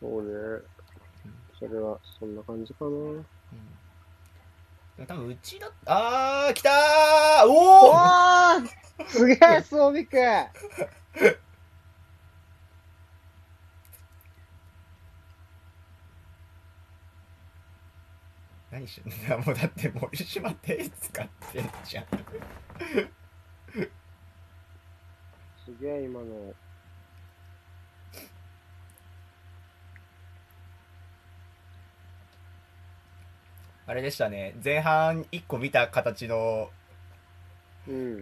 [0.00, 0.62] そうね。
[1.60, 2.90] それは、そんな感じかな。
[2.90, 2.90] う
[5.02, 8.66] ん、多分うちだあー来たーおおー！
[9.06, 10.16] すげえ、装備く
[18.82, 19.00] 何し。
[19.00, 22.04] てんだもうだって森島手使ってんじゃん。
[25.64, 26.54] すげえ、今の。
[33.86, 34.54] あれでしたね。
[34.64, 36.70] 前半1個見た形の
[37.88, 38.20] うん。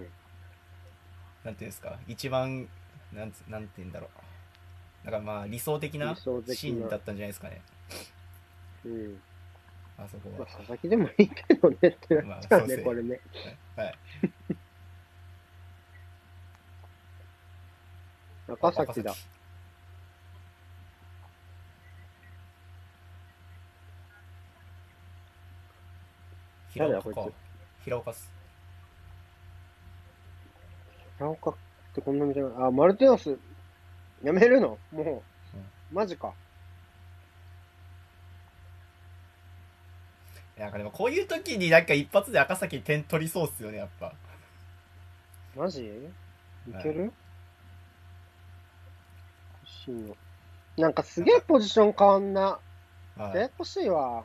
[1.45, 1.99] なんていうんですか？
[2.07, 2.69] 一番
[3.13, 5.07] なんつなんて言うんだろう。
[5.07, 6.55] だからまあ理想的な理想的な。
[6.55, 7.63] シーンだったんじゃないですかね。
[8.85, 9.23] うん。
[10.03, 11.77] あそこまあ、は佐々木でもいいけどね。
[11.77, 13.21] ってなっちゃうね、まあこれね。
[13.77, 13.95] はい。
[18.49, 19.15] 赤崎だ。
[26.73, 27.27] 平岡か。
[27.85, 28.33] 平岡っす。
[31.19, 31.55] 平岡っ
[31.95, 32.47] てこんな見た目。
[32.65, 33.39] あ、マルティノス、
[34.23, 34.79] やめるの？
[34.93, 35.23] も
[35.93, 36.29] う、マジか。
[36.29, 36.35] いや
[40.61, 44.13] なんかでもこういう時になんか一発で赤崎点取りそうっすよねやっぱ
[45.57, 45.81] マジ？
[45.81, 45.83] い
[46.83, 47.15] ける、欲
[49.67, 50.15] しいの。
[50.77, 52.59] なんかすげえポジション変わんな。
[53.17, 54.17] はいややこしいわ。
[54.17, 54.25] はい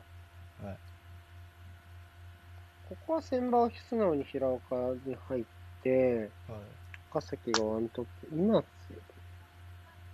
[2.88, 5.44] ここは千葉を素直に平岡に入っ
[5.82, 6.60] て、はい
[7.10, 8.28] 赤崎がワントップ。
[8.30, 8.66] 今津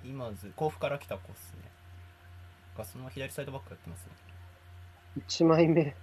[0.04, 1.68] 今ず甲府から来た子っすね
[2.78, 4.12] がその左サイドバックやってますね
[5.26, 5.96] 1枚目。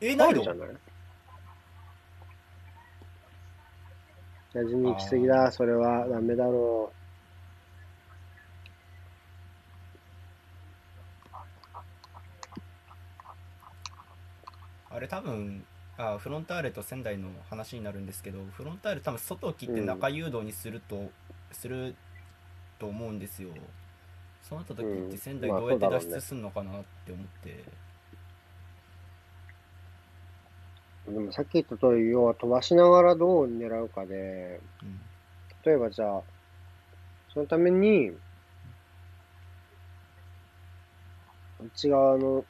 [0.00, 0.42] えないの？
[0.42, 0.68] じゃない。
[4.52, 6.08] やじに行き過ぎだ、それは。
[6.08, 6.92] ダメだろ
[14.92, 15.64] あれ多分
[15.96, 21.10] あフロンターレと仙台の話になるんですけどフロンターレ多分外を切って中誘導にすると、
[21.52, 21.94] する
[22.78, 23.50] と思うんですよ。
[24.42, 27.64] そうなった時って仙台うんまあどうやって脱出するのかなって思って、う。
[31.10, 35.00] でもさっき言った通り、要は飛ばしながらどう狙うかで、うん。
[35.64, 36.22] 例えばじゃあ、
[37.32, 38.10] そのために、
[41.62, 42.44] 内側の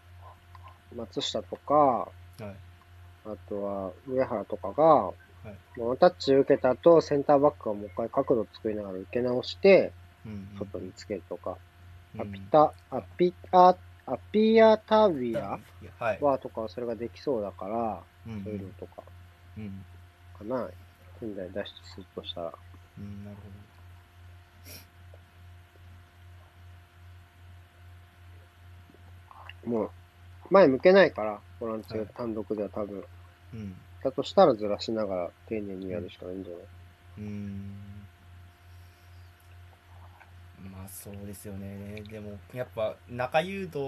[0.96, 2.08] 松下とか、は
[2.40, 2.44] い。
[3.26, 5.12] あとは上原とかが、
[5.78, 9.92] ワンタッチ受けた後、センターバックがもう一回角度作りながら受け直して、
[10.24, 11.56] うん外につけるとか、
[12.14, 12.20] うん。
[12.22, 13.76] アピタ、アピア、
[14.12, 19.02] アピアタビアいやはい、はとかはそれができそうだから、うんそういうのとか。
[19.56, 19.84] うん。
[20.36, 20.68] かな。
[21.22, 21.64] 現在脱出
[21.94, 22.52] するとしたら。
[22.98, 23.36] うんなる
[29.64, 29.90] もう、
[30.50, 32.06] 前向けないから、ボランチはい。
[32.16, 32.88] 単独では多分。
[32.88, 33.08] ほど
[33.54, 33.76] うん。
[34.02, 36.62] だとしたらずらしながら丁寧にやるしかないんじゃない、
[37.18, 37.99] うーん
[40.62, 43.78] まあそうですよねでもやっぱ中誘導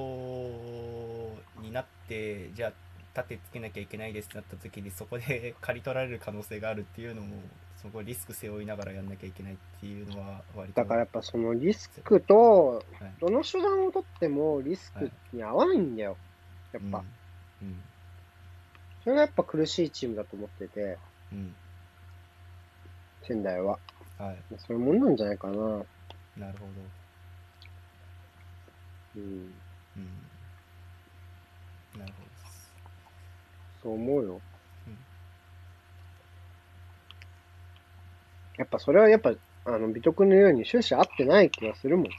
[1.60, 2.72] になってじゃあ
[3.14, 7.36] 縦つけなきゃいけないですってなった時にそこで 刈り取られる可能性があるっていうのも
[7.76, 16.16] そこリスク背負いながらやんなきゃいけないっていうのは割とだからやっぱそのリスクと、はいどの手段をとってもリスクに合わないんだよ。
[16.72, 17.04] やっぱ。
[17.62, 17.82] うん
[19.02, 20.96] それがやっぱ苦しいチームだと思ってて、
[21.32, 21.54] うん
[23.22, 23.78] 仙台は。
[24.20, 25.84] うんはいそういうもんなんじゃないかな。
[26.36, 26.72] なるほど
[29.16, 29.22] うん。
[29.22, 30.08] うん
[31.98, 32.72] なるほどです
[33.82, 34.40] そう思うよ。
[34.86, 34.98] うん
[38.58, 39.32] やっぱそれはやっぱ、
[39.64, 42.06] あの、美徳のように終始合ってない気がするもん。
[42.06, 42.12] うん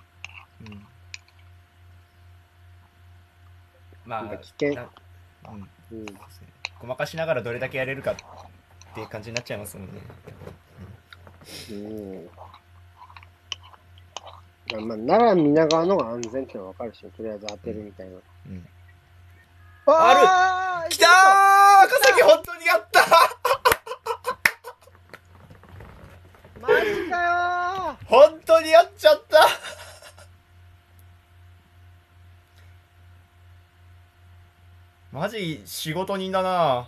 [4.06, 4.90] まあ危険な
[5.50, 6.06] うんうん。
[6.80, 8.16] ごまかしながらどれだけやれるかっ
[8.94, 9.94] ていう感じになっちゃいますもんね。
[11.72, 12.30] うん。
[14.82, 18.14] まあ、奈良皆川のが安全ってのはわかるし、とりあえず当てるみたいな。
[18.16, 18.18] う
[18.50, 18.68] ん、
[19.86, 21.10] あ来たー
[21.86, 23.02] 赤崎本当にやった
[26.60, 29.48] マジかよ本当にやっちゃった。
[35.12, 36.88] マジ仕事人だな。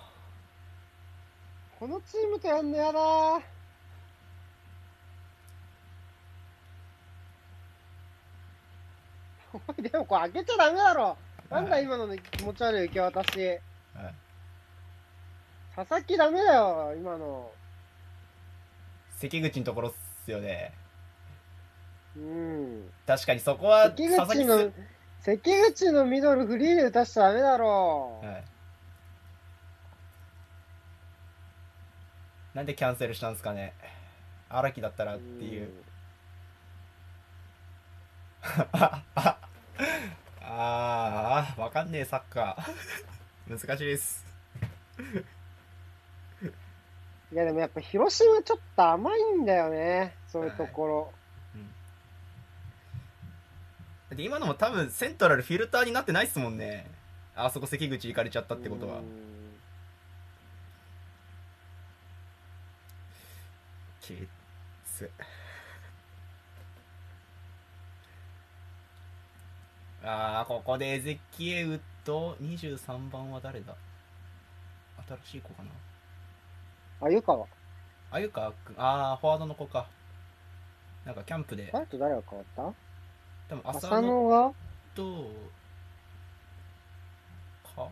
[1.80, 3.36] このチームとやんのやだー。
[3.38, 3.42] おい
[9.82, 11.18] でもこれ開けちゃダメだろ。
[11.50, 13.40] なんだはい今のね気持ち悪い受け渡し。
[13.48, 13.60] はい
[15.76, 17.52] 佐々木ダメだよ、今の。
[19.18, 20.72] 関口のところっすよね。
[22.16, 22.90] うん。
[23.06, 24.72] 確かにそこは関口の、
[25.20, 25.42] 関
[25.74, 28.22] 口のミドルフリーで打たしちゃダメだろ。
[28.24, 28.44] はい。
[32.54, 33.74] なんでキャンセルしたんですかね。
[34.48, 35.70] 荒木だったらっていう。
[38.72, 39.38] ああ
[40.42, 43.50] あー、わかんねえ、サッカー。
[43.58, 44.26] 難しいです。
[47.32, 51.14] いやでもやっぱ広島ちょっと甘いんだよね、そういうところ。
[54.16, 56.90] で今のも多分セントラルフィルターになってないっすもんね。
[57.36, 59.02] あそこ関口行かれちゃったってことはう。
[59.02, 59.60] ん
[64.00, 64.18] きっ
[64.86, 65.10] つ。
[70.06, 73.76] ああ、ここでエゼキエウと23番は誰だ？
[75.24, 75.70] 新しい子かな？
[77.08, 77.48] あ、湯川。
[78.12, 79.88] あゆかくん、ああ、フォワードの子か。
[81.06, 82.62] なんかキャンプで、誰と誰が変わった？
[82.64, 82.76] 多
[83.62, 84.54] 分浅浅野野が？
[84.96, 85.32] と、
[87.76, 87.84] か？
[87.84, 87.90] ん？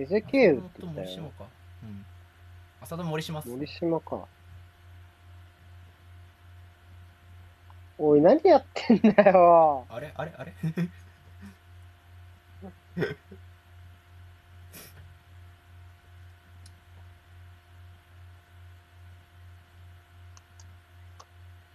[0.00, 1.06] エゼキエウっ浅野とて言ったよ。
[1.06, 1.44] 森島か。
[1.82, 2.06] うん。
[2.82, 3.42] 浅野森島。
[3.46, 4.26] 森島か。
[7.98, 9.86] おい、何やってんだよ。
[9.88, 10.12] あれ？
[10.14, 10.32] あれ？
[10.36, 10.52] あれ？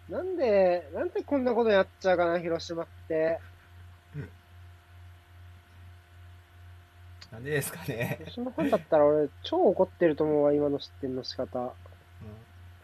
[0.10, 3.40] なんで、なんでこんなことやっちゃうかな、広島って。
[7.32, 8.18] なんでですかね。
[8.20, 11.60] 広島ファンだったら俺、超怒ってると思うわ、今の失点の仕方。
[11.60, 11.72] うん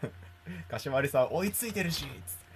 [0.70, 2.47] 柏丸さん追いついてるしつってあ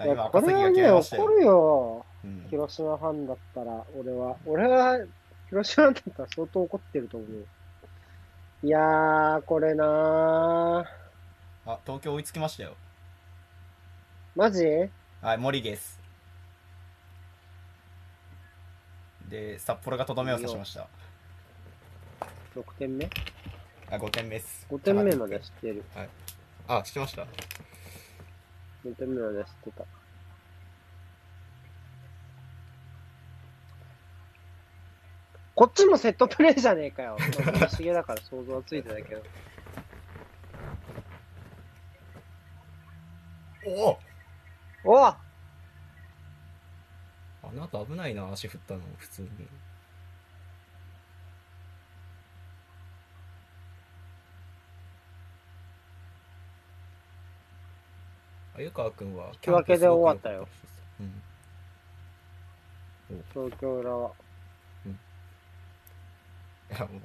[0.00, 2.04] いや、今これはね、怒るよ。
[2.24, 4.36] うん広島ファンだったら、俺は。
[4.46, 4.98] 俺は、
[5.50, 7.46] 広島だったら相当怒ってると思う。
[8.66, 11.70] いやー、これなー。
[11.70, 12.74] あ東京追いつきましたよ
[14.34, 14.64] マジ？
[15.20, 16.00] はい森ゲス
[19.28, 20.88] で札幌がとどめを刺しました
[22.56, 23.10] ?6 点目？
[23.90, 25.84] あ5点目っす ?5 点目まで知ってる。
[26.66, 27.26] あ知ってました？
[28.84, 29.84] 5点目まで知ってた。
[35.54, 37.16] こっちもセットプレーじゃねえかよ。
[37.78, 39.22] 森重だから想像はついてたけど。
[43.66, 43.98] お
[44.84, 45.18] おおあ
[47.54, 49.28] なんか危ないな足振ったの普通に
[58.58, 60.48] あゆかわくんは引き分けで終わったよ。
[61.00, 61.04] う
[63.14, 63.24] ん。
[63.32, 64.10] 東京裏は。
[66.70, 67.00] いやもう引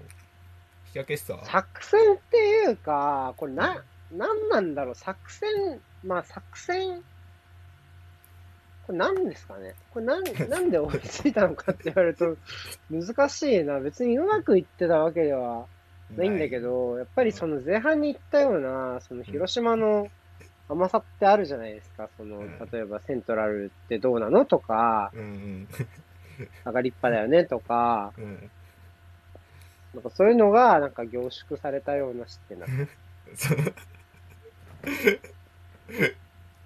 [0.94, 1.46] き分けっすわ。
[1.46, 7.04] 作戦っていうか、これな、なんなんだろう、作戦、まあ作戦、
[8.88, 9.76] これ何ですかね。
[9.92, 12.36] これなん、 なんで追いついたのかって言われると
[12.90, 13.80] 難しいな。
[13.80, 15.68] 別にうまくいってたわけでは
[16.18, 20.10] ないんだけど、やっぱりその前半に言ったような、その広島の
[20.70, 22.10] 甘さってあるじゃないですか。
[22.18, 25.68] そのうん、例えばセントラルってどうなのとか、うん
[26.66, 28.52] 上がりっぱだよねとか、うんうん
[29.94, 33.38] なんかそういうのがなんか凝縮されたような失点だった。
[33.38, 33.58] そ う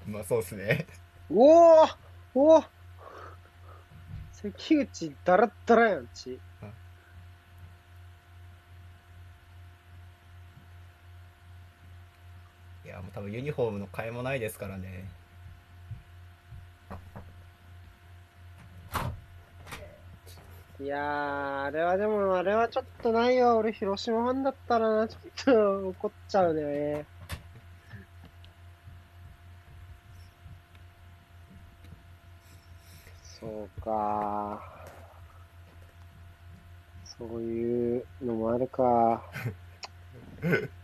[0.10, 0.88] まあそうっすね
[1.30, 1.88] おお
[2.36, 2.64] おお
[4.32, 6.40] 関口ダラッダラやんち。
[12.98, 15.10] やもう多分ユニフォームの替えもないですからね
[20.80, 23.58] いやー、あれはでも、あれはちょっとないよ。
[23.58, 27.04] 俺、広島ファンだったらな、ちょっと怒っちゃうね。
[33.40, 34.62] そうか。
[37.18, 39.24] そういうのもあるか。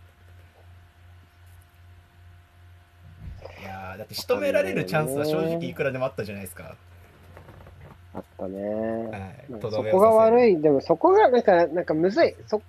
[3.64, 6.76] いやーだって仕留められるチャンスは正直いくらでもあったじゃないですか
[8.14, 8.60] あったね。
[9.10, 12.36] はいそこが悪いい、でもそこがなんか、なんかむずい。
[12.46, 12.62] そ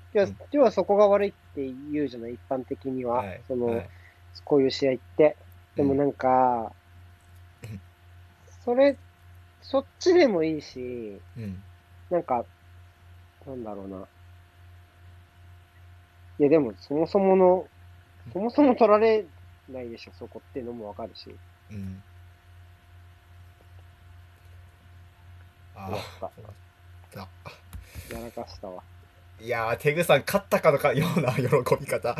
[0.52, 3.16] 要はそこが悪いって言うじゃない、一般的には。
[3.16, 3.88] はいその、はい
[4.44, 5.36] こういう試合って。
[5.76, 6.72] でもなんか、
[7.62, 7.80] うん
[8.64, 8.96] それ、
[9.62, 11.62] そっちでもいいし、うん
[12.10, 12.44] なんか、
[13.46, 14.06] なんだろうな。
[16.38, 17.66] いや、でも、そもそもの、
[18.32, 19.24] そもそも取られ
[19.68, 21.34] ないでしょ、そこっていうのもわかるし。
[21.70, 22.02] うん。
[25.76, 27.28] あやっぱ、ーあ
[28.12, 28.82] やらかしたわ。
[29.40, 31.44] いやーテグさん勝ったかのかような喜
[31.80, 32.14] び方。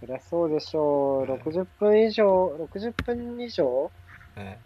[0.00, 1.32] そりゃそうでしょう。
[1.32, 3.90] 60分以上、60分以上？
[4.34, 4.58] はい。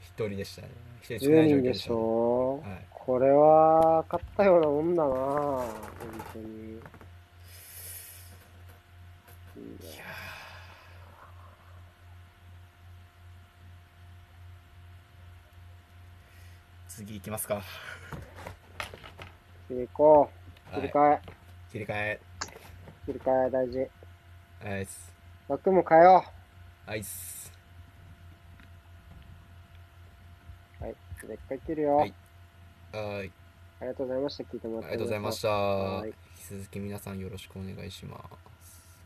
[0.00, 0.68] 一人でしたね。
[1.02, 2.86] 一人少 ?10 ない状況人でしょはい。
[2.90, 5.66] これは、勝ったようなもんだな本
[6.32, 6.78] 当に。
[9.68, 10.02] いいね
[16.88, 17.62] 次行きますか
[19.68, 20.30] 次行こ
[20.72, 20.74] う。
[20.74, 21.20] はい切り替え。
[21.70, 22.20] 切り替え
[23.06, 23.86] 切り替え大事。
[24.64, 25.12] アイス
[25.46, 26.24] 枠も変えよ
[26.86, 27.52] アイス
[30.80, 30.84] う。
[30.84, 30.96] はい。
[31.20, 31.96] じゃあ一回切るよ。
[31.96, 32.14] はい
[32.92, 33.32] はい
[33.80, 34.44] ありがとうございました。
[34.44, 34.88] 聞いてもらって。
[34.88, 35.48] ありがとうございました
[36.06, 38.47] 引き続き皆さんよろしくお願いします